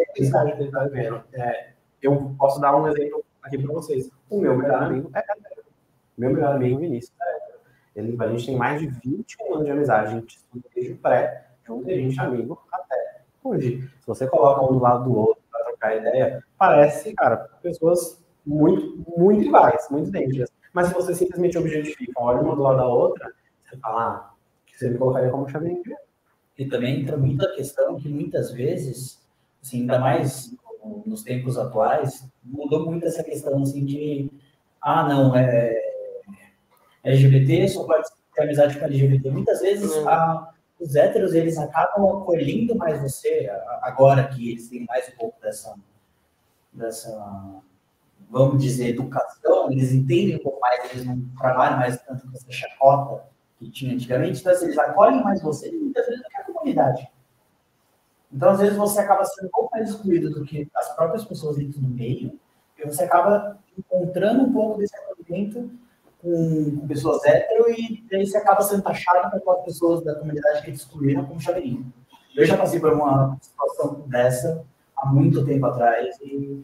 ele 0.58 0.70
tá 0.72 0.84
vivendo. 0.84 1.22
É, 1.32 1.68
eu 2.02 2.34
posso 2.36 2.60
dar 2.60 2.74
um 2.76 2.88
exemplo 2.88 3.24
aqui 3.42 3.58
para 3.58 3.72
vocês. 3.72 4.10
O 4.28 4.40
meu 4.40 4.56
melhor 4.56 4.82
amigo 4.82 5.08
é. 5.14 5.22
Meu 6.18 6.32
melhor 6.32 6.56
amigo 6.56 6.80
Vinícius 6.80 7.14
é. 7.22 7.46
Ele, 7.94 8.16
a 8.20 8.28
gente 8.28 8.46
tem 8.46 8.56
mais 8.56 8.80
de 8.80 8.88
21 8.88 9.54
anos 9.54 9.64
de 9.66 9.70
amizade. 9.70 10.08
A 10.08 10.10
gente 10.18 10.36
estuda 10.36 10.64
desde 10.74 10.92
o 10.92 10.96
pré, 10.98 11.46
junto 11.64 11.88
e 11.88 11.94
a 11.94 11.96
gente 11.96 12.18
é 12.18 12.22
amigo 12.24 12.60
até 12.72 13.20
hoje. 13.44 13.88
Se 14.00 14.06
você 14.06 14.26
coloca 14.26 14.64
um 14.64 14.72
do 14.76 14.80
lado 14.80 15.04
do 15.04 15.16
outro 15.16 15.42
para 15.50 15.64
trocar 15.64 15.96
ideia, 15.96 16.42
parece, 16.58 17.14
cara, 17.14 17.48
pessoas 17.62 18.20
muito, 18.44 19.04
muito 19.16 19.44
iguais, 19.44 19.86
muito 19.90 20.08
idênticas. 20.08 20.50
Mas 20.72 20.88
se 20.88 20.94
você 20.94 21.14
simplesmente 21.14 21.56
objetifica, 21.56 22.12
olha 22.16 22.40
uma 22.40 22.56
do 22.56 22.62
lado 22.62 22.76
da 22.78 22.88
outra, 22.88 23.32
você 23.68 23.76
fala, 23.78 24.02
ah, 24.08 24.30
que 24.66 24.78
você 24.78 24.88
me 24.90 24.98
colocaria 24.98 25.30
como 25.30 25.48
chaveirinho. 25.48 25.96
E 26.58 26.66
também 26.66 27.00
entra 27.02 27.16
muita 27.16 27.52
questão 27.54 27.96
que 27.96 28.08
muitas 28.08 28.50
vezes, 28.52 29.20
assim, 29.62 29.80
ainda 29.80 29.98
mais 29.98 30.54
no- 30.84 31.02
nos 31.04 31.22
tempos 31.22 31.58
atuais, 31.58 32.26
mudou 32.44 32.86
muito 32.86 33.06
essa 33.06 33.22
questão 33.22 33.60
assim 33.62 33.84
de 33.84 34.30
ah, 34.80 35.06
não, 35.08 35.34
é 35.36 35.74
LGBT, 37.04 37.68
só 37.68 37.84
pode 37.84 38.08
ter 38.34 38.42
amizade 38.42 38.78
com 38.78 38.84
LGBT. 38.84 39.30
Muitas 39.30 39.60
vezes 39.60 39.94
Hum. 39.96 40.08
a- 40.08 40.52
os 40.80 40.94
héteros 40.94 41.34
eles 41.34 41.56
acabam 41.58 42.18
acolhendo 42.22 42.74
mais 42.76 43.00
você 43.00 43.48
agora 43.82 44.28
que 44.28 44.50
eles 44.52 44.68
têm 44.68 44.84
mais 44.84 45.08
um 45.08 45.16
pouco 45.16 45.40
dessa 45.40 45.74
dessa 46.72 47.62
vamos 48.28 48.62
dizer 48.62 48.88
educação, 48.88 49.70
eles 49.72 49.92
entendem 49.92 50.36
um 50.36 50.42
pouco 50.42 50.60
mais, 50.60 50.90
eles 50.92 51.06
não 51.06 51.20
trabalham 51.38 51.78
mais 51.78 51.96
tanto 52.02 52.26
com 52.26 52.36
essa 52.36 52.50
chacota 52.50 53.24
que 53.58 53.70
tinha 53.70 53.94
antigamente, 53.94 54.40
então 54.40 54.52
eles 54.52 54.78
acolhem 54.78 55.22
mais 55.22 55.40
você 55.40 55.70
e 55.70 55.78
muitas 55.78 56.06
vezes 56.06 56.22
do 56.22 56.28
que 56.28 56.36
a 56.36 56.44
comunidade. 56.44 57.10
Então, 58.32 58.50
às 58.50 58.60
vezes, 58.60 58.76
você 58.76 59.00
acaba 59.00 59.24
sendo 59.24 59.46
um 59.46 59.50
pouco 59.50 59.70
mais 59.72 59.88
excluído 59.88 60.30
do 60.30 60.44
que 60.44 60.68
as 60.74 60.94
próprias 60.94 61.24
pessoas 61.24 61.56
dentro 61.56 61.80
do 61.80 61.88
meio, 61.88 62.38
e 62.78 62.86
você 62.86 63.04
acaba 63.04 63.58
encontrando 63.78 64.44
um 64.44 64.52
pouco 64.52 64.78
desse 64.78 64.94
acolhimento 64.96 65.70
com, 66.20 66.86
pessoas 66.86 67.24
hétero, 67.24 67.70
e 67.70 68.04
daí 68.10 68.26
você 68.26 68.36
acaba 68.36 68.62
sendo 68.62 68.82
taxado 68.82 69.30
com 69.30 69.36
aquelas 69.36 69.64
pessoas 69.64 70.04
da 70.04 70.14
comunidade 70.16 70.62
que 70.62 70.72
te 70.72 70.78
excluíram 70.78 71.24
como 71.24 71.40
chaveirinho. 71.40 71.90
Eu 72.34 72.44
já 72.44 72.56
passei 72.56 72.78
por 72.78 72.92
uma 72.92 73.38
situação 73.40 74.04
dessa 74.08 74.64
há 74.96 75.06
muito 75.06 75.44
tempo 75.44 75.64
atrás, 75.66 76.18
e 76.20 76.62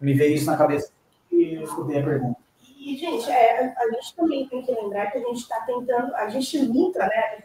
me 0.00 0.14
veio 0.14 0.36
isso 0.36 0.46
na 0.46 0.56
cabeça 0.56 0.92
e 1.30 1.54
eu 1.54 1.62
escutei 1.62 2.00
a 2.00 2.04
pergunta. 2.04 2.37
E, 2.88 2.96
gente, 2.96 3.30
é, 3.30 3.74
a, 3.76 3.90
gente 3.90 4.16
também 4.16 4.48
tem 4.48 4.62
que 4.62 4.72
lembrar 4.72 5.10
que 5.10 5.18
a 5.18 5.20
gente 5.20 5.42
está 5.42 5.60
tentando, 5.60 6.14
a 6.16 6.26
gente 6.30 6.58
luta, 6.64 7.00
né? 7.00 7.42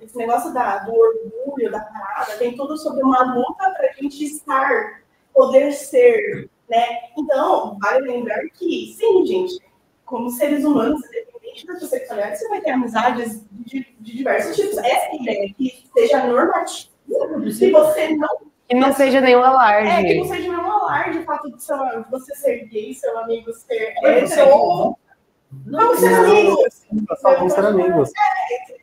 Esse 0.00 0.16
negócio 0.16 0.52
da, 0.52 0.78
do 0.78 0.92
orgulho, 0.92 1.70
da 1.70 1.78
parada, 1.78 2.36
vem 2.38 2.56
tudo 2.56 2.76
sobre 2.76 3.04
uma 3.04 3.22
luta 3.32 3.70
para 3.70 3.88
a 3.88 3.92
gente 3.92 4.24
estar, 4.24 5.04
poder 5.32 5.70
ser, 5.70 6.50
né? 6.68 6.84
Então, 7.16 7.78
vale 7.80 8.00
lembrar 8.10 8.40
que, 8.58 8.92
sim, 8.98 9.24
gente, 9.24 9.62
como 10.04 10.28
seres 10.28 10.64
humanos, 10.64 11.00
independente 11.06 11.68
da 11.68 11.78
sua 11.78 11.86
sexualidade, 11.86 12.40
você 12.40 12.48
vai 12.48 12.60
ter 12.60 12.70
amizades 12.72 13.46
de, 13.52 13.86
de 14.00 14.16
diversos 14.16 14.56
tipos. 14.56 14.76
Essa 14.78 15.14
ideia 15.14 15.54
que 15.56 15.88
seja 15.94 16.26
normativa, 16.26 16.90
que 17.06 17.70
você 17.70 18.08
não 18.16 18.38
Que 18.68 18.74
não 18.74 18.92
seja 18.92 19.20
nenhum 19.20 19.38
é, 19.38 19.42
que 19.42 19.48
alarde. 19.48 20.18
não 20.18 20.24
seja 20.24 20.50
nenhum 20.50 20.69
alarde 20.90 21.18
o 21.18 21.24
fato 21.24 21.50
de 21.50 21.62
seu, 21.62 21.76
você 22.10 22.34
ser 22.34 22.64
gay, 22.68 22.94
seu 22.94 23.18
amigo 23.18 23.52
ser 23.52 23.94
hétero, 24.02 24.50
ou 24.56 24.98
vamos 25.66 25.98
ser 25.98 26.10
Não. 26.10 26.20
amigos. 26.20 26.86
Só 27.20 27.36
vão 27.38 27.48
ser 27.48 27.64
amigos. 27.66 28.10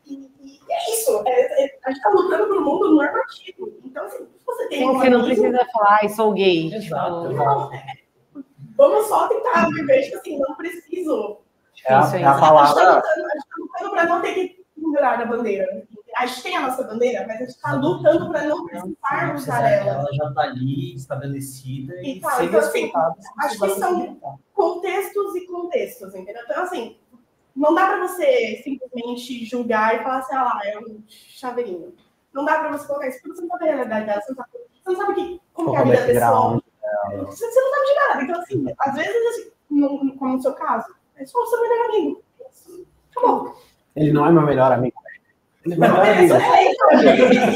E, 0.05 0.13
e 0.13 0.59
é 0.69 0.91
isso, 0.93 1.23
é- 1.25 1.65
é- 1.65 1.77
a 1.85 1.91
gente 1.91 2.01
tá 2.01 2.09
lutando 2.09 2.47
por 2.47 2.57
um 2.57 2.63
mundo 2.65 2.95
normativo. 2.95 3.73
Então, 3.83 4.05
assim, 4.05 4.27
você 4.45 4.67
tem 4.69 4.79
Sim, 4.79 4.89
um 4.89 4.97
você 4.99 5.09
não 5.09 5.23
precisa 5.23 5.65
falar, 5.73 5.99
ai, 6.01 6.09
sou 6.09 6.33
gay. 6.33 6.73
Exato, 6.73 7.29
Tipo, 7.29 7.33
não, 7.43 7.73
é, 7.73 7.83
vamos 8.75 9.07
só 9.07 9.27
tentar 9.27 9.67
viver, 9.69 10.01
tipo 10.03 10.17
assim, 10.17 10.39
não 10.39 10.55
preciso. 10.55 11.39
É 11.85 11.93
a, 11.93 11.99
Isso 12.01 12.15
aí. 12.15 12.23
é 12.23 12.25
a 12.25 12.31
A 12.31 12.33
gente 12.33 12.41
tá 12.41 12.47
palavra. 12.47 12.83
lutando, 12.95 13.01
a 13.25 13.33
gente 13.35 13.47
tá 13.47 13.55
lutando 13.59 13.91
pra 13.91 14.05
não 14.05 14.21
ter 14.21 14.33
que 14.33 14.65
pendurar 14.75 15.21
a 15.21 15.25
bandeira. 15.25 15.83
A 16.19 16.25
gente 16.25 16.43
tem 16.43 16.57
a 16.57 16.61
nossa 16.67 16.83
bandeira, 16.83 17.25
mas 17.27 17.41
a 17.41 17.45
gente 17.45 17.59
tá 17.59 17.73
lutando 17.73 18.29
pra 18.29 18.43
não 18.45 18.65
precisarmos 18.65 19.43
usar 19.43 19.69
ela. 19.69 19.91
Ela 19.91 20.13
já 20.13 20.29
está 20.29 20.41
ali 20.41 20.95
estabelecida 20.95 21.95
e, 22.01 22.17
E 22.17 22.19
tá, 22.21 22.31
ser 22.31 22.45
então, 22.45 22.59
assim, 22.59 22.79
respeitada. 22.81 23.15
acho 23.39 23.59
que 23.59 23.69
são- 23.71 24.19
contextos 24.53 25.35
e 25.35 25.45
contextos, 25.47 26.15
entendeu? 26.15 26.41
Então, 26.43 26.63
assim, 26.63 26.97
não 27.55 27.73
dá 27.75 27.87
pra 27.87 28.07
você 28.07 28.61
simplesmente 28.63 29.45
julgar 29.45 29.95
e 29.95 30.03
falar 30.03 30.19
assim, 30.19 30.35
ah 30.35 30.43
lá, 30.43 30.61
é 30.63 30.77
um 30.79 31.03
chaveirinho. 31.07 31.93
Não 32.33 32.43
dá 32.45 32.59
pra 32.59 32.71
você 32.71 32.87
colocar 32.87 33.07
isso, 33.07 33.19
porque 33.21 33.35
você 33.35 33.41
não 33.41 33.49
sabe 33.49 33.69
a 33.69 33.73
realidade 33.75 34.05
dela, 34.05 34.21
você 34.21 34.29
não 34.31 34.35
sabe, 34.37 34.49
você 34.83 34.89
não 34.91 34.95
sabe 34.97 35.13
que, 35.15 35.41
como 35.53 35.69
que 35.71 35.75
é 35.75 35.79
a 35.79 35.83
vida 35.83 35.95
da 35.97 36.01
background 36.05 36.61
pessoa. 36.61 37.25
Você, 37.25 37.51
você 37.51 37.61
não 37.61 37.69
sabe 37.71 37.85
de 37.87 37.95
nada. 37.95 38.23
Então, 38.23 38.41
assim, 38.41 38.65
às 38.79 38.95
vezes, 38.95 39.27
assim, 39.27 39.51
no- 39.69 40.15
como 40.17 40.33
no 40.35 40.41
seu 40.41 40.53
caso, 40.53 40.95
é 41.15 41.25
só 41.25 41.39
o 41.39 41.45
seu 41.45 41.61
melhor 41.61 41.85
amigo. 41.89 42.23
Acabou. 43.15 43.55
Ele 43.95 44.13
não 44.13 44.25
é 44.25 44.31
meu 44.31 44.41
melhor 44.43 44.71
amigo. 44.71 44.95
É 45.73 45.77
Não, 45.77 45.87
melhor 45.87 46.05
é, 46.05 46.19
é, 46.19 46.25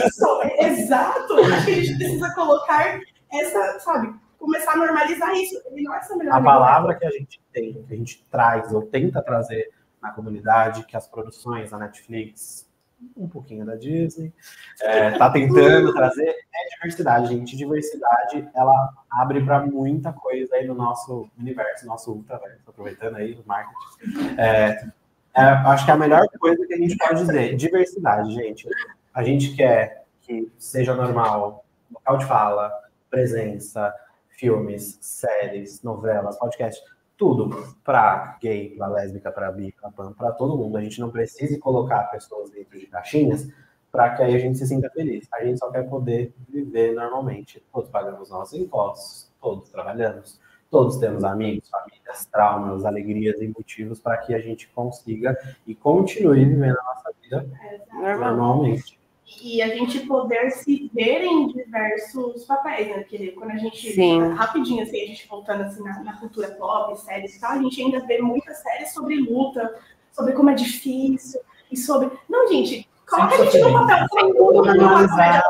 isso, 0.06 0.42
é 0.44 0.68
exato. 0.68 1.34
Acho 1.34 1.66
que 1.66 1.72
a 1.72 1.76
gente 1.76 1.98
precisa 1.98 2.34
colocar 2.34 3.00
essa, 3.32 3.80
sabe, 3.80 4.14
começar 4.38 4.74
a 4.74 4.78
normalizar 4.78 5.34
isso. 5.34 5.62
Ele 5.72 5.84
não 5.84 5.96
é 5.96 6.02
seu 6.02 6.18
melhor 6.18 6.36
A 6.36 6.42
palavra 6.42 6.96
que 6.96 7.06
a 7.06 7.12
gente 7.12 7.42
tem, 7.54 7.74
que 7.84 7.94
a 7.94 7.98
gente 7.98 8.26
traz 8.30 8.74
ou 8.74 8.82
tenta 8.82 9.22
trazer 9.22 9.70
na 10.02 10.12
comunidade, 10.12 10.86
que 10.86 10.98
as 10.98 11.08
produções 11.08 11.72
da 11.72 11.78
Netflix, 11.78 12.70
um 13.16 13.28
pouquinho 13.28 13.66
da 13.66 13.76
Disney, 13.76 14.34
é, 14.82 15.12
tá 15.12 15.30
tentando 15.30 15.94
trazer, 15.94 16.28
é 16.28 16.76
diversidade, 16.76 17.28
gente. 17.28 17.56
Diversidade, 17.56 18.48
ela 18.54 18.94
abre 19.12 19.44
para 19.44 19.66
muita 19.66 20.12
coisa 20.12 20.56
aí 20.56 20.68
no 20.68 20.74
nosso 20.74 21.30
universo, 21.38 21.86
nosso 21.86 22.12
ultraverso, 22.12 22.62
aproveitando 22.68 23.18
aí 23.18 23.34
o 23.34 23.48
marketing. 23.48 24.40
É, 24.40 24.88
é, 25.36 25.42
acho 25.42 25.86
que 25.86 25.92
é 25.92 25.94
a 25.94 25.98
melhor 25.98 26.28
coisa 26.40 26.66
que 26.66 26.74
a 26.74 26.78
gente 26.78 26.98
pode 26.98 27.22
dizer, 27.22 27.56
diversidade, 27.56 28.34
gente. 28.34 28.68
A 29.14 29.24
gente 29.24 29.56
quer 29.56 30.06
que 30.22 30.52
seja 30.58 30.94
normal, 30.94 31.66
local 31.92 32.18
de 32.18 32.26
fala, 32.26 32.72
presença, 33.10 33.94
filmes, 34.30 34.98
séries, 35.02 35.82
novelas, 35.84 36.38
podcasts, 36.38 36.84
tudo 37.18 37.76
para 37.84 38.38
gay, 38.42 38.76
para 38.76 38.88
lésbica, 38.88 39.32
para 39.32 39.52
bi, 39.52 39.72
para 39.80 39.92
pan, 39.92 40.14
para 40.14 40.32
todo 40.32 40.58
mundo. 40.58 40.78
A 40.78 40.82
gente 40.82 41.00
não 41.00 41.12
precisa 41.12 41.60
colocar 41.60 42.06
pessoas 42.06 42.50
dentro 42.50 42.80
de 42.80 42.88
caixinhas 42.88 43.48
para 43.92 44.16
que 44.16 44.24
aí 44.24 44.36
a 44.36 44.40
gente 44.40 44.58
se 44.58 44.66
sinta 44.66 44.90
feliz. 44.90 45.28
A 45.34 45.44
gente 45.44 45.60
só 45.60 45.70
quer 45.70 45.88
poder 45.88 46.34
viver 46.50 46.94
normalmente. 46.94 47.64
Todos 47.72 47.90
pagamos 47.90 48.30
nossos 48.30 48.60
impostos, 48.60 49.32
todos 49.40 49.70
trabalhamos, 49.70 50.40
todos 50.72 50.98
temos 50.98 51.24
amigos, 51.24 51.70
famílias, 51.70 52.26
traumas, 52.32 52.86
alegrias 52.86 53.42
e 53.42 53.48
motivos 53.50 54.00
para 54.00 54.18
que 54.18 54.34
a 54.34 54.40
gente 54.40 54.70
consiga 54.70 55.38
e 55.68 55.76
continue 55.76 56.46
vivendo 56.46 56.78
a 56.80 56.84
nossa 56.84 57.14
vida 57.22 57.46
normal. 57.92 58.36
normalmente. 58.38 58.98
e 59.44 59.62
a 59.62 59.68
gente 59.68 60.00
poder 60.08 60.50
se 60.52 60.90
ver 60.94 61.24
em 61.24 61.48
diversos 61.50 62.46
papéis, 62.46 62.88
né? 62.88 63.00
Porque 63.00 63.32
quando 63.32 63.52
a 63.52 63.58
gente, 63.58 63.92
Sim. 63.92 64.34
rapidinho, 64.34 64.82
assim, 64.84 65.04
a 65.04 65.08
gente 65.08 65.28
voltando 65.28 65.64
assim, 65.64 65.84
na, 65.84 66.04
na 66.04 66.18
cultura 66.18 66.50
pop, 66.52 66.98
séries 67.00 67.36
e 67.36 67.40
tal, 67.40 67.52
a 67.52 67.62
gente 67.62 67.82
ainda 67.82 68.00
vê 68.08 68.20
muitas 68.22 68.58
séries 68.58 68.94
sobre 68.94 69.16
luta, 69.18 69.76
sobre 70.12 70.34
como 70.34 70.50
é 70.50 70.54
difícil, 70.54 71.40
e 71.72 71.78
sobre. 71.78 72.12
Não, 72.30 72.48
gente, 72.48 72.88
coloca 73.10 73.36
a 73.36 73.46
gente 73.46 73.58
no 73.60 73.88
papel, 73.88 74.34
mundo 74.34 74.66
no 74.66 74.74
Normalizar, 74.76 75.44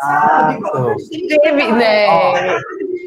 sabe? 0.00 0.60
Coloca 0.60 0.90
a 0.90 0.94
exato. 0.94 0.98
gente 1.12 1.40
Teve, 1.40 1.72
né? 1.72 2.06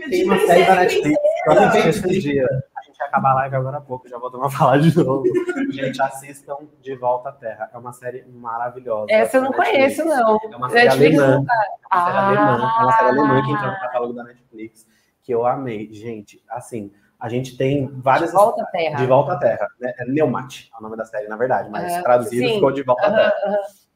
Tem 0.10 0.24
uma 0.26 0.38
série 0.46 0.66
da 0.66 0.76
Netflix 0.76 1.18
que 1.44 1.50
eu 1.50 1.54
assisti 1.64 1.88
esses 1.90 2.24
dias. 2.24 2.50
A 2.76 2.82
gente 2.84 2.98
vai 2.98 3.08
acabar 3.08 3.32
a 3.32 3.36
live 3.36 3.56
agora 3.56 3.78
há 3.78 3.82
pouco, 3.82 4.08
já 4.08 4.18
voltamos 4.18 4.48
a 4.54 4.58
falar 4.58 4.78
de 4.80 4.96
novo. 4.98 5.24
Gente, 5.72 6.02
assistam 6.02 6.58
De 6.82 6.96
Volta 6.96 7.30
à 7.30 7.32
Terra. 7.32 7.70
É 7.74 7.78
uma 7.78 7.94
série 7.94 8.26
maravilhosa. 8.28 9.08
Essa 9.12 9.38
eu 9.38 9.42
não 9.44 9.52
Netflix. 9.52 9.72
conheço, 9.98 10.06
não. 10.06 10.40
É 10.52 10.56
uma 10.56 10.70
série 10.70 10.86
Netflix 10.90 11.18
alemã. 11.20 11.36
não 11.38 11.46
tá. 11.46 11.66
É 11.92 11.96
uma 11.96 12.06
série 12.06 12.18
alemã. 12.18 12.52
É 12.52 12.84
uma 12.84 12.92
série 12.92 13.10
alemã 13.10 13.44
que 13.46 13.52
entrou 13.52 13.68
no 13.68 13.74
Ah. 13.74 13.80
catálogo 13.80 14.14
da 14.14 14.24
Netflix, 14.24 14.88
que 15.24 15.32
eu 15.34 15.46
amei. 15.46 15.94
Gente, 15.94 16.42
assim, 16.50 16.92
a 17.20 17.30
gente 17.30 17.58
tem 17.58 17.88
várias. 18.00 18.30
De 18.32 18.36
volta 18.36 18.64
à 18.64 18.66
Terra. 18.68 18.96
De 18.98 19.06
volta 19.06 19.34
à 19.34 19.38
Terra. 19.38 19.68
Né? 19.80 19.94
É 19.98 20.06
Neumat, 20.06 20.70
é 20.74 20.78
o 20.80 20.82
nome 20.84 20.96
da 20.98 21.06
série, 21.06 21.28
na 21.28 21.36
verdade, 21.38 21.70
mas 21.70 21.92
Aham. 21.94 22.04
traduzido 22.04 22.48
Sim. 22.48 22.54
ficou 22.56 22.72
de 22.72 22.84
volta 22.84 23.06
à 23.08 23.12
Terra. 23.12 23.34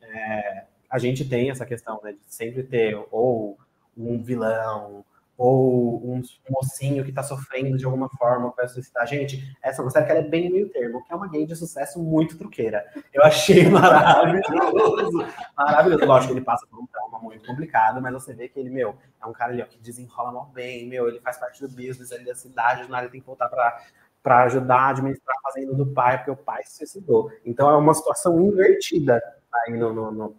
É, 0.01 0.64
a 0.89 0.99
gente 0.99 1.24
tem 1.28 1.49
essa 1.49 1.66
questão 1.66 1.99
né, 2.03 2.12
de 2.14 2.20
sempre 2.28 2.64
ter 2.64 3.01
ou 3.12 3.57
um 3.97 4.22
vilão 4.22 5.05
ou 5.41 6.05
um, 6.05 6.21
mocinho 6.51 7.03
que 7.03 7.11
tá 7.11 7.23
sofrendo 7.23 7.75
de 7.75 7.83
alguma 7.83 8.07
forma 8.09 8.51
com 8.51 8.61
essa. 8.61 8.79
Gente, 9.07 9.57
essa 9.63 9.89
série 9.89 10.05
que 10.05 10.11
é 10.11 10.21
bem 10.21 10.51
meio 10.51 10.69
termo, 10.69 11.03
que 11.03 11.11
é 11.11 11.15
uma 11.15 11.27
gay 11.27 11.47
de 11.47 11.55
sucesso 11.55 11.99
muito 11.99 12.37
truqueira. 12.37 12.85
Eu 13.11 13.23
achei 13.23 13.65
maravilhoso. 13.67 15.25
Maravilhoso. 15.57 16.05
Lógico 16.05 16.33
que 16.33 16.37
ele 16.37 16.45
passa 16.45 16.67
por 16.67 16.79
um 16.79 16.85
trauma 16.85 17.17
muito 17.17 17.43
complicado, 17.47 17.99
mas 17.99 18.13
você 18.13 18.35
vê 18.35 18.47
que 18.47 18.59
ele, 18.59 18.69
meu, 18.69 18.95
é 19.19 19.25
um 19.25 19.33
cara 19.33 19.51
ali 19.51 19.63
ó, 19.63 19.65
que 19.65 19.79
desenrola 19.79 20.31
mal 20.31 20.45
bem, 20.53 20.87
meu, 20.87 21.07
ele 21.07 21.19
faz 21.21 21.39
parte 21.39 21.59
do 21.59 21.69
business 21.69 22.11
ali 22.11 22.23
da 22.23 22.35
cidade, 22.35 22.87
nada 22.87 23.05
ele 23.05 23.11
tem 23.11 23.21
que 23.21 23.25
voltar 23.25 23.49
pra, 23.49 23.81
pra 24.21 24.43
ajudar 24.43 24.77
a 24.77 24.89
administrar 24.89 25.35
a 25.39 25.51
fazenda 25.51 25.73
do 25.73 25.87
pai, 25.87 26.17
porque 26.17 26.31
o 26.31 26.37
pai 26.37 26.61
se 26.65 26.77
suicidou. 26.77 27.31
Então 27.43 27.67
é 27.67 27.75
uma 27.75 27.95
situação 27.95 28.39
invertida 28.39 29.19
aí 29.51 29.75
no, 29.75 29.91
no, 29.91 30.11
no, 30.11 30.35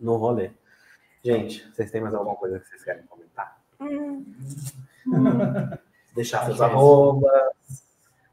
no 0.00 0.16
rolê. 0.16 0.52
Gente, 1.22 1.70
vocês 1.70 1.90
têm 1.90 2.00
mais 2.00 2.14
alguma 2.14 2.34
coisa 2.34 2.58
que 2.58 2.66
vocês 2.66 2.82
querem 2.82 3.02
comentar? 3.02 3.61
Deixar 6.14 6.44
seus 6.44 6.60
arrobas, 6.60 7.32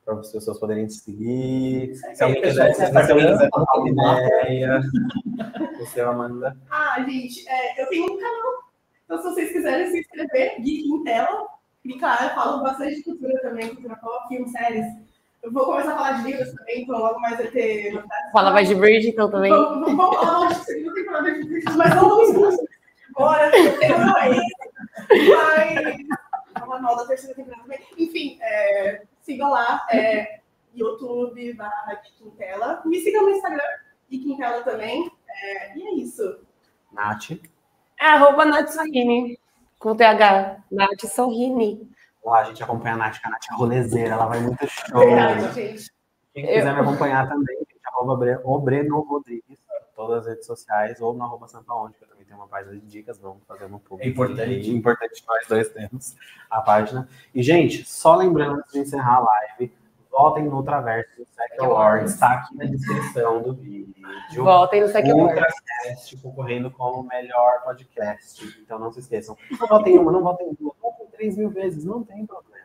para 0.05 0.19
as 0.19 0.31
pessoas 0.31 0.59
poderem 0.59 0.87
te 0.87 0.93
seguir. 0.93 1.95
Se 2.13 2.23
alguém 2.23 2.41
quiser, 2.41 2.73
se 2.73 2.91
trocar 2.91 3.13
uma 3.79 3.89
ideia, 3.89 4.81
o 5.79 5.85
seu, 5.85 6.09
Amanda. 6.09 6.57
Ah, 6.69 7.03
gente, 7.07 7.47
é, 7.47 7.81
eu 7.81 7.87
tenho 7.87 8.05
um 8.05 8.19
canal. 8.19 8.69
Então, 9.05 9.17
se 9.17 9.23
vocês 9.23 9.51
quiserem 9.51 9.89
se 9.91 9.99
inscrever, 9.99 10.61
Geek 10.61 10.87
em 10.87 11.03
Tela, 11.03 11.47
clicar, 11.81 12.23
eu 12.23 12.29
falo 12.35 12.63
bastante 12.63 12.95
de 12.95 13.03
cultura 13.03 13.39
também, 13.41 13.69
cultura 13.69 13.95
pop, 13.95 14.27
filmes, 14.27 14.51
séries. 14.51 14.85
Eu 15.41 15.53
vou 15.53 15.65
começar 15.65 15.93
a 15.93 15.95
falar 15.95 16.11
de 16.11 16.31
livros 16.31 16.51
também, 16.53 16.83
então 16.83 16.99
logo 16.99 17.19
mais 17.21 17.37
vai 17.37 17.47
ter. 17.47 18.03
Fala 18.33 18.51
mais 18.51 18.67
de 18.67 18.75
Bridgerton 18.75 19.31
também. 19.31 19.51
Vamos, 19.51 19.95
falar 19.95 20.25
mal 20.25 20.47
de 20.47 20.55
segunda 20.55 20.93
temporada 20.93 21.31
de 21.31 21.43
Bridgerton, 21.43 21.77
mas 21.77 21.95
não 21.95 22.09
vamos 22.09 22.29
expulsar 22.29 22.69
agora, 23.15 23.49
o 23.49 23.79
tema 23.79 24.05
não 24.05 24.17
é 24.17 24.31
esse. 24.31 24.58
Mas 25.09 25.97
falar 26.53 26.79
mal 26.81 26.95
da 26.97 27.05
terceira 27.05 27.35
temporada 27.35 27.61
também. 27.63 27.79
Enfim, 27.97 28.37
é, 28.41 29.03
sigam 29.21 29.49
lá, 29.49 29.85
é, 29.91 30.39
YouTube, 30.73 31.53
barra 31.53 31.95
Geek 31.95 32.23
em 32.25 32.29
Tela. 32.31 32.81
Me 32.85 32.99
sigam 33.01 33.23
no 33.23 33.29
Instagram, 33.31 33.63
Geek 34.09 34.31
em 34.31 34.37
Tela 34.37 34.61
também. 34.63 35.09
É, 35.29 35.77
e 35.77 35.87
é 35.87 35.93
isso. 35.95 36.39
Nath. 36.91 37.31
É 37.99 38.05
arroba 38.05 38.45
Nath 38.45 38.69
Sorrini. 38.69 39.39
Com 39.77 39.95
TH. 39.95 40.57
Nath 40.71 41.05
Sorrini. 41.05 41.89
Lá, 42.23 42.39
a 42.39 42.43
gente 42.45 42.61
acompanha 42.63 42.95
a 42.95 42.97
Nath, 42.97 43.19
que 43.19 43.27
a 43.27 43.29
Nath 43.29 43.45
é 43.51 43.55
rolezeira, 43.55 44.13
ela 44.13 44.25
vai 44.25 44.39
muito 44.39 44.67
show. 44.67 44.99
Verdade, 44.99 45.53
gente. 45.53 45.91
Quem 46.33 46.45
quiser 46.45 46.73
me 46.73 46.81
acompanhar 46.81 47.27
também, 47.27 47.57
gente, 47.57 47.79
arroba 47.85 48.15
Bre- 48.17 48.39
o 48.43 48.59
Breno 48.59 48.99
Rodrigues, 49.01 49.59
todas 49.95 50.19
as 50.19 50.27
redes 50.27 50.45
sociais, 50.45 51.01
ou 51.01 51.13
no 51.13 51.23
arroba 51.23 51.47
Sampa 51.47 51.73
Onde, 51.73 51.97
que 51.97 52.03
eu 52.03 52.07
também 52.07 52.18
tenho 52.29 52.39
uma 52.39 52.47
página 52.47 52.75
de 52.75 52.85
dicas, 52.85 53.17
vamos 53.17 53.43
fazer 53.47 53.65
uma 53.65 53.79
público. 53.79 54.07
É 54.07 54.07
importante. 54.07 54.69
É 54.69 54.73
importante 54.73 55.23
nós 55.27 55.47
dois 55.47 55.69
temos 55.69 56.15
a 56.49 56.61
página. 56.61 57.09
E, 57.33 57.41
gente, 57.41 57.83
só 57.85 58.15
lembrando 58.15 58.59
antes 58.59 58.71
de 58.71 58.79
encerrar 58.79 59.17
a 59.17 59.19
live, 59.19 59.73
votem 60.11 60.45
no 60.45 60.61
Traverso 60.63 61.09
do 61.17 61.25
Sec 61.25 61.59
Awards, 61.59 62.13
está 62.13 62.33
aqui 62.33 62.55
na 62.55 62.65
descrição 62.65 63.41
do 63.41 63.55
vídeo. 63.55 63.95
Voltem 64.43 64.81
no 64.81 64.87
Sec 64.87 65.05
Um 65.07 65.21
Awards. 65.21 65.41
Ultracast 65.41 66.17
concorrendo 66.21 66.69
como 66.69 67.03
melhor 67.03 67.63
podcast. 67.63 68.61
Então 68.61 68.77
não 68.77 68.91
se 68.91 68.99
esqueçam. 68.99 69.35
Não 69.59 69.67
votem 69.67 69.97
uma, 69.97 70.11
não 70.11 70.21
votem 70.21 70.55
duas, 70.59 70.77
votem 70.79 71.07
três 71.07 71.35
mil 71.35 71.49
vezes, 71.49 71.83
não 71.83 72.03
tem 72.03 72.25
problema. 72.27 72.59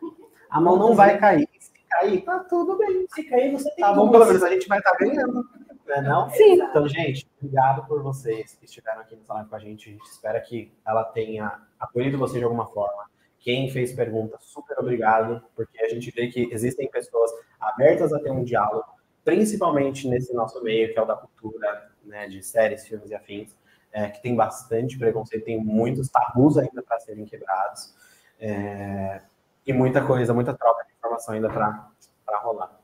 A 0.51 0.61
mão 0.61 0.77
não 0.77 0.95
vai 0.95 1.19
cair. 1.19 1.49
Se 1.59 1.73
cair, 1.89 2.21
tá 2.23 2.39
tudo 2.41 2.77
bem. 2.77 3.07
Se 3.09 3.25
cair, 3.25 3.51
você 3.51 3.71
tem 3.71 3.85
Tá 3.85 3.95
bom, 3.95 4.11
pelo 4.11 4.27
menos 4.27 4.43
a 4.43 4.51
gente 4.51 4.69
vai 4.69 4.79
estar 4.79 4.95
ganhando. 4.99 5.43
Não 5.87 5.95
é 5.95 6.01
não? 6.03 6.30
Sim. 6.30 6.55
Então, 6.55 6.89
gente, 6.89 7.28
obrigado 7.39 7.87
por 7.87 8.03
vocês 8.03 8.55
que 8.55 8.64
estiveram 8.64 9.01
aqui 9.01 9.16
nessa 9.16 9.35
live 9.35 9.49
com 9.49 9.57
a 9.57 9.59
gente. 9.59 9.89
A 9.89 9.93
gente 9.93 10.07
espera 10.07 10.41
que 10.41 10.72
ela 10.87 11.05
tenha 11.05 11.61
acolhido 11.78 12.18
você 12.18 12.39
de 12.39 12.45
alguma 12.45 12.66
forma. 12.66 13.05
Quem 13.39 13.68
fez 13.68 13.93
pergunta, 13.93 14.39
super 14.41 14.78
obrigado, 14.78 15.43
porque 15.55 15.78
a 15.82 15.89
gente 15.89 16.11
vê 16.11 16.28
que 16.28 16.49
existem 16.51 16.91
pessoas 16.91 17.30
abertas 17.61 18.12
a 18.12 18.18
ter 18.18 18.30
um 18.30 18.43
diálogo, 18.43 18.87
principalmente 19.22 20.09
nesse 20.09 20.32
nosso 20.32 20.62
meio, 20.62 20.91
que 20.91 20.99
é 20.99 21.03
o 21.03 21.05
da 21.05 21.14
cultura, 21.14 21.91
né, 22.03 22.26
de 22.26 22.43
séries, 22.43 22.87
filmes 22.87 23.11
e 23.11 23.14
afins, 23.14 23.55
é, 23.93 24.09
que 24.09 24.22
tem 24.22 24.35
bastante 24.35 24.99
preconceito, 24.99 25.45
tem 25.45 25.62
muitos 25.62 26.09
tabus 26.09 26.57
ainda 26.57 26.82
para 26.82 26.99
serem 27.01 27.26
quebrados, 27.26 27.95
é, 28.41 29.20
e 29.66 29.72
muita 29.74 30.05
coisa, 30.05 30.32
muita 30.32 30.55
troca 30.55 30.85
de 30.85 30.93
informação 30.93 31.35
ainda 31.35 31.51
para 31.51 32.39
rolar. 32.39 32.80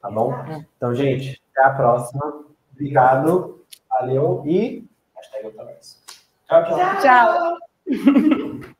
Tá 0.00 0.10
bom? 0.10 0.34
Então, 0.76 0.94
gente, 0.94 1.42
até 1.56 1.66
a 1.66 1.70
próxima. 1.70 2.44
Obrigado, 2.72 3.64
valeu 3.88 4.42
e 4.44 4.84
hashtag. 5.14 5.54
Tchau, 6.46 6.64
tchau. 6.64 7.00
Tchau. 7.00 8.64